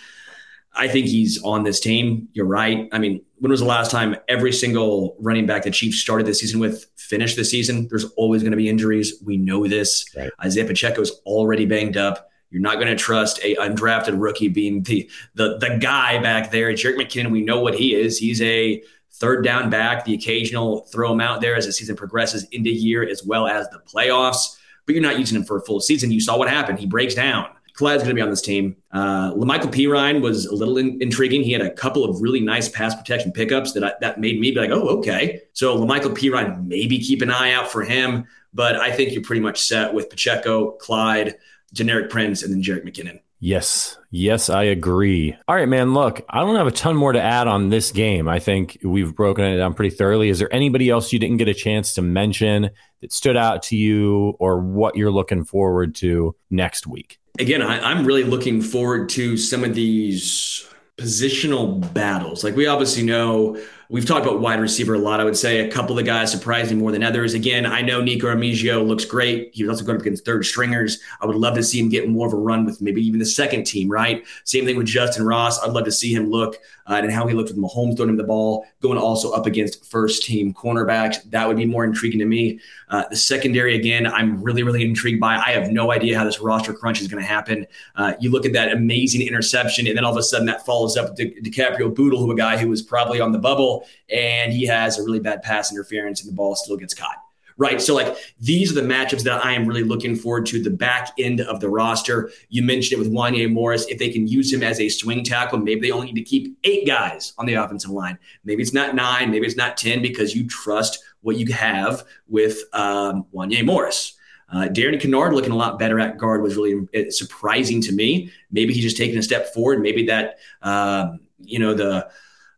I 0.76 0.88
think 0.88 1.08
he's 1.08 1.42
on 1.44 1.64
this 1.64 1.80
team. 1.80 2.28
You're 2.34 2.46
right. 2.46 2.88
I 2.92 3.00
mean, 3.00 3.22
when 3.40 3.52
was 3.52 3.62
the 3.62 3.66
last 3.66 3.92
time 3.92 4.16
every 4.28 4.52
single 4.52 5.16
running 5.20 5.46
back 5.46 5.64
the 5.64 5.72
Chiefs 5.72 5.98
started 5.98 6.28
the 6.28 6.34
season 6.34 6.60
with 6.60 6.86
finished 6.98 7.36
the 7.36 7.46
season? 7.46 7.88
There's 7.90 8.06
always 8.16 8.42
going 8.42 8.52
to 8.52 8.58
be 8.58 8.70
injuries. 8.70 9.22
We 9.24 9.38
know 9.38 9.68
this. 9.68 10.06
Right. 10.16 10.32
Isaiah 10.44 10.66
Pacheco 10.66 11.02
is 11.02 11.12
already 11.26 11.66
banged 11.66 11.98
up. 11.98 12.30
You're 12.52 12.62
not 12.62 12.76
going 12.76 12.88
to 12.88 12.96
trust 12.96 13.40
a 13.44 13.56
undrafted 13.56 14.22
rookie 14.22 14.48
being 14.48 14.84
the 14.84 15.10
the 15.34 15.58
the 15.58 15.78
guy 15.82 16.22
back 16.22 16.52
there. 16.52 16.72
Jerick 16.74 16.96
McKinnon, 16.96 17.32
we 17.32 17.42
know 17.42 17.60
what 17.60 17.76
he 17.76 17.96
is. 17.96 18.18
He's 18.18 18.42
a 18.42 18.82
third 19.16 19.44
down 19.44 19.70
back, 19.70 20.06
the 20.06 20.14
occasional 20.14 20.82
throw 20.92 21.14
him 21.14 21.22
out 21.22 21.42
there 21.42 21.56
as 21.56 21.66
the 21.66 21.72
season 21.72 21.96
progresses 21.96 22.44
into 22.52 22.70
year 22.70 23.08
as 23.08 23.24
well 23.24 23.48
as 23.48 23.70
the 23.70 23.80
playoffs. 23.80 24.58
But 24.86 24.94
you're 24.94 25.02
not 25.02 25.18
using 25.18 25.38
him 25.38 25.44
for 25.44 25.58
a 25.58 25.62
full 25.62 25.80
season. 25.80 26.12
You 26.12 26.22
saw 26.22 26.38
what 26.38 26.50
happened. 26.50 26.80
He 26.80 26.86
breaks 26.86 27.16
down. 27.16 27.50
Clyde's 27.76 28.04
going 28.04 28.16
to 28.16 28.16
be 28.16 28.22
on 28.22 28.30
this 28.30 28.42
team. 28.42 28.78
Uh, 28.92 29.34
Perine 29.34 30.22
was 30.22 30.46
a 30.46 30.56
little 30.56 30.78
in- 30.78 30.98
intriguing. 31.02 31.44
He 31.44 31.52
had 31.52 31.62
a 31.62 31.72
couple 31.72 32.06
of 32.06 32.22
really 32.22 32.40
nice 32.40 32.70
pass 32.70 32.96
protection 32.96 33.34
pickups 33.34 33.74
that 33.74 33.84
I, 33.84 33.94
that 34.00 34.20
made 34.20 34.40
me 34.40 34.52
be 34.52 34.60
like, 34.60 34.72
oh, 34.72 34.88
okay. 35.00 35.42
So 35.54 35.78
La'Mical 35.78 36.16
Perine, 36.16 36.66
maybe 36.66 37.00
keep 37.00 37.22
an 37.22 37.30
eye 37.30 37.52
out 37.52 37.70
for 37.70 37.84
him. 37.84 38.26
But 38.54 38.78
I 38.78 38.92
think 38.92 39.12
you're 39.12 39.24
pretty 39.24 39.42
much 39.42 39.62
set 39.62 39.94
with 39.94 40.10
Pacheco, 40.10 40.72
Clyde, 40.72 41.36
Deneric 41.76 42.10
Prince, 42.10 42.44
and 42.44 42.54
then 42.54 42.64
Jerick 42.64 42.86
McKinnon. 42.86 43.20
Yes. 43.42 43.98
Yes, 44.10 44.50
I 44.50 44.64
agree. 44.64 45.36
All 45.50 45.56
right, 45.56 45.68
man. 45.68 45.94
Look, 45.94 46.22
I 46.30 46.40
don't 46.40 46.56
have 46.56 46.68
a 46.68 46.72
ton 46.72 46.96
more 46.96 47.12
to 47.12 47.22
add 47.22 47.48
on 47.48 47.68
this 47.68 47.92
game. 47.92 48.30
I 48.30 48.40
think 48.40 48.78
we've 48.82 49.14
broken 49.14 49.44
it 49.44 49.58
down 49.58 49.74
pretty 49.74 49.94
thoroughly. 49.94 50.30
Is 50.30 50.40
there 50.40 50.54
anybody 50.56 50.90
else 50.90 51.12
you 51.12 51.20
didn't 51.20 51.38
get 51.38 51.50
a 51.50 51.54
chance 51.54 51.96
to 51.96 52.02
mention 52.02 52.70
that 53.02 53.12
stood 53.12 53.36
out 53.36 53.64
to 53.64 53.76
you 53.76 54.36
or 54.40 54.62
what 54.62 54.96
you're 54.96 55.12
looking 55.12 55.44
forward 55.44 55.96
to 55.96 56.38
next 56.50 56.88
week? 56.88 57.20
Again, 57.40 57.62
I, 57.62 57.92
am 57.92 58.06
really 58.06 58.24
looking 58.24 58.62
forward 58.62 59.10
to 59.10 59.38
some 59.38 59.64
of 59.64 59.74
these 59.76 60.68
positional 60.98 61.94
battles. 61.94 62.44
Like 62.44 62.56
we 62.56 62.68
obviously 62.68 63.04
know 63.04 63.58
We've 63.90 64.06
talked 64.06 64.26
about 64.26 64.40
wide 64.40 64.60
receiver 64.60 64.96
a 64.96 65.00
lot. 65.00 65.20
I 65.20 65.24
would 65.24 65.38
say 65.38 65.60
a 65.60 65.72
couple 65.72 65.92
of 65.92 65.98
the 65.98 66.04
guys 66.04 66.32
surprised 66.32 66.72
me 66.72 66.78
more 66.78 66.92
than 66.92 67.04
others. 67.04 67.36
Again, 67.36 67.66
I 67.66 67.82
know 67.82 68.02
Nikko 68.02 68.28
Remigio 68.28 68.86
looks 68.86 69.06
great. 69.06 69.52
He 69.54 69.64
was 69.64 69.70
also 69.70 69.86
going 69.86 69.98
up 69.98 70.02
against 70.02 70.26
third 70.26 70.46
stringers. 70.46 71.00
I 71.22 71.28
would 71.28 71.36
love 71.36 71.54
to 71.56 71.64
see 71.64 71.80
him 71.80 71.90
get 71.90 72.10
more 72.10 72.26
of 72.26 72.34
a 72.34 72.38
run 72.38 72.66
with 72.66 72.82
maybe 72.82 73.06
even 73.06 73.20
the 73.20 73.26
second 73.26 73.66
team, 73.66 73.90
right? 73.90 74.26
Same 74.44 74.66
thing 74.66 74.78
with 74.78 74.88
Justin 74.88 75.26
Ross. 75.26 75.62
I'd 75.62 75.72
love 75.72 75.86
to 75.86 75.92
see 75.92 76.14
him 76.14 76.32
look 76.32 76.58
uh, 76.88 76.96
and 76.96 77.12
how 77.12 77.28
he 77.28 77.36
looked 77.36 77.50
with 77.50 77.58
Mahomes 77.58 77.96
throwing 77.96 78.10
him 78.10 78.18
the 78.18 78.24
ball, 78.24 78.66
going 78.82 78.98
also 78.98 79.32
up 79.32 79.46
against 79.46 79.86
first 79.86 80.24
team 80.24 80.54
cornerbacks. 80.54 81.18
That 81.32 81.48
would 81.48 81.58
be 81.58 81.66
more 81.66 81.84
intriguing 81.84 82.20
to 82.20 82.26
me. 82.26 82.60
Uh, 82.90 83.04
the 83.10 83.16
secondary, 83.16 83.76
again, 83.76 84.06
I'm 84.06 84.42
really, 84.42 84.64
really 84.64 84.84
intrigued 84.84 85.20
by. 85.20 85.36
I 85.36 85.52
have 85.52 85.72
no 85.72 85.92
idea 85.92 86.18
how 86.18 86.24
this 86.24 86.40
roster 86.40 86.74
crunch 86.74 87.02
is 87.02 87.08
going 87.08 87.22
to 87.22 87.28
happen. 87.28 87.66
Uh, 87.96 88.14
you 88.20 88.32
look 88.32 88.46
at 88.46 88.54
that 88.54 88.72
amazing 88.72 89.22
interception, 89.22 89.88
and 89.88 89.98
then 89.98 90.06
all 90.06 90.12
of 90.12 90.18
a 90.18 90.24
sudden 90.24 90.46
that 90.48 90.66
follows 90.66 90.96
up 90.96 91.10
with 91.10 91.18
Di- 91.18 91.42
DiCaprio 91.42 91.94
Bootle, 91.94 92.20
who 92.20 92.32
a 92.32 92.36
guy 92.36 92.58
who 92.58 92.70
was 92.70 92.82
probably 92.82 93.20
on 93.20 93.32
the 93.32 93.40
bubble 93.40 93.75
and 94.10 94.54
he 94.54 94.66
has 94.66 95.00
a 95.00 95.04
really 95.04 95.20
bad 95.20 95.42
pass 95.42 95.72
interference 95.72 96.22
and 96.22 96.32
the 96.32 96.36
ball 96.36 96.56
still 96.56 96.78
gets 96.78 96.94
caught. 96.94 97.18
Right. 97.58 97.82
So, 97.82 97.96
like, 97.96 98.18
these 98.38 98.70
are 98.70 98.76
the 98.76 98.88
matchups 98.88 99.24
that 99.24 99.46
I 99.46 99.54
am 99.54 99.66
really 99.66 99.84
looking 99.84 100.18
forward 100.18 100.46
to 100.48 100.62
the 100.62 100.70
back 100.70 101.14
end 101.18 101.40
of 101.40 101.62
the 101.62 101.70
roster. 101.70 102.30
You 102.50 102.64
mentioned 102.64 103.00
it 103.00 103.04
with 103.04 103.14
Wanya 103.14 103.50
Morris. 103.50 103.86
If 103.88 103.98
they 103.98 104.10
can 104.10 104.28
use 104.28 104.52
him 104.52 104.62
as 104.62 104.82
a 104.82 104.90
swing 104.90 105.24
tackle, 105.24 105.60
maybe 105.60 105.80
they 105.80 105.92
only 105.92 106.08
need 106.08 106.22
to 106.22 106.30
keep 106.30 106.58
eight 106.66 106.86
guys 106.86 107.32
on 107.38 107.46
the 107.46 107.54
offensive 107.54 107.92
line. 107.92 108.20
Maybe 108.44 108.62
it's 108.62 108.74
not 108.74 108.94
nine, 108.94 109.32
maybe 109.32 109.46
it's 109.46 109.56
not 109.56 109.78
10 109.78 110.02
because 110.02 110.36
you 110.36 110.46
trust 110.48 111.02
what 111.22 111.38
you 111.38 111.54
have 111.54 112.04
with 112.28 112.60
um, 112.74 113.26
Wanya 113.34 113.66
Morris. 113.66 114.18
Uh, 114.52 114.68
Darian 114.68 115.00
Kinnard 115.00 115.34
looking 115.34 115.52
a 115.52 115.56
lot 115.56 115.80
better 115.80 116.00
at 116.00 116.18
guard 116.18 116.42
was 116.42 116.58
really 116.58 116.88
uh, 116.94 117.10
surprising 117.10 117.82
to 117.82 117.94
me. 117.94 118.32
Maybe 118.52 118.74
he's 118.74 118.84
just 118.84 118.98
taking 118.98 119.18
a 119.18 119.24
step 119.24 119.54
forward. 119.54 119.82
Maybe 119.82 120.06
that, 120.08 120.40
um, 120.62 121.22
you 121.40 121.60
know, 121.60 121.74
the 121.74 122.10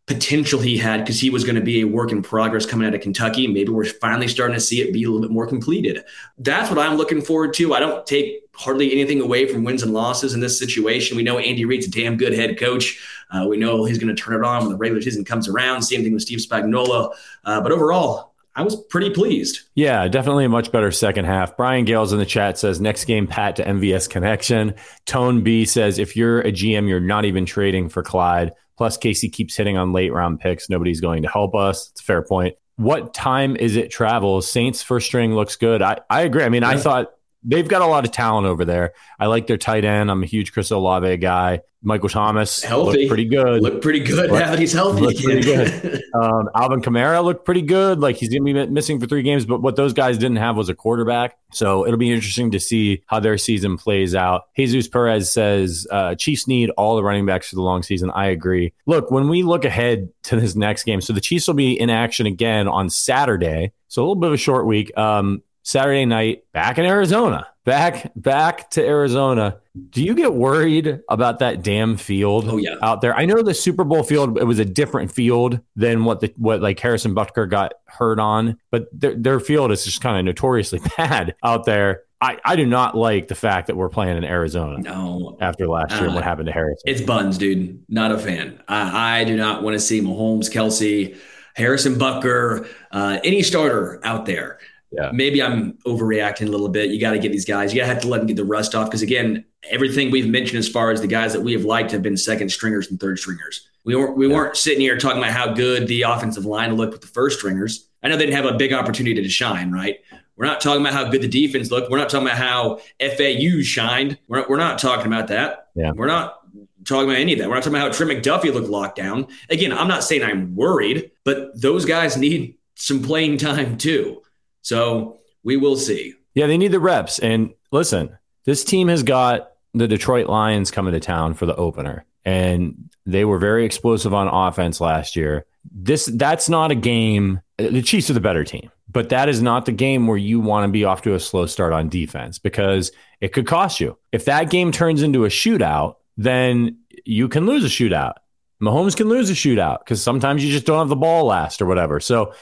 potential 0.07 0.61
he 0.61 0.77
had 0.77 1.01
because 1.01 1.19
he 1.19 1.29
was 1.29 1.43
going 1.43 1.55
to 1.55 1.61
be 1.61 1.81
a 1.81 1.83
work 1.87 2.13
in 2.13 2.23
progress 2.23 2.65
coming 2.65 2.87
out 2.87 2.95
of 2.95 3.01
Kentucky. 3.01 3.45
Maybe 3.45 3.69
we're 3.69 3.83
finally 3.83 4.29
starting 4.29 4.53
to 4.53 4.59
see 4.59 4.81
it 4.81 4.93
be 4.93 5.03
a 5.03 5.07
little 5.07 5.21
bit 5.21 5.31
more 5.31 5.45
completed. 5.45 6.03
That's 6.37 6.69
what 6.69 6.79
I'm 6.79 6.95
looking 6.95 7.21
forward 7.21 7.53
to. 7.55 7.73
I 7.73 7.79
don't 7.81 8.07
take 8.07 8.41
hardly 8.55 8.91
anything 8.93 9.19
away 9.19 9.47
from 9.47 9.65
wins 9.65 9.83
and 9.83 9.93
losses 9.93 10.33
in 10.33 10.39
this 10.39 10.57
situation. 10.57 11.17
We 11.17 11.23
know 11.23 11.37
Andy 11.37 11.65
Reid's 11.65 11.87
a 11.87 11.91
damn 11.91 12.15
good 12.15 12.33
head 12.33 12.57
coach. 12.57 12.99
Uh, 13.29 13.45
we 13.49 13.57
know 13.57 13.83
he's 13.83 13.99
going 13.99 14.15
to 14.15 14.19
turn 14.19 14.33
it 14.33 14.45
on 14.45 14.61
when 14.61 14.69
the 14.69 14.77
regular 14.77 15.01
season 15.01 15.25
comes 15.25 15.49
around. 15.49 15.81
Same 15.81 16.03
thing 16.03 16.13
with 16.13 16.21
Steve 16.21 16.39
Spagnuolo. 16.39 17.13
Uh, 17.43 17.59
but 17.59 17.73
overall, 17.73 18.33
I 18.55 18.63
was 18.63 18.77
pretty 18.85 19.09
pleased. 19.09 19.63
Yeah, 19.75 20.07
definitely 20.07 20.45
a 20.45 20.49
much 20.49 20.71
better 20.71 20.91
second 20.91 21.25
half. 21.25 21.57
Brian 21.57 21.83
Gales 21.83 22.13
in 22.13 22.19
the 22.19 22.25
chat 22.25 22.57
says 22.57 22.79
next 22.79 23.05
game, 23.05 23.27
Pat 23.27 23.57
to 23.57 23.65
MVS 23.65 24.09
connection. 24.09 24.73
Tone 25.05 25.43
B 25.43 25.65
says 25.65 25.99
if 25.99 26.15
you're 26.15 26.39
a 26.39 26.51
GM, 26.51 26.87
you're 26.87 27.01
not 27.01 27.25
even 27.25 27.45
trading 27.45 27.89
for 27.89 28.01
Clyde. 28.01 28.53
Plus, 28.77 28.97
KC 28.97 29.31
keeps 29.31 29.55
hitting 29.55 29.77
on 29.77 29.91
late 29.91 30.13
round 30.13 30.39
picks. 30.39 30.69
Nobody's 30.69 31.01
going 31.01 31.23
to 31.23 31.29
help 31.29 31.55
us. 31.55 31.89
It's 31.91 32.01
a 32.01 32.03
fair 32.03 32.21
point. 32.21 32.55
What 32.75 33.13
time 33.13 33.55
is 33.55 33.75
it 33.75 33.89
travel? 33.89 34.41
Saints 34.41 34.83
first 34.83 35.07
string 35.07 35.33
looks 35.33 35.55
good. 35.55 35.81
I, 35.81 35.99
I 36.09 36.21
agree. 36.21 36.43
I 36.43 36.49
mean, 36.49 36.61
yeah. 36.61 36.69
I 36.69 36.77
thought 36.77 37.11
they've 37.47 37.67
got 37.67 37.81
a 37.81 37.87
lot 37.87 38.05
of 38.05 38.11
talent 38.11 38.45
over 38.45 38.65
there. 38.65 38.93
I 39.19 39.27
like 39.27 39.47
their 39.47 39.57
tight 39.57 39.85
end. 39.85 40.11
I'm 40.11 40.21
a 40.21 40.25
huge 40.25 40.53
Chris 40.53 40.69
Olave 40.69 41.17
guy. 41.17 41.61
Michael 41.83 42.09
Thomas 42.09 42.63
healthy, 42.63 42.99
looked 42.99 43.07
pretty 43.07 43.25
good. 43.25 43.61
Looked 43.61 43.81
pretty 43.81 43.99
good 43.99 44.31
now 44.31 44.49
that 44.49 44.59
he's 44.59 44.73
healthy. 44.73 45.01
Looked 45.01 45.23
pretty 45.23 45.41
good. 45.41 46.03
um, 46.13 46.49
Alvin 46.55 46.81
Kamara 46.81 47.23
looked 47.23 47.45
pretty 47.45 47.61
good. 47.61 47.99
Like 47.99 48.17
he's 48.17 48.29
going 48.29 48.45
to 48.45 48.65
be 48.65 48.71
missing 48.71 48.99
for 48.99 49.05
three 49.05 49.21
games, 49.21 49.45
but 49.45 49.61
what 49.61 49.75
those 49.75 49.93
guys 49.93 50.17
didn't 50.17 50.37
have 50.37 50.57
was 50.57 50.69
a 50.69 50.75
quarterback. 50.75 51.37
So 51.53 51.85
it'll 51.85 51.99
be 51.99 52.11
interesting 52.11 52.51
to 52.51 52.59
see 52.59 53.03
how 53.05 53.19
their 53.19 53.37
season 53.37 53.77
plays 53.77 54.15
out. 54.15 54.45
Jesus 54.57 54.87
Perez 54.87 55.31
says 55.31 55.87
uh, 55.91 56.15
Chiefs 56.15 56.47
need 56.47 56.71
all 56.71 56.95
the 56.95 57.03
running 57.03 57.25
backs 57.25 57.49
for 57.49 57.55
the 57.55 57.61
long 57.61 57.83
season. 57.83 58.09
I 58.09 58.27
agree. 58.27 58.73
Look, 58.87 59.11
when 59.11 59.29
we 59.29 59.43
look 59.43 59.63
ahead 59.63 60.09
to 60.23 60.39
this 60.39 60.55
next 60.55 60.83
game, 60.83 60.99
so 60.99 61.13
the 61.13 61.21
Chiefs 61.21 61.47
will 61.47 61.53
be 61.53 61.79
in 61.79 61.89
action 61.89 62.25
again 62.25 62.67
on 62.67 62.89
Saturday. 62.89 63.71
So 63.87 64.01
a 64.01 64.03
little 64.03 64.15
bit 64.15 64.27
of 64.27 64.33
a 64.33 64.37
short 64.37 64.65
week. 64.65 64.97
Um, 64.97 65.41
Saturday 65.67 66.05
night 66.05 66.45
back 66.53 66.77
in 66.77 66.85
Arizona. 66.85 67.45
Back 67.65 68.13
back 68.15 68.69
to 68.69 68.87
Arizona. 68.87 69.57
Do 69.89 70.01
you 70.01 70.15
get 70.15 70.33
worried 70.33 71.01
about 71.09 71.39
that 71.39 71.61
damn 71.61 71.97
field 71.97 72.47
oh, 72.47 72.55
yeah. 72.55 72.77
out 72.81 73.01
there? 73.01 73.13
I 73.13 73.25
know 73.25 73.43
the 73.43 73.53
Super 73.53 73.83
Bowl 73.83 74.03
field 74.03 74.37
it 74.37 74.45
was 74.45 74.59
a 74.59 74.65
different 74.65 75.11
field 75.11 75.59
than 75.75 76.05
what 76.05 76.21
the 76.21 76.33
what 76.37 76.61
like 76.61 76.79
Harrison 76.79 77.13
Butker 77.13 77.49
got 77.49 77.73
hurt 77.83 78.17
on, 78.17 78.57
but 78.71 78.87
their 78.93 79.13
their 79.15 79.41
field 79.41 79.73
is 79.73 79.83
just 79.83 79.99
kind 79.99 80.17
of 80.17 80.23
notoriously 80.23 80.79
bad 80.97 81.35
out 81.43 81.65
there. 81.65 82.03
I, 82.21 82.39
I 82.45 82.55
do 82.55 82.65
not 82.65 82.95
like 82.95 83.27
the 83.27 83.35
fact 83.35 83.67
that 83.67 83.75
we're 83.75 83.89
playing 83.89 84.15
in 84.15 84.23
Arizona. 84.23 84.79
No. 84.79 85.37
After 85.41 85.67
last 85.67 85.99
year, 85.99 86.09
uh, 86.09 86.15
what 86.15 86.23
happened 86.23 86.47
to 86.47 86.53
Harrison? 86.53 86.81
It's 86.85 87.01
buns, 87.01 87.37
dude. 87.37 87.83
Not 87.89 88.13
a 88.13 88.17
fan. 88.17 88.63
I, 88.69 89.19
I 89.19 89.23
do 89.25 89.35
not 89.35 89.63
want 89.63 89.73
to 89.73 89.79
see 89.81 90.01
Mahomes, 90.01 90.49
Kelce, 90.49 91.17
Harrison 91.55 91.95
Butker, 91.95 92.67
uh, 92.91 93.19
any 93.25 93.43
starter 93.43 93.99
out 94.05 94.25
there 94.25 94.59
yeah. 94.91 95.11
maybe 95.13 95.41
I'm 95.41 95.73
overreacting 95.85 96.47
a 96.47 96.51
little 96.51 96.69
bit. 96.69 96.91
You 96.91 96.99
got 96.99 97.11
to 97.11 97.19
get 97.19 97.31
these 97.31 97.45
guys. 97.45 97.73
You 97.73 97.81
got 97.81 97.87
to 97.87 97.93
have 97.93 98.01
to 98.03 98.07
let 98.07 98.19
them 98.19 98.27
get 98.27 98.37
the 98.37 98.45
rust 98.45 98.75
off 98.75 98.87
because 98.87 99.01
again, 99.01 99.43
everything 99.69 100.11
we've 100.11 100.27
mentioned 100.27 100.59
as 100.59 100.69
far 100.69 100.91
as 100.91 101.01
the 101.01 101.07
guys 101.07 101.33
that 101.33 101.41
we 101.41 101.53
have 101.53 101.65
liked 101.65 101.91
have 101.91 102.01
been 102.01 102.17
second 102.17 102.49
stringers 102.49 102.89
and 102.89 102.99
third 102.99 103.19
stringers. 103.19 103.67
We 103.83 103.95
weren't 103.95 104.17
we 104.17 104.27
yeah. 104.27 104.35
weren't 104.35 104.57
sitting 104.57 104.81
here 104.81 104.97
talking 104.97 105.19
about 105.19 105.31
how 105.31 105.53
good 105.53 105.87
the 105.87 106.03
offensive 106.03 106.45
line 106.45 106.75
looked 106.75 106.93
with 106.93 107.01
the 107.01 107.07
first 107.07 107.39
stringers. 107.39 107.87
I 108.03 108.09
know 108.09 108.17
they 108.17 108.25
didn't 108.25 108.43
have 108.43 108.53
a 108.53 108.57
big 108.57 108.73
opportunity 108.73 109.21
to 109.21 109.29
shine, 109.29 109.71
right? 109.71 109.99
We're 110.35 110.45
not 110.45 110.61
talking 110.61 110.81
about 110.81 110.93
how 110.93 111.09
good 111.09 111.21
the 111.21 111.27
defense 111.27 111.71
looked. 111.71 111.89
We're 111.89 111.97
not 111.97 112.09
talking 112.09 112.27
about 112.27 112.37
how 112.37 112.77
FAU 112.99 113.61
shined. 113.63 114.19
We're 114.27 114.39
not, 114.39 114.49
we're 114.49 114.57
not 114.57 114.77
talking 114.77 115.07
about 115.07 115.27
that. 115.29 115.69
Yeah. 115.73 115.91
We're 115.91 116.05
not 116.05 116.41
talking 116.85 117.09
about 117.09 117.19
any 117.19 117.33
of 117.33 117.39
that. 117.39 117.49
We're 117.49 117.55
not 117.55 117.63
talking 117.63 117.79
about 117.79 117.91
how 117.91 117.97
Trent 118.05 118.23
McDuffie 118.23 118.53
looked 118.53 118.69
locked 118.69 118.97
down. 118.97 119.27
Again, 119.49 119.73
I'm 119.73 119.87
not 119.87 120.03
saying 120.03 120.23
I'm 120.23 120.55
worried, 120.55 121.11
but 121.23 121.59
those 121.59 121.85
guys 121.85 122.17
need 122.17 122.55
some 122.75 123.01
playing 123.01 123.37
time 123.39 123.77
too. 123.77 124.21
So 124.67 125.19
we 125.45 125.55
will 125.55 125.77
see. 125.77 126.13
Yeah, 126.35 126.47
they 126.47 126.57
need 126.57 126.73
the 126.73 126.79
reps. 126.81 127.19
And 127.19 127.53
listen, 127.71 128.17
this 128.43 128.65
team 128.65 128.89
has 128.89 129.01
got 129.01 129.51
the 129.73 129.87
Detroit 129.87 130.27
Lions 130.27 130.71
coming 130.71 130.91
to 130.91 130.99
town 130.99 131.35
for 131.35 131.45
the 131.45 131.55
opener, 131.55 132.03
and 132.25 132.89
they 133.05 133.23
were 133.23 133.39
very 133.39 133.63
explosive 133.63 134.13
on 134.13 134.27
offense 134.27 134.81
last 134.81 135.15
year. 135.15 135.45
This 135.71 136.07
that's 136.07 136.49
not 136.49 136.71
a 136.71 136.75
game. 136.75 137.39
The 137.55 137.81
Chiefs 137.81 138.09
are 138.09 138.13
the 138.13 138.19
better 138.19 138.43
team, 138.43 138.69
but 138.91 139.07
that 139.07 139.29
is 139.29 139.41
not 139.41 139.65
the 139.65 139.71
game 139.71 140.05
where 140.05 140.17
you 140.17 140.41
want 140.41 140.67
to 140.67 140.71
be 140.71 140.83
off 140.83 141.01
to 141.03 141.13
a 141.13 141.19
slow 141.21 141.45
start 141.45 141.71
on 141.71 141.87
defense 141.87 142.37
because 142.37 142.91
it 143.21 143.31
could 143.31 143.47
cost 143.47 143.79
you. 143.79 143.97
If 144.11 144.25
that 144.25 144.49
game 144.49 144.73
turns 144.73 145.01
into 145.01 145.23
a 145.23 145.29
shootout, 145.29 145.95
then 146.17 146.79
you 147.05 147.29
can 147.29 147.45
lose 147.45 147.63
a 147.63 147.69
shootout. 147.69 148.15
Mahomes 148.61 148.97
can 148.97 149.07
lose 149.07 149.29
a 149.29 149.33
shootout 149.33 149.79
because 149.79 150.03
sometimes 150.03 150.43
you 150.43 150.51
just 150.51 150.65
don't 150.65 150.79
have 150.79 150.89
the 150.89 150.97
ball 150.97 151.23
last 151.23 151.61
or 151.61 151.67
whatever. 151.67 152.01
So 152.01 152.33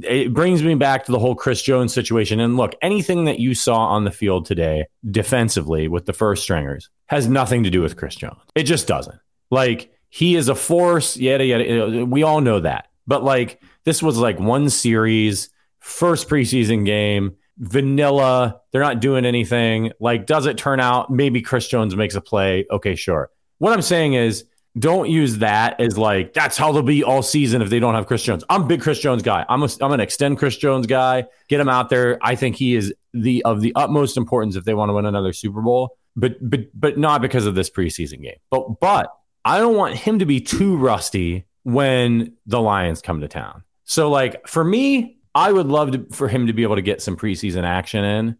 it 0.00 0.32
brings 0.32 0.62
me 0.62 0.74
back 0.74 1.04
to 1.04 1.12
the 1.12 1.18
whole 1.18 1.34
Chris 1.34 1.62
Jones 1.62 1.92
situation. 1.92 2.40
And 2.40 2.56
look, 2.56 2.74
anything 2.80 3.24
that 3.26 3.38
you 3.38 3.54
saw 3.54 3.86
on 3.88 4.04
the 4.04 4.10
field 4.10 4.46
today 4.46 4.86
defensively 5.10 5.88
with 5.88 6.06
the 6.06 6.12
first 6.12 6.42
stringers 6.42 6.88
has 7.06 7.28
nothing 7.28 7.62
to 7.64 7.70
do 7.70 7.82
with 7.82 7.96
Chris 7.96 8.14
Jones. 8.14 8.40
It 8.54 8.64
just 8.64 8.86
doesn't. 8.86 9.18
Like 9.50 9.92
he 10.08 10.36
is 10.36 10.48
a 10.48 10.54
force, 10.54 11.16
yada, 11.16 11.44
yada. 11.44 12.06
We 12.06 12.22
all 12.22 12.40
know 12.40 12.60
that. 12.60 12.88
But 13.06 13.22
like 13.22 13.60
this 13.84 14.02
was 14.02 14.16
like 14.16 14.38
one 14.38 14.70
series, 14.70 15.50
first 15.80 16.28
preseason 16.28 16.86
game, 16.86 17.36
vanilla. 17.58 18.60
They're 18.70 18.82
not 18.82 19.00
doing 19.00 19.24
anything. 19.24 19.92
Like, 20.00 20.26
does 20.26 20.46
it 20.46 20.56
turn 20.56 20.80
out 20.80 21.10
maybe 21.10 21.42
Chris 21.42 21.68
Jones 21.68 21.96
makes 21.96 22.14
a 22.14 22.20
play? 22.20 22.66
Okay, 22.70 22.94
sure. 22.94 23.30
What 23.58 23.72
I'm 23.72 23.82
saying 23.82 24.14
is, 24.14 24.44
don't 24.78 25.10
use 25.10 25.38
that 25.38 25.78
as 25.80 25.98
like 25.98 26.32
that's 26.32 26.56
how 26.56 26.72
they'll 26.72 26.82
be 26.82 27.04
all 27.04 27.22
season 27.22 27.60
if 27.60 27.68
they 27.68 27.78
don't 27.78 27.94
have 27.94 28.06
Chris 28.06 28.22
Jones. 28.22 28.42
I'm 28.48 28.62
a 28.62 28.66
big 28.66 28.80
Chris 28.80 28.98
Jones 28.98 29.22
guy. 29.22 29.44
I'm 29.48 29.62
a, 29.62 29.68
I'm 29.80 29.92
an 29.92 30.00
extend 30.00 30.38
Chris 30.38 30.56
Jones 30.56 30.86
guy. 30.86 31.26
Get 31.48 31.60
him 31.60 31.68
out 31.68 31.90
there. 31.90 32.18
I 32.22 32.36
think 32.36 32.56
he 32.56 32.74
is 32.74 32.92
the 33.12 33.44
of 33.44 33.60
the 33.60 33.72
utmost 33.74 34.16
importance 34.16 34.56
if 34.56 34.64
they 34.64 34.74
want 34.74 34.88
to 34.88 34.94
win 34.94 35.04
another 35.04 35.32
Super 35.32 35.60
Bowl. 35.60 35.98
But 36.16 36.36
but 36.40 36.60
but 36.74 36.98
not 36.98 37.20
because 37.20 37.46
of 37.46 37.54
this 37.54 37.68
preseason 37.68 38.22
game. 38.22 38.38
But 38.50 38.80
but 38.80 39.14
I 39.44 39.58
don't 39.58 39.76
want 39.76 39.96
him 39.96 40.18
to 40.20 40.26
be 40.26 40.40
too 40.40 40.76
rusty 40.76 41.46
when 41.64 42.34
the 42.46 42.60
Lions 42.60 43.02
come 43.02 43.20
to 43.20 43.28
town. 43.28 43.64
So 43.84 44.10
like 44.10 44.48
for 44.48 44.64
me, 44.64 45.18
I 45.34 45.52
would 45.52 45.66
love 45.66 45.92
to, 45.92 46.06
for 46.12 46.28
him 46.28 46.46
to 46.46 46.52
be 46.52 46.62
able 46.62 46.76
to 46.76 46.82
get 46.82 47.02
some 47.02 47.16
preseason 47.16 47.64
action 47.64 48.04
in 48.04 48.36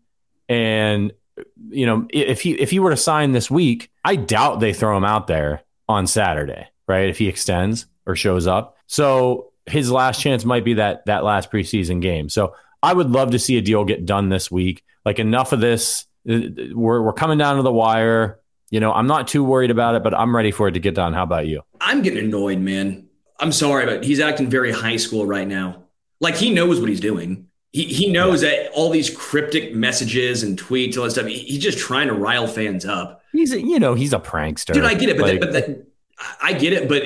and 0.49 1.12
you 1.71 1.87
know, 1.87 2.07
if 2.11 2.42
he 2.42 2.53
if 2.53 2.71
he 2.71 2.79
were 2.79 2.90
to 2.90 2.97
sign 2.97 3.33
this 3.33 3.51
week, 3.51 3.90
I 4.05 4.16
doubt 4.16 4.61
they 4.61 4.73
throw 4.73 4.97
him 4.97 5.05
out 5.05 5.27
there 5.27 5.62
on 5.88 6.07
Saturday, 6.07 6.66
right? 6.87 7.09
If 7.09 7.18
he 7.18 7.29
extends 7.29 7.87
or 8.07 8.16
shows 8.16 8.47
up. 8.47 8.77
So 8.87 9.53
his 9.66 9.90
last 9.90 10.21
chance 10.21 10.45
might 10.45 10.64
be 10.64 10.75
that 10.75 11.07
that 11.07 11.25
last 11.25 11.51
preseason 11.51 12.01
game. 12.01 12.29
So 12.29 12.55
I 12.83 12.92
would 12.92 13.11
love 13.11 13.31
to 13.33 13.38
see 13.38 13.57
a 13.59 13.62
deal 13.62 13.85
get 13.85 14.07
done 14.07 14.29
this 14.29 14.51
week. 14.51 14.83
Like 15.05 15.18
enough 15.18 15.53
of 15.53 15.61
this. 15.61 16.07
Uh, 16.29 16.40
we're 16.73 17.03
we're 17.03 17.12
coming 17.12 17.38
down 17.38 17.57
to 17.57 17.62
the 17.62 17.73
wire. 17.73 18.40
You 18.71 18.81
know, 18.81 18.92
I'm 18.92 19.07
not 19.07 19.29
too 19.29 19.45
worried 19.45 19.71
about 19.71 19.97
it, 19.97 20.03
but 20.03 20.14
I'm 20.14 20.35
ready 20.35 20.51
for 20.51 20.68
it 20.68 20.73
to 20.73 20.81
get 20.81 20.95
done. 20.95 21.12
How 21.12 21.25
about 21.25 21.47
you? 21.47 21.62
I'm 21.81 22.03
getting 22.03 22.25
annoyed, 22.25 22.59
man. 22.59 23.07
I'm 23.38 23.53
sorry, 23.53 23.87
but 23.87 24.05
he's 24.05 24.21
acting 24.21 24.49
very 24.49 24.73
high 24.73 24.97
school 24.97 25.27
right 25.27 25.47
now. 25.47 25.85
Like 26.21 26.37
he 26.37 26.55
knows 26.55 26.81
what 26.81 26.88
he's 26.88 27.01
doing. 27.01 27.49
He, 27.73 27.85
he 27.85 28.12
knows 28.12 28.42
that 28.42 28.71
all 28.73 28.90
these 28.90 29.11
cryptic 29.11 29.75
messages 29.75 30.42
and 30.42 30.61
tweets, 30.61 30.97
all 30.97 31.05
that 31.05 31.11
stuff, 31.11 31.27
he, 31.27 31.38
he's 31.38 31.62
just 31.62 31.79
trying 31.79 32.09
to 32.09 32.14
rile 32.14 32.47
fans 32.47 32.85
up. 32.85 33.22
He's 33.33 33.53
a, 33.53 33.61
you 33.61 33.79
know, 33.79 33.95
he's 33.95 34.12
a 34.12 34.18
prankster. 34.18 34.75
Dude, 34.75 34.85
I 34.85 34.95
get 34.95 35.09
it, 35.09 35.16
but, 35.16 35.29
like, 35.29 35.40
that, 35.40 35.53
but 35.53 35.53
that, 35.53 35.87
I 36.40 36.53
get 36.53 36.73
it, 36.73 36.88
but 36.88 37.03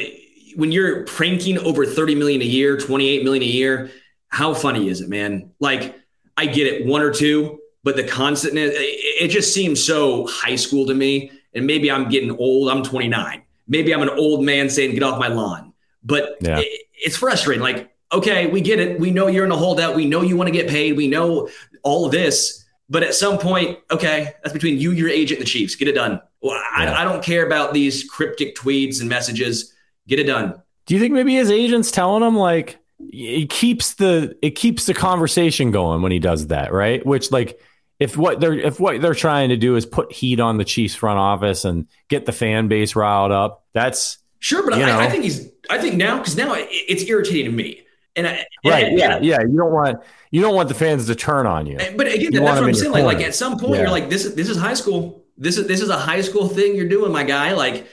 when 0.56 0.72
you're 0.72 1.04
pranking 1.04 1.58
over 1.58 1.86
30 1.86 2.14
million 2.14 2.40
a 2.40 2.44
year, 2.44 2.76
28 2.76 3.24
million 3.24 3.42
a 3.42 3.46
year, 3.46 3.90
how 4.28 4.54
funny 4.54 4.88
is 4.88 5.00
it, 5.00 5.08
man? 5.08 5.50
Like, 5.60 5.94
I 6.36 6.46
get 6.46 6.66
it, 6.66 6.86
one 6.86 7.02
or 7.02 7.12
two, 7.12 7.60
but 7.84 7.96
the 7.96 8.04
constant, 8.04 8.56
it, 8.56 8.72
it 8.74 9.28
just 9.28 9.54
seems 9.54 9.82
so 9.82 10.26
high 10.26 10.56
school 10.56 10.86
to 10.86 10.94
me. 10.94 11.30
And 11.54 11.66
maybe 11.66 11.90
I'm 11.90 12.08
getting 12.08 12.32
old. 12.32 12.68
I'm 12.68 12.82
29. 12.82 13.42
Maybe 13.68 13.94
I'm 13.94 14.02
an 14.02 14.10
old 14.10 14.44
man 14.44 14.68
saying, 14.68 14.92
get 14.92 15.02
off 15.02 15.18
my 15.18 15.28
lawn. 15.28 15.72
But 16.02 16.36
yeah. 16.40 16.58
it, 16.58 16.82
it's 16.92 17.16
frustrating. 17.16 17.62
Like, 17.62 17.94
okay, 18.12 18.46
we 18.48 18.60
get 18.60 18.78
it. 18.80 19.00
We 19.00 19.10
know 19.10 19.26
you're 19.28 19.44
in 19.44 19.52
a 19.52 19.56
holdout. 19.56 19.96
We 19.96 20.04
know 20.04 20.22
you 20.22 20.36
want 20.36 20.48
to 20.48 20.52
get 20.52 20.68
paid. 20.68 20.96
We 20.96 21.08
know 21.08 21.48
all 21.82 22.04
of 22.04 22.12
this. 22.12 22.64
But 22.88 23.02
at 23.02 23.14
some 23.14 23.38
point, 23.38 23.78
okay, 23.90 24.34
that's 24.42 24.52
between 24.52 24.78
you, 24.78 24.92
your 24.92 25.08
agent, 25.08 25.40
and 25.40 25.46
the 25.46 25.50
Chiefs. 25.50 25.74
Get 25.74 25.88
it 25.88 25.94
done. 25.94 26.20
Well, 26.40 26.54
yeah. 26.78 26.92
I, 26.92 27.02
I, 27.02 27.04
don't 27.04 27.22
care 27.22 27.44
about 27.44 27.74
these 27.74 28.08
cryptic 28.08 28.54
tweets 28.54 29.00
and 29.00 29.08
messages. 29.08 29.74
Get 30.06 30.20
it 30.20 30.24
done. 30.24 30.62
Do 30.86 30.94
you 30.94 31.00
think 31.00 31.12
maybe 31.12 31.34
his 31.34 31.50
agent's 31.50 31.90
telling 31.90 32.22
him 32.22 32.36
like 32.36 32.78
it 33.00 33.50
keeps 33.50 33.94
the 33.94 34.36
it 34.40 34.50
keeps 34.50 34.86
the 34.86 34.94
conversation 34.94 35.72
going 35.72 36.02
when 36.02 36.12
he 36.12 36.20
does 36.20 36.46
that, 36.48 36.72
right? 36.72 37.04
Which 37.04 37.32
like 37.32 37.58
if 37.98 38.16
what 38.16 38.40
they're 38.40 38.54
if 38.54 38.78
what 38.78 39.00
they're 39.00 39.14
trying 39.14 39.48
to 39.48 39.56
do 39.56 39.74
is 39.74 39.84
put 39.84 40.12
heat 40.12 40.38
on 40.38 40.58
the 40.58 40.64
Chiefs 40.64 40.94
front 40.94 41.18
office 41.18 41.64
and 41.64 41.88
get 42.08 42.26
the 42.26 42.32
fan 42.32 42.68
base 42.68 42.94
riled 42.94 43.32
up, 43.32 43.64
that's 43.72 44.18
sure. 44.38 44.62
But 44.62 44.74
I, 44.74 45.06
I, 45.06 45.10
think 45.10 45.24
he's 45.24 45.50
I 45.68 45.78
think 45.78 45.96
now 45.96 46.18
because 46.18 46.36
now 46.36 46.54
it's 46.56 47.02
irritating 47.02 47.46
to 47.46 47.52
me 47.52 47.82
and 48.16 48.26
I, 48.26 48.46
right, 48.64 48.84
and, 48.86 48.98
yeah, 48.98 49.16
and, 49.16 49.24
yeah. 49.24 49.40
You 49.40 49.56
don't 49.56 49.72
want 49.72 50.02
you 50.30 50.40
don't 50.40 50.54
want 50.54 50.68
the 50.68 50.74
fans 50.74 51.06
to 51.06 51.14
turn 51.14 51.46
on 51.46 51.66
you. 51.66 51.76
But 51.96 52.08
again, 52.08 52.32
you 52.32 52.40
that's 52.40 52.60
what 52.60 52.68
I'm 52.68 52.74
saying. 52.74 52.92
Like, 52.92 53.04
like, 53.04 53.20
at 53.20 53.34
some 53.34 53.58
point, 53.58 53.74
yeah. 53.74 53.82
you're 53.82 53.90
like, 53.90 54.08
this 54.08 54.24
is 54.24 54.34
this 54.34 54.48
is 54.48 54.56
high 54.56 54.74
school. 54.74 55.24
This 55.36 55.58
is 55.58 55.66
this 55.66 55.80
is 55.80 55.90
a 55.90 55.98
high 55.98 56.22
school 56.22 56.48
thing 56.48 56.74
you're 56.74 56.88
doing, 56.88 57.12
my 57.12 57.24
guy. 57.24 57.52
Like, 57.52 57.86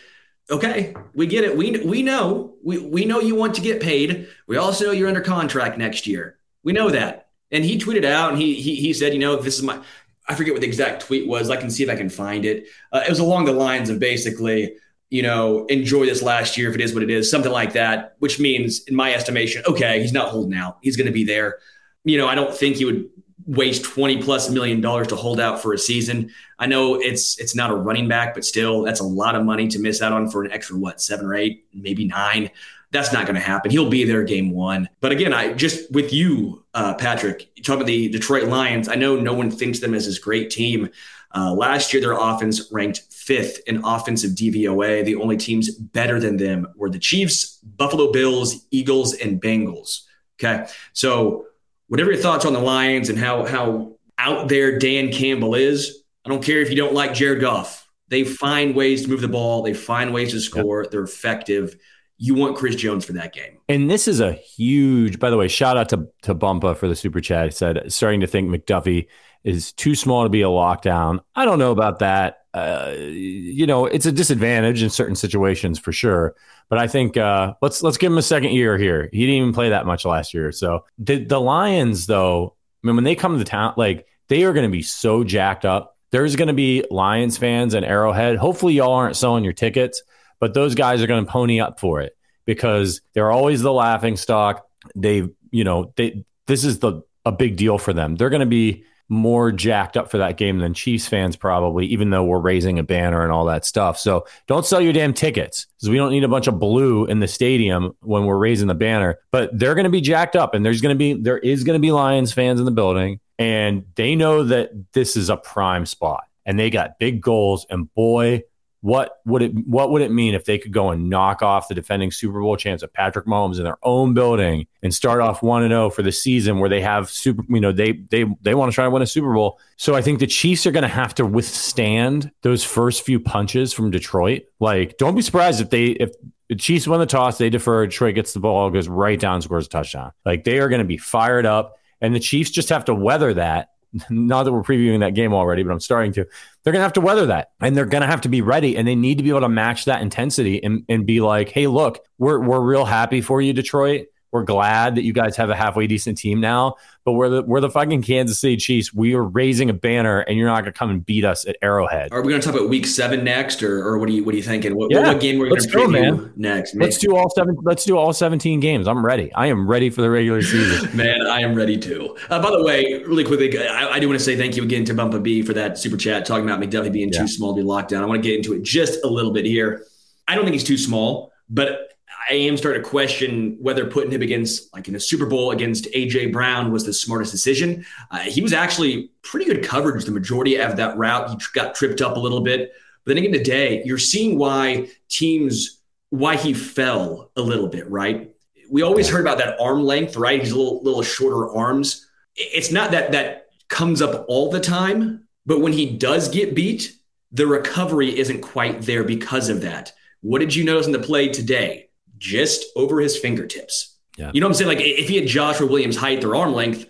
okay, 0.50 0.96
we 1.14 1.28
get 1.28 1.44
it. 1.44 1.56
We 1.56 1.84
we 1.86 2.02
know 2.02 2.54
we 2.64 2.80
we 2.80 3.06
know 3.06 3.20
you 3.20 3.36
want 3.36 3.56
to 3.56 3.62
get 3.62 3.82
paid. 3.82 4.28
We 4.48 4.58
also 4.58 4.86
know 4.86 4.92
you're 4.92 5.10
under 5.10 5.22
contract 5.22 5.78
next 5.78 6.08
year. 6.08 6.38
We 6.64 6.72
know 6.72 6.90
that. 6.90 7.28
And 7.52 7.64
he 7.64 7.78
tweeted 7.78 8.06
out, 8.06 8.32
and 8.32 8.42
he 8.42 8.56
he 8.56 8.76
he 8.76 8.94
said, 8.94 9.14
you 9.14 9.20
know, 9.20 9.36
this 9.36 9.58
is 9.58 9.64
my. 9.64 9.80
I 10.28 10.36
forget 10.36 10.54
what 10.54 10.62
the 10.62 10.68
exact 10.68 11.06
tweet 11.06 11.28
was. 11.28 11.50
I 11.50 11.58
can 11.58 11.70
see 11.70 11.84
if 11.84 11.90
I 11.90 11.98
can 11.98 12.10
find 12.10 12.46
it. 12.46 12.68
Uh, 12.94 13.04
it 13.06 13.10
was 13.10 13.20
along 13.20 13.44
the 13.44 13.52
lines 13.52 13.90
of 13.90 14.00
basically 14.00 14.78
you 15.14 15.22
know, 15.22 15.68
enjoy 15.68 16.08
this 16.08 16.24
last 16.24 16.58
year 16.58 16.68
if 16.70 16.74
it 16.74 16.82
is 16.82 16.92
what 16.92 17.04
it 17.04 17.12
is, 17.12 17.30
something 17.30 17.52
like 17.52 17.74
that, 17.74 18.16
which 18.18 18.40
means, 18.40 18.84
in 18.86 18.96
my 18.96 19.14
estimation, 19.14 19.62
okay, 19.68 20.02
he's 20.02 20.12
not 20.12 20.30
holding 20.30 20.58
out. 20.58 20.80
He's 20.82 20.98
going 20.98 21.06
to 21.06 21.14
be 21.14 21.24
there. 21.24 21.60
You 22.04 22.18
know, 22.18 22.28
I 22.28 22.34
don't 22.34 22.52
think 22.52 22.78
he 22.78 22.86
would 22.86 23.08
waste 23.46 23.84
20 23.84 24.24
plus 24.24 24.50
million 24.50 24.82
dollars 24.82 25.06
to 25.10 25.16
hold 25.16 25.40
out 25.40 25.62
for 25.62 25.72
a 25.72 25.78
season. 25.78 26.32
I 26.58 26.66
know 26.66 27.00
it's 27.00 27.40
it's 27.40 27.54
not 27.54 27.70
a 27.70 27.76
running 27.76 28.08
back, 28.08 28.34
but 28.34 28.44
still 28.44 28.82
that's 28.82 29.02
a 29.02 29.04
lot 29.06 29.36
of 29.36 29.46
money 29.46 29.68
to 29.68 29.78
miss 29.78 30.02
out 30.02 30.14
on 30.14 30.32
for 30.32 30.44
an 30.44 30.52
extra 30.52 30.78
what, 30.78 31.00
7 31.00 31.24
or 31.24 31.36
8, 31.36 31.64
maybe 31.76 32.06
9. 32.06 32.50
That's 32.90 33.14
not 33.14 33.28
going 33.28 33.36
to 33.36 33.42
happen. 33.42 33.70
He'll 33.70 33.92
be 33.92 34.06
there 34.06 34.24
game 34.24 34.50
one. 34.50 34.90
But 35.00 35.12
again, 35.12 35.32
I 35.32 35.54
just 35.54 35.92
with 35.92 36.12
you, 36.12 36.64
uh, 36.74 36.96
Patrick, 36.96 37.52
you 37.56 37.62
talk 37.62 37.76
about 37.76 37.86
the 37.86 38.10
Detroit 38.10 38.46
Lions. 38.46 38.90
I 38.90 38.96
know 38.96 39.16
no 39.16 39.36
one 39.36 39.52
thinks 39.52 39.78
them 39.78 39.94
as 39.94 40.08
this 40.08 40.18
great 40.18 40.50
team. 40.50 40.90
Uh, 41.36 41.54
last 41.54 41.94
year, 41.94 42.02
their 42.02 42.18
offense 42.18 42.72
ranked 42.72 43.02
fifth 43.12 43.62
in 43.68 43.84
offensive 43.84 44.32
DVOA. 44.32 45.04
The 45.04 45.16
only 45.16 45.38
teams 45.38 45.74
better 45.74 46.20
than 46.20 46.38
them 46.38 46.68
were 46.76 46.90
the 46.90 47.00
Chiefs, 47.00 47.60
Buffalo 47.64 48.12
Bills, 48.12 48.66
Eagles, 48.72 49.16
and 49.16 49.42
Bengals. 49.42 50.02
Okay. 50.40 50.68
So, 50.94 51.48
whatever 51.88 52.12
your 52.12 52.22
thoughts 52.22 52.46
on 52.46 52.54
the 52.54 52.60
Lions 52.60 53.10
and 53.10 53.18
how, 53.18 53.46
how 53.46 53.94
out 54.18 54.48
there 54.48 54.78
Dan 54.78 55.12
Campbell 55.12 55.56
is, 55.56 56.04
I 56.26 56.30
don't 56.30 56.44
care 56.44 56.62
if 56.62 56.70
you 56.70 56.76
don't 56.76 56.94
like 56.94 57.14
Jared 57.14 57.42
Goff. 57.42 57.90
They 58.10 58.24
find 58.24 58.76
ways 58.76 59.04
to 59.04 59.10
move 59.10 59.22
the 59.22 59.28
ball, 59.28 59.64
they 59.64 59.74
find 59.74 60.14
ways 60.14 60.32
to 60.32 60.40
score, 60.40 60.84
yep. 60.84 60.92
they're 60.92 61.04
effective 61.04 61.78
you 62.18 62.36
want 62.36 62.56
Chris 62.56 62.76
Jones 62.76 63.04
for 63.04 63.12
that 63.14 63.34
game. 63.34 63.58
And 63.68 63.90
this 63.90 64.08
is 64.08 64.22
a 64.22 64.32
huge, 64.32 65.20
by 65.20 65.30
the 65.30 65.36
way, 65.36 65.50
shout 65.50 65.76
out 65.76 65.90
to, 65.90 66.08
to 66.22 66.34
Bumpa 66.34 66.78
for 66.78 66.88
the 66.88 66.96
super 66.96 67.20
chat. 67.20 67.46
He 67.46 67.52
said, 67.52 67.92
starting 67.92 68.22
to 68.22 68.28
think 68.28 68.50
McDuffie 68.50 69.08
is 69.44 69.74
too 69.74 69.96
small 69.96 70.24
to 70.24 70.30
be 70.30 70.42
a 70.42 70.48
lockdown. 70.48 71.20
I 71.36 71.46
don't 71.46 71.60
know 71.60 71.72
about 71.72 72.00
that. 72.00 72.40
Uh, 72.54 72.94
you 72.98 73.66
know, 73.66 73.86
it's 73.86 74.06
a 74.06 74.12
disadvantage 74.12 74.84
in 74.84 74.90
certain 74.90 75.16
situations 75.16 75.80
for 75.80 75.92
sure. 75.92 76.36
But 76.70 76.80
I 76.80 76.88
think 76.88 77.18
uh, 77.18 77.54
let's 77.62 77.82
let's 77.82 77.98
give 77.98 78.12
him 78.12 78.18
a 78.18 78.24
second 78.24 78.52
year 78.52 78.78
here. 78.78 79.10
He 79.12 79.22
didn't 79.22 79.36
even 79.36 79.54
play 79.54 79.70
that 79.70 79.86
much 79.86 80.06
last 80.06 80.34
year. 80.34 80.52
So 80.52 80.86
the 80.98 81.24
the 81.24 81.42
Lions, 81.42 82.06
though, 82.06 82.56
I 82.84 82.88
mean, 82.88 82.96
when 82.96 83.06
they 83.06 83.16
come 83.16 83.38
to 83.38 83.44
town, 83.44 83.74
like 83.78 84.08
they 84.28 84.44
are 84.44 84.54
going 84.54 84.70
to 84.70 84.72
be 84.72 84.84
so 84.84 85.24
jacked 85.24 85.66
up. 85.66 85.98
There's 86.12 86.36
going 86.36 86.48
to 86.48 86.54
be 86.54 86.86
Lions 86.92 87.38
fans 87.38 87.74
and 87.74 87.84
Arrowhead. 87.84 88.38
Hopefully, 88.38 88.74
y'all 88.74 88.94
aren't 88.94 89.18
selling 89.18 89.44
your 89.44 89.54
tickets 89.54 90.04
but 90.44 90.54
those 90.54 90.76
guys 90.76 91.02
are 91.02 91.08
going 91.08 91.26
to 91.26 91.32
pony 91.32 91.62
up 91.62 91.80
for 91.80 92.02
it 92.02 92.18
because 92.46 93.00
they're 93.14 93.32
always 93.32 93.62
the 93.62 93.72
laughing 93.72 94.18
stock. 94.18 94.68
They, 94.94 95.30
you 95.52 95.64
know, 95.64 95.94
they 95.96 96.26
this 96.48 96.66
is 96.66 96.80
the 96.80 97.04
a 97.24 97.32
big 97.32 97.56
deal 97.56 97.78
for 97.78 97.94
them. 97.94 98.18
They're 98.18 98.30
going 98.30 98.42
to 98.42 98.46
be 98.46 98.84
more 99.14 99.52
jacked 99.52 99.96
up 99.96 100.10
for 100.12 100.18
that 100.18 100.38
game 100.38 100.60
than 100.60 100.74
Chiefs 100.74 101.08
fans 101.08 101.36
probably, 101.36 101.86
even 101.88 102.10
though 102.10 102.24
we're 102.24 102.40
raising 102.40 102.80
a 102.80 102.84
banner 102.84 103.24
and 103.24 103.32
all 103.32 103.46
that 103.46 103.66
stuff. 103.66 103.98
So 103.98 104.26
don't 104.48 104.66
sell 104.66 104.82
your 104.82 104.94
damn 104.94 105.14
tickets 105.14 105.68
because 105.78 105.90
we 105.90 105.98
don't 105.98 106.12
need 106.12 106.24
a 106.24 106.28
bunch 106.28 106.48
of 106.48 106.60
blue 106.60 107.06
in 107.06 107.20
the 107.20 107.28
stadium 107.28 107.96
when 108.02 108.26
we're 108.26 108.38
raising 108.38 108.68
the 108.68 108.76
banner. 108.76 109.20
But 109.32 109.58
they're 109.58 109.76
going 109.76 109.86
to 109.86 109.90
be 109.90 110.02
jacked 110.02 110.36
up, 110.36 110.54
and 110.54 110.66
there's 110.66 110.82
going 110.82 110.96
to 110.96 110.98
be 110.98 111.14
there 111.14 111.38
is 111.38 111.64
going 111.64 111.78
to 111.78 111.82
be 111.82 111.92
Lions 111.92 112.34
fans 112.34 112.60
in 112.60 112.66
the 112.66 112.72
building, 112.72 113.20
and 113.40 113.86
they 113.96 114.16
know 114.16 114.44
that 114.44 114.72
this 114.94 115.16
is 115.16 115.30
a 115.30 115.38
prime 115.38 115.86
spot, 115.86 116.24
and 116.46 116.60
they 116.60 116.70
got 116.70 117.00
big 117.00 117.22
goals. 117.22 117.66
And 117.70 117.94
boy, 117.94 118.44
what 118.84 119.22
would 119.26 119.42
it 119.42 119.54
what 119.66 119.92
would 119.92 120.02
it 120.02 120.12
mean 120.12 120.34
if 120.34 120.44
they 120.44 120.58
could 120.58 120.74
go 120.74 120.90
and 120.90 121.10
knock 121.10 121.42
off 121.42 121.70
the 121.70 121.74
defending 121.74 122.12
Super 122.12 122.42
Bowl 122.42 122.58
champs 122.58 122.84
of 122.84 122.92
Patrick 122.92 123.26
Mahomes 123.26 123.58
in 123.58 123.64
their 123.64 123.78
own 123.82 124.14
building 124.14 124.68
and 124.82 124.94
start 124.94 125.22
off 125.22 125.42
1 125.42 125.64
and 125.64 125.72
0 125.72 125.90
for 125.90 126.02
the 126.02 126.12
season 126.12 126.60
where 126.60 126.68
they 126.68 126.82
have 126.82 127.10
super 127.10 127.46
you 127.48 127.62
know 127.62 127.72
they 127.72 127.94
they 127.94 128.26
they 128.42 128.54
want 128.54 128.70
to 128.70 128.76
try 128.76 128.84
to 128.84 128.90
win 128.90 129.02
a 129.02 129.08
Super 129.08 129.34
Bowl. 129.34 129.58
So 129.78 129.96
I 129.96 130.02
think 130.02 130.20
the 130.20 130.28
Chiefs 130.28 130.66
are 130.66 130.72
going 130.72 130.82
to 130.82 130.90
have 130.90 131.16
to 131.16 131.26
withstand 131.26 132.30
those 132.42 132.66
first 132.66 133.06
few 133.06 133.22
punches 133.22 133.72
from 133.72 133.90
Detroit. 133.90 134.44
Like 134.60 134.98
don't 134.98 135.16
be 135.16 135.22
surprised 135.22 135.62
if 135.62 135.70
they 135.70 135.92
if 135.92 136.12
the 136.50 136.56
Chiefs 136.56 136.86
win 136.86 137.00
the 137.00 137.06
toss, 137.06 137.38
they 137.38 137.50
defer, 137.50 137.86
Detroit 137.86 138.16
gets 138.16 138.34
the 138.34 138.42
ball, 138.42 138.70
goes 138.70 138.90
right 138.90 139.18
down, 139.18 139.42
scores 139.42 139.66
a 139.66 139.70
touchdown. 139.70 140.12
Like 140.26 140.44
they 140.44 140.60
are 140.60 140.68
going 140.68 140.82
to 140.82 140.86
be 140.86 140.98
fired 140.98 141.46
up 141.46 141.78
and 142.02 142.14
the 142.14 142.20
Chiefs 142.20 142.52
just 142.52 142.68
have 142.68 142.84
to 142.86 142.94
weather 142.94 143.34
that 143.36 143.70
not 144.10 144.44
that 144.44 144.52
we're 144.52 144.64
previewing 144.64 145.00
that 145.02 145.14
game 145.14 145.34
already, 145.34 145.64
but 145.64 145.72
I'm 145.72 145.80
starting 145.80 146.12
to. 146.14 146.26
They're 146.64 146.74
going 146.74 146.80
to 146.80 146.86
have 146.86 146.94
to 146.94 147.02
weather 147.02 147.26
that 147.28 147.52
and 147.62 147.76
they're 147.76 147.86
going 147.86 148.02
to 148.02 148.08
have 148.08 148.22
to 148.22 148.30
be 148.30 148.42
ready 148.42 148.78
and 148.78 148.88
they 148.88 148.96
need 148.96 149.18
to 149.18 149.24
be 149.24 149.30
able 149.30 149.42
to 149.42 149.50
match 149.50 149.86
that 149.86 150.02
intensity 150.02 150.64
and, 150.64 150.86
and 150.88 151.06
be 151.06 151.20
like, 151.20 151.50
hey, 151.50 151.68
look, 151.68 152.00
we're, 152.18 152.40
we're 152.40 152.62
real 152.62 152.86
happy 152.86 153.22
for 153.22 153.42
you, 153.42 153.54
Detroit. 153.54 154.08
We're 154.34 154.44
glad 154.44 154.96
that 154.96 155.04
you 155.04 155.14
guys 155.14 155.38
have 155.38 155.52
a 155.52 155.56
halfway 155.56 155.86
decent 155.86 156.18
team 156.18 156.40
now, 156.40 156.78
but 157.06 157.12
we're 157.12 157.30
the 157.30 157.44
we're 157.44 157.60
the 157.60 157.70
fucking 157.70 158.02
Kansas 158.02 158.40
City 158.40 158.58
Chiefs. 158.58 158.92
We 158.92 159.14
are 159.14 159.24
raising 159.24 159.70
a 159.70 159.74
banner, 159.74 160.22
and 160.22 160.40
you're 160.40 160.48
not 160.48 160.62
gonna 160.62 160.72
come 160.72 160.90
and 160.90 161.06
beat 161.06 161.24
us 161.24 161.46
at 161.46 161.56
Arrowhead. 161.62 162.12
Are 162.12 162.24
we 162.24 162.34
gonna 162.34 162.42
talk 162.42 162.56
about 162.56 162.68
Week 162.68 162.88
Seven 162.88 163.24
next, 163.24 163.62
or, 163.62 163.88
or 163.88 164.00
what 164.00 164.10
are 164.10 164.12
you 164.12 164.24
what 164.24 164.34
are 164.34 164.38
you 164.38 164.42
thinking? 164.42 164.76
What, 164.76 164.90
yeah. 164.90 165.02
what 165.02 165.22
game 165.22 165.40
are 165.40 165.44
we 165.44 165.52
let's 165.52 165.68
gonna 165.68 165.86
go, 165.86 165.92
man. 165.92 166.34
next? 166.36 166.74
Man. 166.74 166.84
Let's 166.84 166.98
do 166.98 167.16
all 167.16 167.30
seven. 167.30 167.56
Let's 167.62 167.86
do 167.86 167.96
all 167.96 168.12
17 168.12 168.60
games. 168.60 168.88
I'm 168.88 169.06
ready. 169.06 169.32
I 169.36 169.46
am 169.48 169.68
ready 169.68 169.92
for 169.92 170.02
the 170.02 170.10
regular 170.10 170.42
season. 170.42 170.98
man, 170.98 171.28
I 171.28 171.42
am 171.42 171.54
ready 171.54 171.78
too. 171.78 172.18
Uh, 172.32 172.42
by 172.42 172.50
the 172.50 172.64
way, 172.64 173.04
really 173.04 173.24
quickly, 173.24 173.56
I, 173.56 173.88
I 173.92 174.00
do 174.00 174.08
want 174.08 174.20
to 174.20 174.26
say 174.26 174.36
thank 174.36 174.58
you 174.58 174.64
again 174.64 174.84
to 174.86 174.96
Bumpa 174.96 175.22
B 175.22 175.44
for 175.44 175.54
that 175.54 175.78
super 175.78 175.96
chat 175.96 176.26
talking 176.26 176.50
about 176.50 176.60
McDuffie 176.60 176.92
being 176.92 177.14
yeah. 177.14 177.20
too 177.20 177.28
small 177.28 177.54
to 177.54 177.62
be 177.62 177.64
locked 177.64 177.92
down. 177.92 178.02
I 178.02 178.08
want 178.08 178.24
to 178.24 178.28
get 178.28 178.38
into 178.38 178.54
it 178.54 178.64
just 178.64 179.04
a 179.04 179.08
little 179.08 179.32
bit 179.32 179.46
here. 179.46 179.86
I 180.28 180.34
don't 180.34 180.44
think 180.44 180.54
he's 180.54 180.64
too 180.64 180.80
small, 180.80 181.32
but 181.52 181.93
I 182.30 182.34
am 182.36 182.58
starting 182.58 182.84
to 182.84 182.90
question 182.90 183.58
whether 183.60 183.86
putting 183.86 184.12
him 184.12 184.22
against, 184.22 184.74
like 184.74 184.88
in 184.88 184.96
a 184.96 185.00
Super 185.00 185.26
Bowl 185.26 185.52
against 185.52 185.86
AJ 185.94 186.32
Brown, 186.32 186.72
was 186.72 186.86
the 186.86 186.94
smartest 186.94 187.32
decision. 187.32 187.86
Uh, 188.12 188.20
he 188.20 188.42
was 188.42 188.54
actually 188.54 189.12
pretty 189.22 189.46
good 189.46 189.64
coverage 189.64 190.06
the 190.06 190.12
majority 190.12 190.56
of 190.56 190.78
that 190.78 190.98
route. 190.98 191.30
He 191.30 191.38
got 191.54 191.76
tripped 191.76 192.02
up 192.02 192.18
a 192.18 192.20
little 192.20 192.42
bit, 192.42 192.74
but 193.06 193.16
then 193.16 193.24
again, 193.24 193.34
today 193.34 193.84
you're 193.86 193.98
seeing 193.98 194.38
why 194.38 194.90
teams 195.10 195.80
why 196.10 196.36
he 196.36 196.54
fell 196.54 197.32
a 197.36 197.42
little 197.42 197.68
bit. 197.68 197.90
Right? 197.90 198.34
We 198.72 198.82
always 198.82 199.10
heard 199.10 199.22
about 199.22 199.40
that 199.40 199.60
arm 199.60 199.84
length, 199.84 200.16
right? 200.16 200.40
He's 200.40 200.52
a 200.52 200.58
little 200.58 200.82
little 200.84 201.04
shorter 201.04 201.50
arms. 201.50 202.08
It's 202.36 202.72
not 202.72 202.92
that 202.92 203.12
that 203.12 203.48
comes 203.68 204.02
up 204.02 204.26
all 204.28 204.52
the 204.52 204.60
time, 204.60 205.28
but 205.46 205.62
when 205.62 205.74
he 205.74 205.98
does 205.98 206.30
get 206.30 206.56
beat, 206.56 206.96
the 207.32 207.48
recovery 207.48 208.18
isn't 208.18 208.42
quite 208.42 208.82
there 208.84 209.04
because 209.04 209.50
of 209.50 209.62
that. 209.62 209.92
What 210.22 210.40
did 210.40 210.56
you 210.56 210.64
notice 210.64 210.86
in 210.86 210.92
the 210.94 211.00
play 211.00 211.28
today? 211.28 211.90
Just 212.18 212.66
over 212.76 213.00
his 213.00 213.18
fingertips. 213.18 213.98
Yeah. 214.18 214.32
You 214.34 214.42
know 214.42 214.48
what 214.48 214.52
I'm 214.52 214.56
saying? 214.56 214.68
Like 214.68 214.82
if 214.82 215.10
he 215.10 215.18
had 215.18 215.28
Joshua 215.28 215.68
Williams' 215.68 215.98
height 215.98 216.24
or 216.24 216.36
arm 216.36 216.54
length, 216.54 216.86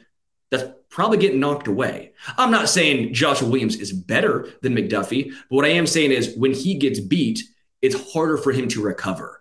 that's 0.52 0.66
probably 0.90 1.18
getting 1.18 1.40
knocked 1.40 1.68
away. 1.68 2.12
I'm 2.38 2.52
not 2.52 2.70
saying 2.70 3.14
Joshua 3.14 3.48
Williams 3.48 3.76
is 3.78 3.92
better 3.92 4.50
than 4.62 4.76
McDuffie, 4.76 5.32
but 5.50 5.56
what 5.56 5.66
I 5.66 5.70
am 5.70 5.88
saying 5.88 6.12
is 6.12 6.36
when 6.36 6.54
he 6.54 6.76
gets 6.76 7.00
beat, 7.00 7.42
it's 7.82 8.14
harder 8.14 8.38
for 8.38 8.52
him 8.52 8.68
to 8.70 8.82
recover. 8.82 9.40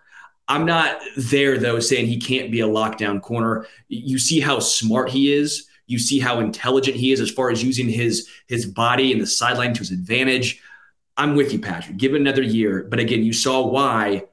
I'm 0.48 0.66
not 0.66 1.00
there 1.16 1.58
though 1.58 1.80
saying 1.80 2.06
he 2.06 2.20
can't 2.20 2.50
be 2.50 2.60
a 2.60 2.68
lockdown 2.68 3.20
corner. 3.20 3.66
You 3.88 4.18
see 4.18 4.40
how 4.40 4.58
smart 4.58 5.10
he 5.10 5.32
is. 5.32 5.68
You 5.86 5.98
see 5.98 6.18
how 6.18 6.40
intelligent 6.40 6.96
he 6.96 7.12
is 7.12 7.20
as 7.20 7.30
far 7.30 7.50
as 7.50 7.62
using 7.62 7.88
his 7.88 8.28
his 8.48 8.66
body 8.66 9.12
and 9.12 9.20
the 9.20 9.26
sideline 9.26 9.74
to 9.74 9.80
his 9.80 9.90
advantage. 9.90 10.60
I'm 11.16 11.36
with 11.36 11.52
you, 11.52 11.58
Patrick. 11.58 11.98
Give 11.98 12.14
it 12.14 12.20
another 12.20 12.42
year. 12.42 12.86
But 12.88 12.98
again, 12.98 13.22
you 13.22 13.32
saw 13.32 13.66
why 13.66 14.24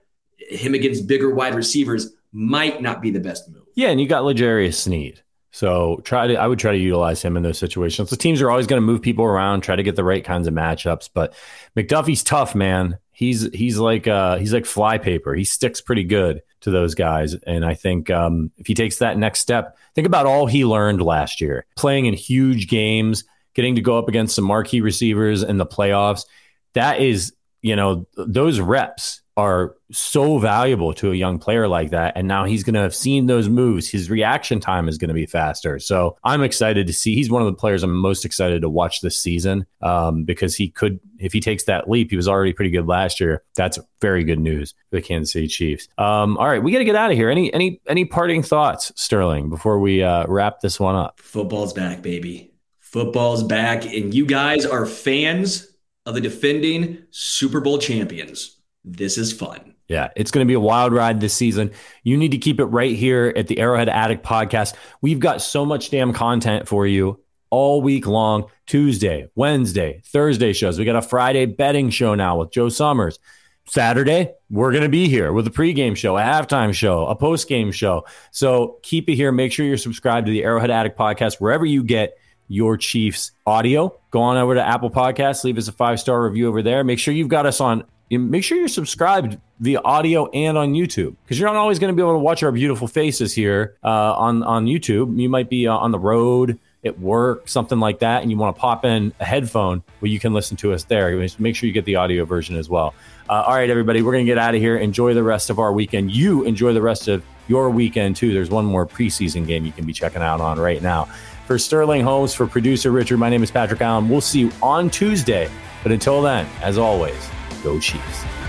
him 0.50 0.74
against 0.74 1.08
bigger 1.08 1.34
wide 1.34 1.56
receivers 1.56 2.12
might 2.32 2.82
not 2.82 3.02
be 3.02 3.12
the 3.12 3.20
best 3.20 3.50
move. 3.50 3.64
Yeah, 3.76 3.90
and 3.90 4.00
you 4.00 4.08
got 4.08 4.26
L'Jarius 4.26 4.76
Sneed. 4.76 5.24
So 5.52 6.02
try 6.04 6.28
to 6.28 6.36
I 6.36 6.46
would 6.46 6.60
try 6.60 6.74
to 6.74 6.78
utilize 6.78 7.22
him 7.22 7.36
in 7.36 7.44
those 7.44 7.58
situations. 7.58 8.10
The 8.10 8.18
teams 8.18 8.42
are 8.42 8.52
always 8.52 8.68
going 8.68 8.82
to 8.82 8.86
move 8.86 9.02
people 9.02 9.26
around, 9.26 9.62
try 9.62 9.76
to 9.76 9.84
get 9.84 9.96
the 9.96 10.04
right 10.04 10.24
kinds 10.24 10.48
of 10.48 10.54
matchups. 10.54 11.10
But 11.14 11.34
McDuffie's 11.76 12.24
tough, 12.24 12.54
man. 12.54 13.00
He's 13.12 13.52
he's 13.54 13.78
like 13.78 14.08
uh, 14.08 14.38
he's 14.38 14.54
like 14.54 14.66
flypaper. 14.66 15.36
He 15.36 15.44
sticks 15.44 15.82
pretty 15.82 16.04
good 16.04 16.42
to 16.62 16.72
those 16.72 16.94
guys. 16.94 17.34
And 17.34 17.66
I 17.66 17.74
think 17.74 18.10
um, 18.10 18.52
if 18.58 18.68
he 18.68 18.74
takes 18.74 19.00
that 19.00 19.18
next 19.18 19.40
step, 19.40 19.78
think 19.96 20.08
about 20.08 20.26
all 20.26 20.46
he 20.46 20.66
learned 20.66 21.02
last 21.02 21.42
year, 21.42 21.66
playing 21.76 22.06
in 22.06 22.14
huge 22.14 22.68
games, 22.68 23.24
getting 23.56 23.76
to 23.76 23.82
go 23.82 23.98
up 23.98 24.08
against 24.08 24.36
some 24.36 24.46
marquee 24.46 24.82
receivers 24.82 25.42
in 25.42 25.58
the 25.58 25.66
playoffs. 25.66 26.26
That 26.74 27.02
is, 27.02 27.34
you 27.62 27.76
know, 27.76 28.08
those 28.16 28.60
reps 28.60 29.22
are 29.40 29.78
so 29.90 30.38
valuable 30.38 30.94
to 30.94 31.12
a 31.14 31.16
young 31.16 31.40
player 31.40 31.66
like 31.68 31.92
that. 31.92 32.12
And 32.18 32.28
now 32.28 32.44
he's 32.44 32.62
going 32.62 32.74
to 32.74 32.82
have 32.82 32.94
seen 32.94 33.28
those 33.28 33.48
moves. 33.48 33.88
His 33.88 34.10
reaction 34.10 34.60
time 34.60 34.90
is 34.90 34.98
going 34.98 35.08
to 35.08 35.14
be 35.14 35.26
faster. 35.26 35.80
So 35.80 36.18
I'm 36.26 36.44
excited 36.44 36.86
to 36.88 36.94
see. 36.94 37.16
He's 37.16 37.32
one 37.32 37.42
of 37.42 37.46
the 37.46 37.54
players 37.54 37.82
I'm 37.82 37.96
most 37.96 38.26
excited 38.26 38.62
to 38.64 38.70
watch 38.70 39.00
this 39.00 39.18
season 39.18 39.66
um, 39.82 40.26
because 40.26 40.56
he 40.56 40.70
could, 40.70 41.00
if 41.20 41.32
he 41.32 41.40
takes 41.40 41.64
that 41.64 41.90
leap, 41.90 42.10
he 42.10 42.18
was 42.18 42.28
already 42.28 42.52
pretty 42.52 42.70
good 42.70 42.86
last 42.86 43.22
year. 43.22 43.42
That's 43.56 43.80
very 44.02 44.26
good 44.26 44.40
news 44.40 44.74
for 44.90 44.98
the 44.98 45.02
Kansas 45.02 45.32
City 45.32 45.48
Chiefs. 45.48 45.88
Um, 45.98 46.38
all 46.38 46.48
right, 46.48 46.62
we 46.62 46.74
got 46.74 46.80
to 46.80 46.86
get 46.86 46.98
out 46.98 47.12
of 47.12 47.18
here. 47.18 47.30
Any 47.30 47.54
any 47.54 47.80
any 47.88 48.04
parting 48.04 48.44
thoughts, 48.44 48.92
Sterling, 48.96 49.50
before 49.50 49.80
we 49.80 50.04
uh, 50.04 50.26
wrap 50.28 50.60
this 50.60 50.82
one 50.82 50.96
up? 50.96 51.20
Football's 51.22 51.72
back, 51.72 52.02
baby. 52.02 52.52
Football's 52.80 53.44
back, 53.44 53.86
and 53.86 54.14
you 54.14 54.26
guys 54.26 54.66
are 54.66 54.86
fans 54.86 55.68
of 56.06 56.14
the 56.16 56.22
defending 56.22 56.98
Super 57.12 57.62
Bowl 57.62 57.78
champions 57.78 58.59
this 58.84 59.18
is 59.18 59.34
fun. 59.34 59.76
Yeah, 59.88 60.10
it's 60.16 60.30
going 60.30 60.46
to 60.46 60.48
be 60.48 60.54
a 60.54 60.60
wild 60.60 60.94
ride 60.94 61.20
this 61.20 61.34
season. 61.34 61.72
You 62.04 62.16
need 62.16 62.32
to 62.32 62.38
keep 62.38 62.60
it 62.60 62.66
right 62.66 62.96
here 62.96 63.34
at 63.36 63.48
the 63.48 63.60
Arrowhead 63.60 63.90
Addict 63.90 64.24
podcast. 64.24 64.76
We've 65.02 65.20
got 65.20 65.42
so 65.42 65.66
much 65.66 65.90
damn 65.90 66.14
content 66.14 66.68
for 66.68 66.86
you 66.86 67.20
all 67.50 67.82
week 67.82 68.06
long 68.06 68.46
Tuesday, 68.68 69.28
Wednesday, 69.34 70.02
Thursday 70.06 70.54
shows. 70.54 70.78
We 70.78 70.86
got 70.86 70.96
a 70.96 71.02
Friday 71.02 71.48
betting 71.48 71.90
show 71.90 72.14
now 72.14 72.38
with 72.38 72.52
Joe 72.52 72.70
Summers. 72.70 73.18
Saturday, 73.66 74.34
we're 74.50 74.72
going 74.72 74.84
to 74.84 74.90
be 74.90 75.08
here 75.08 75.32
with 75.32 75.46
a 75.46 75.52
pregame 75.52 75.96
show, 75.96 76.18
a 76.18 76.22
halftime 76.22 76.74
show, 76.74 77.06
a 77.06 77.16
postgame 77.16 77.72
show. 77.72 78.06
So 78.32 78.80
keep 78.82 79.10
it 79.10 79.16
here. 79.16 79.32
Make 79.32 79.52
sure 79.52 79.66
you're 79.66 79.78
subscribed 79.78 80.26
to 80.26 80.32
the 80.32 80.44
Arrowhead 80.44 80.72
Addict 80.72 80.98
podcast 80.98 81.36
wherever 81.36 81.66
you 81.66 81.84
get 81.84 82.18
your 82.48 82.78
Chiefs 82.78 83.32
audio. 83.46 83.96
Go 84.10 84.22
on 84.22 84.38
over 84.38 84.56
to 84.56 84.68
Apple 84.68 84.90
Podcasts, 84.90 85.44
leave 85.44 85.58
us 85.58 85.68
a 85.68 85.72
five 85.72 86.00
star 86.00 86.24
review 86.24 86.48
over 86.48 86.64
there. 86.64 86.84
Make 86.84 86.98
sure 87.00 87.14
you've 87.14 87.28
got 87.28 87.46
us 87.46 87.62
on 87.62 87.84
make 88.18 88.44
sure 88.44 88.58
you're 88.58 88.68
subscribed 88.68 89.38
via 89.60 89.80
audio 89.82 90.30
and 90.32 90.58
on 90.58 90.74
YouTube 90.74 91.16
because 91.24 91.38
you're 91.38 91.48
not 91.48 91.58
always 91.58 91.78
going 91.78 91.94
to 91.94 91.96
be 91.96 92.02
able 92.02 92.14
to 92.14 92.20
watch 92.20 92.42
our 92.42 92.52
beautiful 92.52 92.88
faces 92.88 93.34
here 93.34 93.76
uh, 93.84 94.16
on 94.16 94.42
on 94.44 94.66
YouTube. 94.66 95.20
You 95.20 95.30
might 95.30 95.50
be 95.50 95.68
uh, 95.68 95.76
on 95.76 95.92
the 95.92 96.00
road 96.00 96.58
at 96.86 96.98
work, 97.00 97.48
something 97.48 97.80
like 97.80 98.00
that, 98.00 98.22
and 98.22 98.32
you 98.32 98.38
want 98.38 98.56
to 98.56 98.60
pop 98.60 98.86
in 98.86 99.14
a 99.20 99.26
headphone, 99.26 99.84
well, 100.00 100.10
you 100.10 100.20
can 100.20 100.34
listen 100.34 100.56
to 100.58 100.74
us 100.74 100.86
there. 100.86 101.16
Make 101.38 101.56
sure 101.56 101.68
you 101.68 101.74
get 101.74 101.86
the 101.86 101.96
audio 101.96 102.24
version 102.26 102.56
as 102.56 102.70
well. 102.70 102.94
Uh, 103.30 103.44
all 103.46 103.54
right, 103.54 103.70
everybody, 103.70 104.02
we're 104.02 104.14
going 104.14 104.26
to 104.26 104.30
get 104.32 104.38
out 104.38 104.56
of 104.56 104.62
here. 104.62 104.78
Enjoy 104.78 105.14
the 105.14 105.24
rest 105.24 105.50
of 105.50 105.60
our 105.60 105.74
weekend. 105.74 106.12
You 106.12 106.44
enjoy 106.44 106.74
the 106.74 106.82
rest 106.82 107.08
of 107.08 107.24
your 107.48 107.70
weekend, 107.70 108.16
too. 108.16 108.34
There's 108.34 108.50
one 108.50 108.66
more 108.66 108.86
preseason 108.86 109.46
game 109.46 109.66
you 109.66 109.72
can 109.72 109.86
be 109.86 109.94
checking 109.94 110.22
out 110.22 110.40
on 110.40 110.58
right 110.58 110.82
now. 110.82 111.06
For 111.48 111.60
Sterling 111.60 112.04
Holmes, 112.04 112.34
for 112.34 112.48
producer 112.48 112.92
Richard, 112.92 113.18
my 113.18 113.30
name 113.30 113.44
is 113.44 113.52
Patrick 113.52 113.82
Allen. 113.82 114.08
We'll 114.08 114.22
see 114.22 114.40
you 114.40 114.52
on 114.62 114.90
Tuesday. 114.90 115.50
But 115.84 115.92
until 115.92 116.22
then, 116.22 116.48
as 116.62 116.78
always, 116.78 117.30
go 117.64 117.80
Chiefs. 117.80 118.49